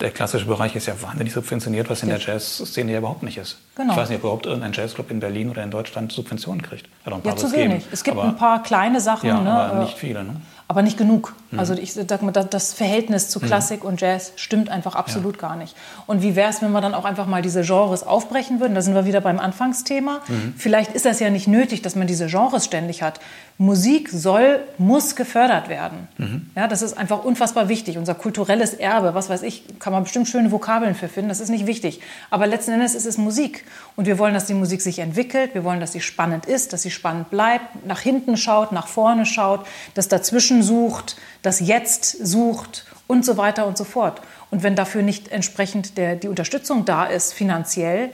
Der 0.00 0.10
klassische 0.10 0.46
Bereich 0.46 0.74
ist 0.74 0.86
ja 0.86 0.94
wahnsinnig 1.02 1.32
subventioniert, 1.32 1.90
was 1.90 2.02
in 2.02 2.08
der 2.08 2.18
Jazzszene 2.18 2.90
ja 2.92 2.98
überhaupt 2.98 3.22
nicht 3.22 3.36
ist. 3.36 3.58
Genau. 3.76 3.92
Ich 3.92 3.98
weiß 3.98 4.08
nicht, 4.08 4.16
ob 4.18 4.24
überhaupt 4.24 4.46
irgendein 4.46 4.72
Jazzclub 4.72 5.10
in 5.10 5.20
Berlin 5.20 5.50
oder 5.50 5.62
in 5.62 5.70
Deutschland 5.70 6.10
Subventionen 6.10 6.62
kriegt. 6.62 6.88
Ja, 7.04 7.36
zu 7.36 7.52
wenig. 7.52 7.80
Geben. 7.80 7.92
Es 7.92 8.02
gibt 8.02 8.16
aber, 8.16 8.28
ein 8.28 8.36
paar 8.36 8.62
kleine 8.62 9.00
Sachen. 9.00 9.28
Ja, 9.28 9.40
ne? 9.40 9.50
aber 9.50 9.82
nicht 9.82 9.98
viele. 9.98 10.24
Ne? 10.24 10.36
aber 10.70 10.82
nicht 10.82 10.96
genug. 10.96 11.34
Mhm. 11.50 11.58
Also 11.58 11.74
ich 11.74 11.92
sag 11.92 12.22
mal, 12.22 12.32
das 12.32 12.72
Verhältnis 12.72 13.28
zu 13.28 13.40
mhm. 13.40 13.46
Klassik 13.46 13.84
und 13.84 14.00
Jazz 14.00 14.32
stimmt 14.36 14.68
einfach 14.68 14.94
absolut 14.94 15.36
ja. 15.36 15.48
gar 15.48 15.56
nicht. 15.56 15.74
Und 16.06 16.22
wie 16.22 16.36
wäre 16.36 16.50
es, 16.50 16.62
wenn 16.62 16.72
wir 16.72 16.80
dann 16.80 16.94
auch 16.94 17.04
einfach 17.04 17.26
mal 17.26 17.42
diese 17.42 17.62
Genres 17.62 18.02
aufbrechen 18.02 18.60
würden? 18.60 18.74
Da 18.74 18.82
sind 18.82 18.94
wir 18.94 19.04
wieder 19.04 19.20
beim 19.20 19.38
Anfangsthema. 19.38 20.20
Mhm. 20.28 20.54
Vielleicht 20.56 20.92
ist 20.92 21.04
das 21.04 21.20
ja 21.20 21.30
nicht 21.30 21.48
nötig, 21.48 21.82
dass 21.82 21.96
man 21.96 22.06
diese 22.06 22.26
Genres 22.26 22.64
ständig 22.64 23.02
hat. 23.02 23.20
Musik 23.58 24.08
soll, 24.10 24.60
muss 24.78 25.16
gefördert 25.16 25.68
werden. 25.68 26.08
Mhm. 26.18 26.50
Ja, 26.56 26.66
das 26.66 26.82
ist 26.82 26.96
einfach 26.96 27.24
unfassbar 27.24 27.68
wichtig. 27.68 27.98
Unser 27.98 28.14
kulturelles 28.14 28.72
Erbe, 28.74 29.14
was 29.14 29.28
weiß 29.28 29.42
ich, 29.42 29.64
kann 29.78 29.92
man 29.92 30.04
bestimmt 30.04 30.28
schöne 30.28 30.50
Vokabeln 30.50 30.94
für 30.94 31.08
finden. 31.08 31.28
Das 31.28 31.40
ist 31.40 31.50
nicht 31.50 31.66
wichtig. 31.66 32.00
Aber 32.30 32.46
letzten 32.46 32.72
Endes 32.72 32.94
ist 32.94 33.06
es 33.06 33.18
Musik. 33.18 33.64
Und 33.96 34.06
wir 34.06 34.18
wollen, 34.18 34.34
dass 34.34 34.46
die 34.46 34.54
Musik 34.54 34.80
sich 34.80 34.98
entwickelt. 34.98 35.54
Wir 35.54 35.64
wollen, 35.64 35.80
dass 35.80 35.92
sie 35.92 36.00
spannend 36.00 36.46
ist, 36.46 36.72
dass 36.72 36.82
sie 36.82 36.90
spannend 36.90 37.30
bleibt, 37.30 37.86
nach 37.86 38.00
hinten 38.00 38.36
schaut, 38.36 38.72
nach 38.72 38.86
vorne 38.86 39.26
schaut, 39.26 39.66
dass 39.94 40.08
dazwischen 40.08 40.62
sucht, 40.62 41.16
das 41.42 41.60
Jetzt 41.60 42.26
sucht 42.26 42.86
und 43.06 43.24
so 43.24 43.36
weiter 43.36 43.66
und 43.66 43.76
so 43.76 43.84
fort. 43.84 44.20
Und 44.50 44.62
wenn 44.62 44.76
dafür 44.76 45.02
nicht 45.02 45.28
entsprechend 45.28 45.96
der, 45.96 46.16
die 46.16 46.28
Unterstützung 46.28 46.84
da 46.84 47.04
ist, 47.04 47.32
finanziell, 47.32 48.10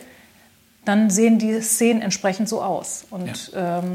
dann 0.85 1.11
sehen 1.11 1.39
die 1.39 1.61
Szenen 1.61 2.03
entsprechend 2.03 2.49
so 2.49 2.62
aus. 2.62 3.07
Und 3.11 3.53
ja. 3.53 3.79
ähm, 3.79 3.95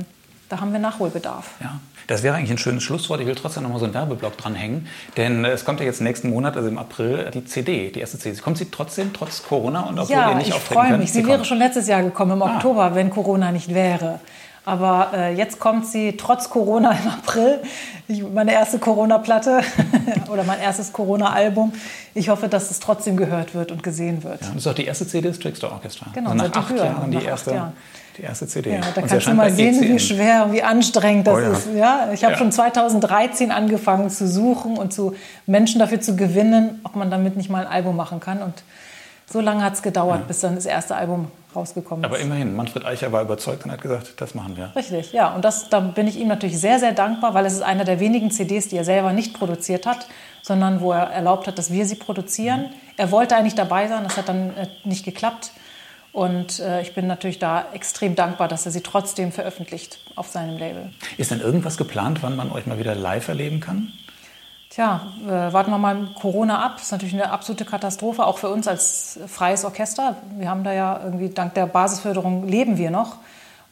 da 0.49 0.59
haben 0.59 0.71
wir 0.73 0.79
Nachholbedarf. 0.79 1.51
Ja. 1.61 1.79
Das 2.07 2.23
wäre 2.23 2.35
eigentlich 2.35 2.51
ein 2.51 2.57
schönes 2.57 2.83
Schlusswort. 2.83 3.21
Ich 3.21 3.27
will 3.27 3.35
trotzdem 3.35 3.63
noch 3.63 3.69
mal 3.69 3.79
so 3.79 3.85
einen 3.85 3.93
Werbeblock 3.93 4.37
dranhängen. 4.37 4.87
Denn 5.15 5.45
es 5.45 5.63
kommt 5.63 5.79
ja 5.79 5.85
jetzt 5.85 6.01
nächsten 6.01 6.29
Monat, 6.29 6.57
also 6.57 6.67
im 6.67 6.77
April, 6.77 7.31
die 7.33 7.45
CD, 7.45 7.89
die 7.89 7.99
erste 7.99 8.19
CD. 8.19 8.37
Kommt 8.41 8.57
sie 8.57 8.69
trotzdem 8.69 9.13
trotz 9.13 9.43
Corona 9.43 9.81
und 9.81 9.97
obwohl 9.97 10.15
ja, 10.15 10.31
ihr 10.31 10.35
nicht 10.35 10.49
ich 10.49 10.55
freue 10.55 10.97
mich. 10.97 11.13
Sie, 11.13 11.21
sie 11.21 11.27
wäre 11.27 11.45
schon 11.45 11.59
letztes 11.59 11.87
Jahr 11.87 12.03
gekommen, 12.03 12.31
im 12.31 12.41
ah. 12.41 12.55
Oktober, 12.55 12.95
wenn 12.95 13.11
Corona 13.11 13.51
nicht 13.53 13.73
wäre. 13.73 14.19
Aber 14.65 15.11
äh, 15.15 15.33
jetzt 15.35 15.59
kommt 15.59 15.87
sie 15.87 16.17
trotz 16.17 16.49
Corona 16.49 16.91
im 16.91 17.07
April. 17.07 17.61
Ich, 18.11 18.23
meine 18.29 18.51
erste 18.51 18.77
Corona-Platte 18.77 19.61
oder 20.31 20.43
mein 20.43 20.59
erstes 20.59 20.91
Corona-Album. 20.91 21.71
Ich 22.13 22.27
hoffe, 22.27 22.49
dass 22.49 22.69
es 22.69 22.79
trotzdem 22.79 23.15
gehört 23.15 23.55
wird 23.55 23.71
und 23.71 23.83
gesehen 23.83 24.23
wird. 24.23 24.41
Ja, 24.41 24.47
das 24.47 24.57
ist 24.57 24.67
auch 24.67 24.73
die 24.73 24.85
erste 24.85 25.07
CD 25.07 25.29
des 25.29 25.39
Trickster 25.39 25.71
Orchestra. 25.71 26.07
Genau, 26.13 26.31
also 26.31 26.45
nach 26.45 26.55
acht 26.55 26.75
Jahren 26.75 27.11
die 27.11 27.23
erste, 27.23 27.51
Jahren. 27.51 27.73
die 28.17 28.23
erste 28.23 28.47
CD. 28.47 28.73
Ja, 28.73 28.81
da 28.81 29.01
und 29.01 29.07
kannst 29.07 29.27
du 29.27 29.33
mal 29.33 29.51
sehen, 29.51 29.79
wie 29.81 29.99
schwer 29.99 30.45
und 30.45 30.51
wie 30.51 30.61
anstrengend 30.61 31.27
das 31.27 31.35
oh, 31.35 31.39
ja. 31.39 31.51
ist. 31.51 31.67
Ja, 31.73 32.09
ich 32.13 32.23
habe 32.23 32.33
ja. 32.33 32.37
schon 32.37 32.51
2013 32.51 33.51
angefangen 33.51 34.09
zu 34.09 34.27
suchen 34.27 34.77
und 34.77 34.91
zu 34.91 35.15
Menschen 35.45 35.79
dafür 35.79 36.01
zu 36.01 36.17
gewinnen, 36.17 36.81
ob 36.83 36.97
man 36.97 37.09
damit 37.09 37.37
nicht 37.37 37.49
mal 37.49 37.65
ein 37.65 37.71
Album 37.71 37.95
machen 37.95 38.19
kann. 38.19 38.41
Und 38.41 38.55
so 39.31 39.39
lange 39.39 39.63
hat 39.63 39.75
es 39.75 39.81
gedauert, 39.81 40.27
bis 40.27 40.41
dann 40.41 40.55
das 40.55 40.65
erste 40.65 40.95
Album 40.95 41.27
rausgekommen 41.55 42.03
ist. 42.03 42.09
Aber 42.09 42.19
immerhin, 42.19 42.55
Manfred 42.55 42.85
Eicher 42.85 43.11
war 43.11 43.21
überzeugt 43.21 43.65
und 43.65 43.71
hat 43.71 43.81
gesagt, 43.81 44.13
das 44.17 44.35
machen 44.35 44.57
wir. 44.57 44.71
Richtig, 44.75 45.11
ja. 45.13 45.33
Und 45.33 45.45
das, 45.45 45.69
da 45.69 45.79
bin 45.79 46.07
ich 46.07 46.17
ihm 46.17 46.27
natürlich 46.27 46.59
sehr, 46.59 46.79
sehr 46.79 46.93
dankbar, 46.93 47.33
weil 47.33 47.45
es 47.45 47.53
ist 47.53 47.61
einer 47.61 47.85
der 47.85 47.99
wenigen 47.99 48.31
CDs, 48.31 48.67
die 48.67 48.77
er 48.77 48.85
selber 48.85 49.13
nicht 49.13 49.33
produziert 49.33 49.85
hat, 49.85 50.07
sondern 50.41 50.81
wo 50.81 50.91
er 50.91 51.09
erlaubt 51.09 51.47
hat, 51.47 51.57
dass 51.57 51.71
wir 51.71 51.85
sie 51.85 51.95
produzieren. 51.95 52.61
Mhm. 52.61 52.69
Er 52.97 53.11
wollte 53.11 53.35
eigentlich 53.35 53.55
dabei 53.55 53.87
sein, 53.87 54.03
das 54.03 54.17
hat 54.17 54.29
dann 54.29 54.55
äh, 54.55 54.67
nicht 54.83 55.05
geklappt. 55.05 55.51
Und 56.13 56.59
äh, 56.59 56.81
ich 56.81 56.93
bin 56.93 57.07
natürlich 57.07 57.39
da 57.39 57.65
extrem 57.73 58.15
dankbar, 58.15 58.47
dass 58.47 58.65
er 58.65 58.71
sie 58.71 58.81
trotzdem 58.81 59.31
veröffentlicht 59.31 59.99
auf 60.15 60.27
seinem 60.27 60.57
Label. 60.57 60.89
Ist 61.17 61.31
denn 61.31 61.39
irgendwas 61.39 61.77
geplant, 61.77 62.19
wann 62.21 62.35
man 62.35 62.51
euch 62.51 62.65
mal 62.65 62.77
wieder 62.77 62.95
live 62.95 63.29
erleben 63.29 63.61
kann? 63.61 63.93
Tja, 64.71 65.01
äh, 65.27 65.51
warten 65.51 65.69
wir 65.69 65.77
mal 65.77 66.07
Corona 66.17 66.65
ab. 66.65 66.75
Das 66.75 66.83
ist 66.83 66.91
natürlich 66.93 67.13
eine 67.13 67.29
absolute 67.29 67.65
Katastrophe, 67.65 68.25
auch 68.25 68.37
für 68.37 68.47
uns 68.47 68.69
als 68.69 69.19
freies 69.27 69.65
Orchester. 69.65 70.15
Wir 70.37 70.49
haben 70.49 70.63
da 70.63 70.71
ja 70.71 71.01
irgendwie, 71.03 71.27
dank 71.27 71.55
der 71.55 71.65
Basisförderung 71.65 72.47
leben 72.47 72.77
wir 72.77 72.89
noch. 72.89 73.17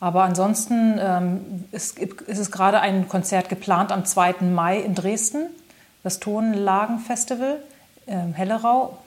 Aber 0.01 0.23
ansonsten 0.23 0.99
ähm, 1.01 1.63
ist, 1.71 1.97
ist, 1.97 2.37
es 2.37 2.51
gerade 2.51 2.81
ein 2.81 3.07
Konzert 3.07 3.47
geplant 3.47 3.93
am 3.93 4.03
2. 4.03 4.41
Mai 4.41 4.79
in 4.79 4.93
Dresden, 4.93 5.45
das 6.03 6.19
Tonlagenfestival 6.19 7.61
ähm, 8.07 8.33
Hellerau. 8.33 8.97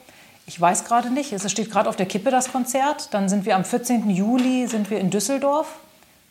Ich 0.47 0.59
weiß 0.59 0.85
gerade 0.85 1.11
nicht, 1.11 1.31
es 1.31 1.49
steht 1.51 1.69
gerade 1.69 1.87
auf 1.87 1.95
der 1.95 2.07
Kippe 2.07 2.31
das 2.31 2.51
Konzert. 2.51 3.13
Dann 3.13 3.29
sind 3.29 3.45
wir 3.45 3.55
am 3.55 3.65
14. 3.65 4.09
Juli 4.09 4.65
sind 4.65 4.89
wir 4.89 4.99
in 4.99 5.11
Düsseldorf 5.11 5.67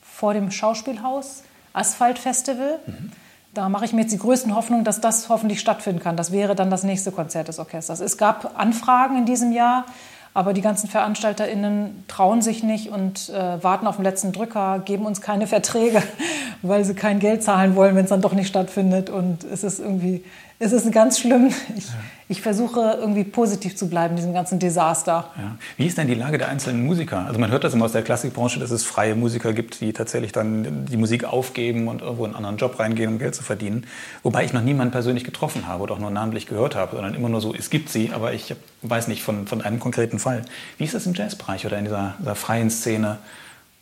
vor 0.02 0.34
dem 0.34 0.50
Schauspielhaus, 0.50 1.44
Asphaltfestival. 1.72 2.80
Mhm. 2.84 3.12
Da 3.55 3.68
mache 3.68 3.84
ich 3.84 3.92
mir 3.92 4.00
jetzt 4.00 4.12
die 4.12 4.18
größten 4.18 4.55
Hoffnungen, 4.55 4.82
dass 4.82 5.03
das 5.03 5.28
hoffentlich 5.28 5.61
stattfinden 5.61 6.03
kann. 6.03 6.16
Das 6.16 6.32
wäre 6.32 6.55
dann 6.55 6.70
das 6.70 6.84
nächste 6.84 7.12
Konzert 7.12 7.48
des 7.48 7.59
Orchesters. 7.59 8.00
Es 8.00 8.16
gab 8.16 8.59
Anfragen 8.59 9.18
in 9.18 9.26
diesem 9.26 9.53
Jahr, 9.53 9.84
aber 10.32 10.55
die 10.55 10.62
ganzen 10.62 10.88
VeranstalterInnen 10.88 12.05
trauen 12.09 12.40
sich 12.40 12.62
nicht 12.62 12.88
und 12.88 13.28
äh, 13.28 13.62
warten 13.62 13.86
auf 13.86 13.96
den 13.96 14.05
letzten 14.05 14.32
Drücker, 14.32 14.78
geben 14.82 15.05
uns 15.05 15.20
keine 15.20 15.46
Verträge, 15.46 16.03
weil 16.62 16.86
sie 16.86 16.94
kein 16.94 17.18
Geld 17.18 17.42
zahlen 17.42 17.76
wollen, 17.76 17.94
wenn 17.94 18.05
es 18.05 18.11
dann 18.11 18.22
doch 18.22 18.32
nicht 18.32 18.48
stattfindet. 18.48 19.11
Und 19.11 19.44
es 19.44 19.64
ist 19.64 19.80
irgendwie 19.80 20.24
es 20.62 20.72
ist 20.72 20.90
ganz 20.92 21.18
schlimm. 21.18 21.52
Ich, 21.76 21.88
ja. 21.88 21.94
ich, 22.28 22.40
versuche 22.40 22.96
irgendwie 23.00 23.24
positiv 23.24 23.76
zu 23.76 23.88
bleiben 23.88 24.12
in 24.12 24.16
diesem 24.16 24.32
ganzen 24.32 24.58
Desaster. 24.58 25.30
Ja. 25.36 25.56
Wie 25.76 25.86
ist 25.86 25.98
denn 25.98 26.06
die 26.06 26.14
Lage 26.14 26.38
der 26.38 26.48
einzelnen 26.48 26.86
Musiker? 26.86 27.26
Also 27.26 27.40
man 27.40 27.50
hört 27.50 27.64
das 27.64 27.74
immer 27.74 27.86
aus 27.86 27.92
der 27.92 28.02
Klassikbranche, 28.02 28.60
dass 28.60 28.70
es 28.70 28.84
freie 28.84 29.16
Musiker 29.16 29.52
gibt, 29.52 29.80
die 29.80 29.92
tatsächlich 29.92 30.30
dann 30.30 30.86
die 30.86 30.96
Musik 30.96 31.24
aufgeben 31.24 31.88
und 31.88 32.00
irgendwo 32.00 32.24
in 32.24 32.30
einen 32.30 32.36
anderen 32.36 32.56
Job 32.58 32.78
reingehen, 32.78 33.10
um 33.10 33.18
Geld 33.18 33.34
zu 33.34 33.42
verdienen. 33.42 33.86
Wobei 34.22 34.44
ich 34.44 34.52
noch 34.52 34.62
niemanden 34.62 34.92
persönlich 34.92 35.24
getroffen 35.24 35.66
habe 35.66 35.82
oder 35.82 35.94
auch 35.94 35.98
nur 35.98 36.10
namentlich 36.10 36.46
gehört 36.46 36.76
habe, 36.76 36.94
sondern 36.94 37.14
immer 37.14 37.28
nur 37.28 37.40
so, 37.40 37.54
es 37.54 37.68
gibt 37.68 37.88
sie, 37.88 38.12
aber 38.12 38.32
ich 38.32 38.54
weiß 38.82 39.08
nicht 39.08 39.22
von, 39.22 39.48
von 39.48 39.62
einem 39.62 39.80
konkreten 39.80 40.20
Fall. 40.20 40.42
Wie 40.78 40.84
ist 40.84 40.94
das 40.94 41.06
im 41.06 41.14
Jazzbereich 41.14 41.66
oder 41.66 41.78
in 41.78 41.84
dieser, 41.84 42.14
dieser 42.20 42.34
freien 42.34 42.70
Szene? 42.70 43.18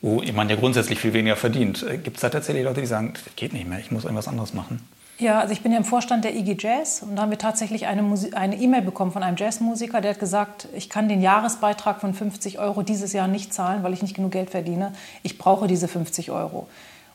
wo 0.03 0.23
man 0.33 0.49
ja 0.49 0.57
grundsätzlich 0.57 0.99
viel 0.99 1.13
weniger 1.13 1.37
verdient. 1.37 1.85
Gibt 2.03 2.17
es 2.17 2.23
da 2.23 2.31
tatsächlich 2.31 2.65
Leute, 2.65 2.81
die 2.81 2.87
sagen, 2.87 3.13
das 3.13 3.23
geht 3.37 3.53
nicht 3.53 3.69
mehr, 3.69 3.79
ich 3.81 3.91
muss 3.91 4.05
irgendwas 4.05 4.29
anderes 4.29 4.55
machen? 4.55 4.81
Ja, 5.21 5.39
also 5.41 5.53
ich 5.53 5.61
bin 5.61 5.71
ja 5.71 5.79
im 5.79 5.85
Vorstand 5.85 6.25
der 6.25 6.35
IG 6.35 6.57
Jazz 6.59 7.03
und 7.03 7.17
da 7.17 7.23
haben 7.23 7.31
wir 7.31 7.39
tatsächlich 7.39 7.87
eine 7.87 8.57
E-Mail 8.57 8.81
bekommen 8.81 9.13
von 9.13 9.23
einem 9.23 9.37
Jazzmusiker, 9.37 10.01
der 10.01 10.13
hat 10.13 10.19
gesagt, 10.19 10.67
ich 10.75 10.89
kann 10.89 11.09
den 11.11 11.21
Jahresbeitrag 11.21 12.01
von 12.01 12.15
50 12.15 12.59
Euro 12.59 12.83
dieses 12.83 13.13
Jahr 13.13 13.29
nicht 13.29 13.53
zahlen, 13.53 13.83
weil 13.83 13.93
ich 13.93 14.01
nicht 14.01 14.17
genug 14.17 14.33
Geld 14.33 14.49
verdiene. 14.49 14.93
Ich 15.23 15.37
brauche 15.37 15.67
diese 15.67 15.89
50 15.89 16.31
Euro. 16.31 16.69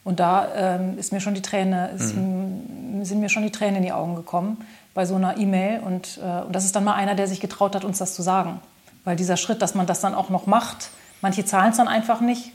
Und 0.04 0.20
da 0.20 0.48
ähm, 0.56 1.00
ist 1.00 1.12
mir 1.14 1.20
schon 1.20 1.34
die 1.34 1.42
Träne, 1.42 1.90
ist, 1.96 2.16
mhm. 2.16 3.04
sind 3.04 3.20
mir 3.22 3.30
schon 3.30 3.42
die 3.42 3.52
Tränen 3.52 3.78
in 3.78 3.84
die 3.84 3.92
Augen 3.92 4.16
gekommen 4.16 4.64
bei 4.94 5.08
so 5.08 5.16
einer 5.16 5.38
E-Mail. 5.38 5.80
Und, 5.80 6.20
äh, 6.24 6.46
und 6.46 6.56
das 6.56 6.64
ist 6.64 6.76
dann 6.76 6.84
mal 6.84 6.94
einer, 6.94 7.16
der 7.16 7.28
sich 7.28 7.40
getraut 7.40 7.74
hat, 7.74 7.84
uns 7.84 7.98
das 7.98 8.14
zu 8.14 8.22
sagen. 8.22 8.60
Weil 9.04 9.16
dieser 9.16 9.36
Schritt, 9.36 9.64
dass 9.64 9.74
man 9.74 9.88
das 9.88 10.02
dann 10.02 10.14
auch 10.14 10.30
noch 10.30 10.46
macht, 10.46 10.92
manche 11.22 11.44
zahlen 11.44 11.72
es 11.72 11.78
dann 11.78 11.88
einfach 11.88 12.22
nicht. 12.22 12.52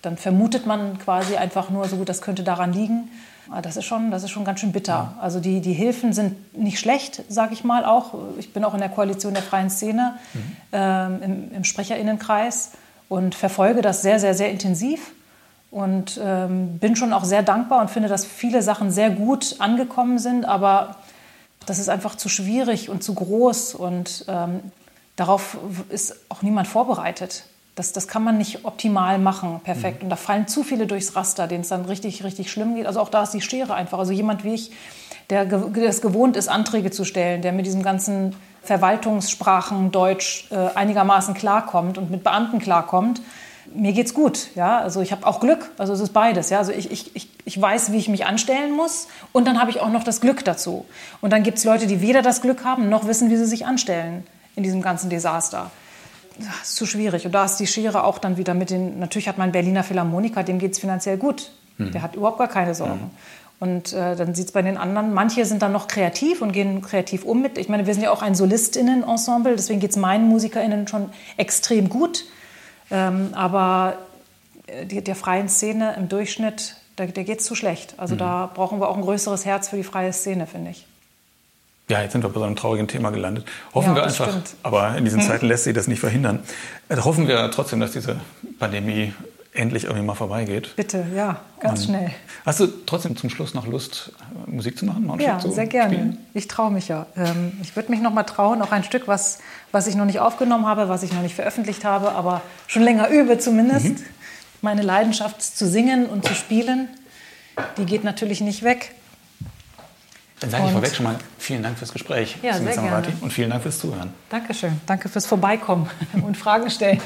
Dann 0.00 0.16
vermutet 0.16 0.64
man 0.66 0.98
quasi 0.98 1.36
einfach 1.36 1.68
nur 1.68 1.86
so, 1.88 2.04
das 2.04 2.22
könnte 2.22 2.42
daran 2.42 2.72
liegen. 2.72 3.10
Ah, 3.50 3.60
das 3.60 3.76
ist 3.76 3.84
schon, 3.84 4.10
das 4.10 4.22
ist 4.22 4.30
schon 4.30 4.44
ganz 4.44 4.60
schön 4.60 4.72
bitter. 4.72 5.14
Also 5.20 5.40
die, 5.40 5.60
die 5.60 5.72
Hilfen 5.72 6.12
sind 6.12 6.56
nicht 6.56 6.78
schlecht, 6.78 7.22
sage 7.28 7.52
ich 7.52 7.62
mal 7.64 7.84
auch. 7.84 8.14
Ich 8.38 8.52
bin 8.52 8.64
auch 8.64 8.74
in 8.74 8.80
der 8.80 8.88
Koalition 8.88 9.34
der 9.34 9.42
freien 9.42 9.70
Szene 9.70 10.14
mhm. 10.32 10.56
ähm, 10.72 11.22
im, 11.22 11.52
im 11.56 11.64
Sprecherinnenkreis 11.64 12.72
und 13.08 13.34
verfolge 13.34 13.82
das 13.82 14.02
sehr, 14.02 14.18
sehr, 14.18 14.34
sehr 14.34 14.50
intensiv 14.50 15.12
und 15.70 16.20
ähm, 16.22 16.78
bin 16.78 16.96
schon 16.96 17.12
auch 17.12 17.24
sehr 17.24 17.42
dankbar 17.42 17.80
und 17.80 17.90
finde, 17.90 18.08
dass 18.08 18.24
viele 18.24 18.62
Sachen 18.62 18.90
sehr 18.90 19.10
gut 19.10 19.56
angekommen 19.58 20.18
sind, 20.18 20.44
aber 20.44 20.96
das 21.66 21.78
ist 21.78 21.88
einfach 21.88 22.14
zu 22.14 22.28
schwierig 22.28 22.90
und 22.90 23.02
zu 23.02 23.14
groß 23.14 23.74
und 23.74 24.24
ähm, 24.28 24.60
darauf 25.16 25.58
ist 25.88 26.16
auch 26.28 26.42
niemand 26.42 26.68
vorbereitet. 26.68 27.44
Das, 27.74 27.92
das 27.92 28.06
kann 28.06 28.22
man 28.22 28.38
nicht 28.38 28.64
optimal 28.64 29.18
machen, 29.18 29.60
perfekt. 29.64 29.98
Mhm. 29.98 30.04
Und 30.04 30.10
da 30.10 30.16
fallen 30.16 30.46
zu 30.46 30.62
viele 30.62 30.86
durchs 30.86 31.16
Raster, 31.16 31.46
denen 31.48 31.62
es 31.62 31.68
dann 31.68 31.84
richtig, 31.86 32.22
richtig 32.22 32.50
schlimm 32.50 32.76
geht. 32.76 32.86
Also 32.86 33.00
auch 33.00 33.08
da 33.08 33.24
ist 33.24 33.32
die 33.32 33.40
Schere 33.40 33.74
einfach. 33.74 33.98
Also 33.98 34.12
jemand 34.12 34.44
wie 34.44 34.54
ich, 34.54 34.70
der, 35.30 35.44
der 35.44 35.88
es 35.88 36.00
gewohnt 36.00 36.36
ist, 36.36 36.48
Anträge 36.48 36.90
zu 36.90 37.04
stellen, 37.04 37.42
der 37.42 37.52
mit 37.52 37.66
diesem 37.66 37.82
ganzen 37.82 38.36
Verwaltungssprachen 38.62 39.90
Deutsch 39.90 40.48
äh, 40.50 40.56
einigermaßen 40.74 41.34
klarkommt 41.34 41.98
und 41.98 42.10
mit 42.10 42.24
Beamten 42.24 42.60
klarkommt, 42.60 43.20
mir 43.74 43.92
geht's 43.92 44.14
gut, 44.14 44.48
ja. 44.54 44.78
Also 44.78 45.00
ich 45.00 45.12
habe 45.12 45.26
auch 45.26 45.40
Glück, 45.40 45.70
also 45.78 45.92
es 45.92 46.00
ist 46.00 46.12
beides, 46.12 46.50
ja. 46.50 46.58
Also 46.58 46.72
ich, 46.72 46.90
ich, 46.90 47.14
ich, 47.16 47.28
ich 47.44 47.60
weiß, 47.60 47.92
wie 47.92 47.98
ich 47.98 48.08
mich 48.08 48.26
anstellen 48.26 48.74
muss 48.74 49.08
und 49.32 49.46
dann 49.46 49.60
habe 49.60 49.70
ich 49.70 49.80
auch 49.80 49.90
noch 49.90 50.04
das 50.04 50.20
Glück 50.20 50.44
dazu. 50.44 50.84
Und 51.20 51.32
dann 51.32 51.42
gibt 51.42 51.58
es 51.58 51.64
Leute, 51.64 51.86
die 51.86 52.00
weder 52.00 52.22
das 52.22 52.42
Glück 52.42 52.64
haben, 52.64 52.88
noch 52.88 53.06
wissen, 53.06 53.30
wie 53.30 53.36
sie 53.36 53.46
sich 53.46 53.66
anstellen 53.66 54.26
in 54.56 54.62
diesem 54.62 54.82
ganzen 54.82 55.10
Desaster. 55.10 55.70
Das 56.38 56.68
ist 56.68 56.76
zu 56.76 56.86
schwierig. 56.86 57.26
Und 57.26 57.32
da 57.32 57.44
ist 57.44 57.56
die 57.56 57.66
Schere 57.66 58.04
auch 58.04 58.18
dann 58.18 58.36
wieder 58.36 58.54
mit 58.54 58.70
den, 58.70 58.98
natürlich 58.98 59.28
hat 59.28 59.38
mein 59.38 59.52
Berliner 59.52 59.84
Philharmoniker, 59.84 60.42
dem 60.42 60.58
geht 60.58 60.72
es 60.72 60.78
finanziell 60.78 61.16
gut. 61.16 61.50
Mhm. 61.78 61.92
Der 61.92 62.02
hat 62.02 62.16
überhaupt 62.16 62.38
gar 62.38 62.48
keine 62.48 62.74
Sorgen. 62.74 62.94
Mhm. 62.94 63.10
Und 63.60 63.92
äh, 63.92 64.16
dann 64.16 64.34
sieht 64.34 64.46
es 64.46 64.52
bei 64.52 64.62
den 64.62 64.76
anderen, 64.76 65.14
manche 65.14 65.44
sind 65.46 65.62
dann 65.62 65.72
noch 65.72 65.88
kreativ 65.88 66.42
und 66.42 66.52
gehen 66.52 66.82
kreativ 66.82 67.24
um 67.24 67.40
mit. 67.40 67.56
Ich 67.56 67.68
meine, 67.68 67.86
wir 67.86 67.94
sind 67.94 68.02
ja 68.02 68.10
auch 68.10 68.20
ein 68.20 68.34
SolistInnen-Ensemble, 68.34 69.54
deswegen 69.54 69.80
geht 69.80 69.90
es 69.90 69.96
meinen 69.96 70.28
MusikerInnen 70.28 70.88
schon 70.88 71.10
extrem 71.36 71.88
gut. 71.88 72.24
Ähm, 72.90 73.30
aber 73.32 73.94
äh, 74.66 74.86
die, 74.86 75.02
der 75.02 75.14
freien 75.14 75.48
Szene 75.48 75.94
im 75.96 76.08
Durchschnitt, 76.08 76.76
da, 76.96 77.06
der 77.06 77.24
geht 77.24 77.40
es 77.40 77.46
zu 77.46 77.54
schlecht. 77.54 77.94
Also 77.96 78.14
mhm. 78.14 78.18
da 78.18 78.50
brauchen 78.52 78.80
wir 78.80 78.88
auch 78.88 78.96
ein 78.96 79.02
größeres 79.02 79.44
Herz 79.46 79.68
für 79.68 79.76
die 79.76 79.84
freie 79.84 80.12
Szene, 80.12 80.46
finde 80.46 80.72
ich. 80.72 80.86
Ja, 81.88 82.00
jetzt 82.00 82.12
sind 82.12 82.24
wir 82.24 82.30
bei 82.30 82.40
so 82.40 82.46
einem 82.46 82.56
traurigen 82.56 82.88
Thema 82.88 83.10
gelandet. 83.10 83.44
Hoffen 83.74 83.90
ja, 83.90 83.96
wir 83.96 84.04
einfach, 84.04 84.28
stimmt. 84.28 84.54
aber 84.62 84.96
in 84.96 85.04
diesen 85.04 85.20
mhm. 85.20 85.26
Zeiten 85.26 85.46
lässt 85.46 85.64
sich 85.64 85.74
das 85.74 85.86
nicht 85.86 86.00
verhindern. 86.00 86.42
Also 86.88 87.04
hoffen 87.04 87.28
wir 87.28 87.50
trotzdem, 87.50 87.80
dass 87.80 87.92
diese 87.92 88.20
Pandemie 88.58 89.12
endlich 89.54 89.84
irgendwie 89.84 90.04
mal 90.04 90.14
vorbeigeht. 90.14 90.74
Bitte, 90.76 91.06
ja, 91.14 91.40
ganz 91.60 91.80
Und 91.80 91.86
schnell. 91.86 92.10
Hast 92.44 92.60
du 92.60 92.66
trotzdem 92.86 93.16
zum 93.16 93.30
Schluss 93.30 93.54
noch 93.54 93.66
Lust, 93.66 94.12
Musik 94.46 94.76
zu 94.76 94.84
machen? 94.84 95.08
ja, 95.20 95.38
sehr 95.40 95.66
gerne. 95.66 95.94
Spielen? 95.94 96.18
Ich 96.34 96.48
traue 96.48 96.70
mich 96.72 96.88
ja. 96.88 97.06
Ähm, 97.16 97.52
ich 97.62 97.76
würde 97.76 97.90
mich 97.90 98.00
noch 98.00 98.12
mal 98.12 98.24
trauen, 98.24 98.62
auch 98.62 98.72
ein 98.72 98.82
Stück, 98.82 99.06
was, 99.06 99.38
was 99.70 99.86
ich 99.86 99.94
noch 99.94 100.06
nicht 100.06 100.18
aufgenommen 100.18 100.66
habe, 100.66 100.88
was 100.88 101.02
ich 101.02 101.12
noch 101.12 101.22
nicht 101.22 101.34
veröffentlicht 101.34 101.84
habe, 101.84 102.12
aber 102.12 102.42
schon 102.66 102.82
länger 102.82 103.08
übe 103.08 103.38
zumindest. 103.38 103.86
Mhm. 103.86 103.96
Meine 104.60 104.82
Leidenschaft 104.82 105.40
zu 105.42 105.68
singen 105.68 106.06
und 106.06 106.26
zu 106.26 106.34
spielen, 106.34 106.88
die 107.76 107.84
geht 107.84 108.04
natürlich 108.04 108.40
nicht 108.40 108.62
weg. 108.62 108.94
Dann 110.44 110.50
sage 110.50 110.66
ich 110.66 110.72
vorweg 110.72 110.94
schon 110.94 111.04
mal 111.04 111.16
vielen 111.38 111.62
Dank 111.62 111.78
fürs 111.78 111.90
Gespräch. 111.90 112.36
Ja, 112.42 112.52
sehr 112.58 112.74
gerne. 112.74 113.08
Und 113.22 113.32
vielen 113.32 113.48
Dank 113.48 113.62
fürs 113.62 113.78
Zuhören. 113.78 114.12
Dankeschön. 114.28 114.78
Danke 114.84 115.08
fürs 115.08 115.24
Vorbeikommen 115.24 115.88
und 116.22 116.36
Fragen 116.36 116.68
stellen. 116.68 117.00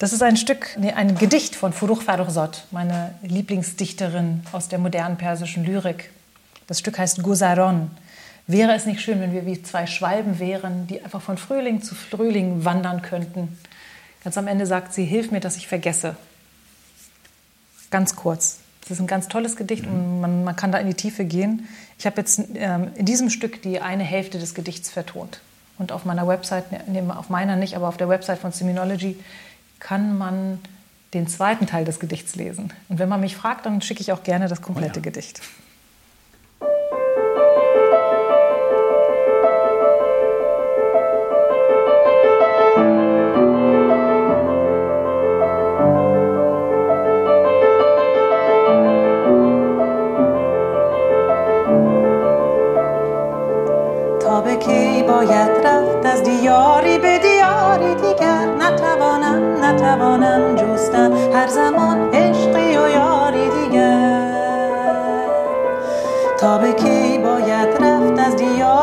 Das 0.00 0.12
ist 0.12 0.24
ein 0.24 0.36
Stück, 0.36 0.76
nee, 0.76 0.90
ein 0.90 1.16
Gedicht 1.16 1.54
von 1.54 1.72
Furuch 1.72 2.02
Farrokhzad, 2.02 2.64
meine 2.72 3.14
Lieblingsdichterin 3.22 4.42
aus 4.50 4.66
der 4.66 4.80
modernen 4.80 5.16
persischen 5.16 5.64
Lyrik. 5.64 6.10
Das 6.66 6.80
Stück 6.80 6.98
heißt 6.98 7.22
Guzaron. 7.22 7.92
Wäre 8.48 8.74
es 8.74 8.86
nicht 8.86 9.00
schön, 9.00 9.20
wenn 9.20 9.32
wir 9.32 9.46
wie 9.46 9.62
zwei 9.62 9.86
Schwalben 9.86 10.40
wären, 10.40 10.88
die 10.88 11.02
einfach 11.02 11.22
von 11.22 11.38
Frühling 11.38 11.80
zu 11.80 11.94
Frühling 11.94 12.64
wandern 12.64 13.02
könnten? 13.02 13.56
Ganz 14.24 14.36
am 14.36 14.48
Ende 14.48 14.66
sagt 14.66 14.92
sie, 14.92 15.04
hilf 15.04 15.30
mir, 15.30 15.40
dass 15.40 15.56
ich 15.56 15.68
vergesse. 15.68 16.16
Ganz 17.90 18.16
kurz. 18.16 18.58
Das 18.82 18.92
ist 18.92 19.00
ein 19.00 19.08
ganz 19.08 19.26
tolles 19.26 19.56
Gedicht 19.56 19.84
und 19.84 20.20
man, 20.20 20.44
man 20.44 20.54
kann 20.54 20.70
da 20.70 20.78
in 20.78 20.86
die 20.86 20.94
Tiefe 20.94 21.24
gehen. 21.24 21.68
Ich 21.98 22.06
habe 22.06 22.16
jetzt 22.18 22.40
ähm, 22.54 22.90
in 22.94 23.06
diesem 23.06 23.30
Stück 23.30 23.62
die 23.62 23.80
eine 23.80 24.04
Hälfte 24.04 24.38
des 24.38 24.54
Gedichts 24.54 24.90
vertont. 24.90 25.40
Und 25.78 25.92
auf 25.92 26.04
meiner 26.04 26.26
Website, 26.26 26.88
ne, 26.88 27.16
auf 27.16 27.28
meiner 27.28 27.56
nicht, 27.56 27.76
aber 27.76 27.88
auf 27.88 27.96
der 27.96 28.08
Website 28.08 28.38
von 28.38 28.52
Seminology 28.52 29.18
kann 29.78 30.16
man 30.16 30.58
den 31.14 31.28
zweiten 31.28 31.66
Teil 31.66 31.84
des 31.84 32.00
Gedichts 32.00 32.34
lesen. 32.34 32.72
Und 32.88 32.98
wenn 32.98 33.08
man 33.08 33.20
mich 33.20 33.36
fragt, 33.36 33.66
dann 33.66 33.80
schicke 33.82 34.00
ich 34.00 34.12
auch 34.12 34.22
gerne 34.22 34.48
das 34.48 34.62
komplette 34.62 35.00
oh 35.00 35.02
ja. 35.02 35.10
Gedicht. 35.10 35.40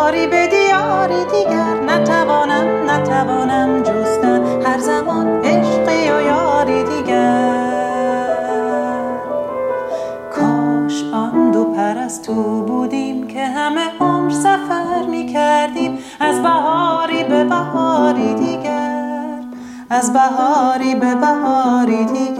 یاری 0.04 0.28
به 0.28 0.48
دیاری 0.48 1.26
دیگر 1.26 1.80
نتوانم 1.88 2.90
نتوانم 2.90 3.84
جستن. 3.84 4.62
هر 4.66 4.80
زمان 4.80 5.28
عشقی 5.46 6.12
و 6.12 6.22
یاری 6.22 6.84
دیگر. 6.84 7.84
کاش 10.36 11.04
آن 11.14 11.52
دو 11.52 11.66
پر 11.66 11.98
از 11.98 12.22
تو 12.22 12.62
بودیم 12.62 13.28
که 13.28 13.46
همه 13.46 13.82
عمر 14.00 14.32
سفر 14.32 15.06
می 15.10 15.26
کردیم 15.26 15.98
از 16.20 16.42
بهاری 16.42 17.24
به 17.24 17.44
بهاری 17.44 18.34
دیگر 18.34 19.40
از 19.90 20.14
بهاری 20.14 20.96
به 20.96 21.16
بهاری 21.16 22.06
دیگر. 22.06 22.33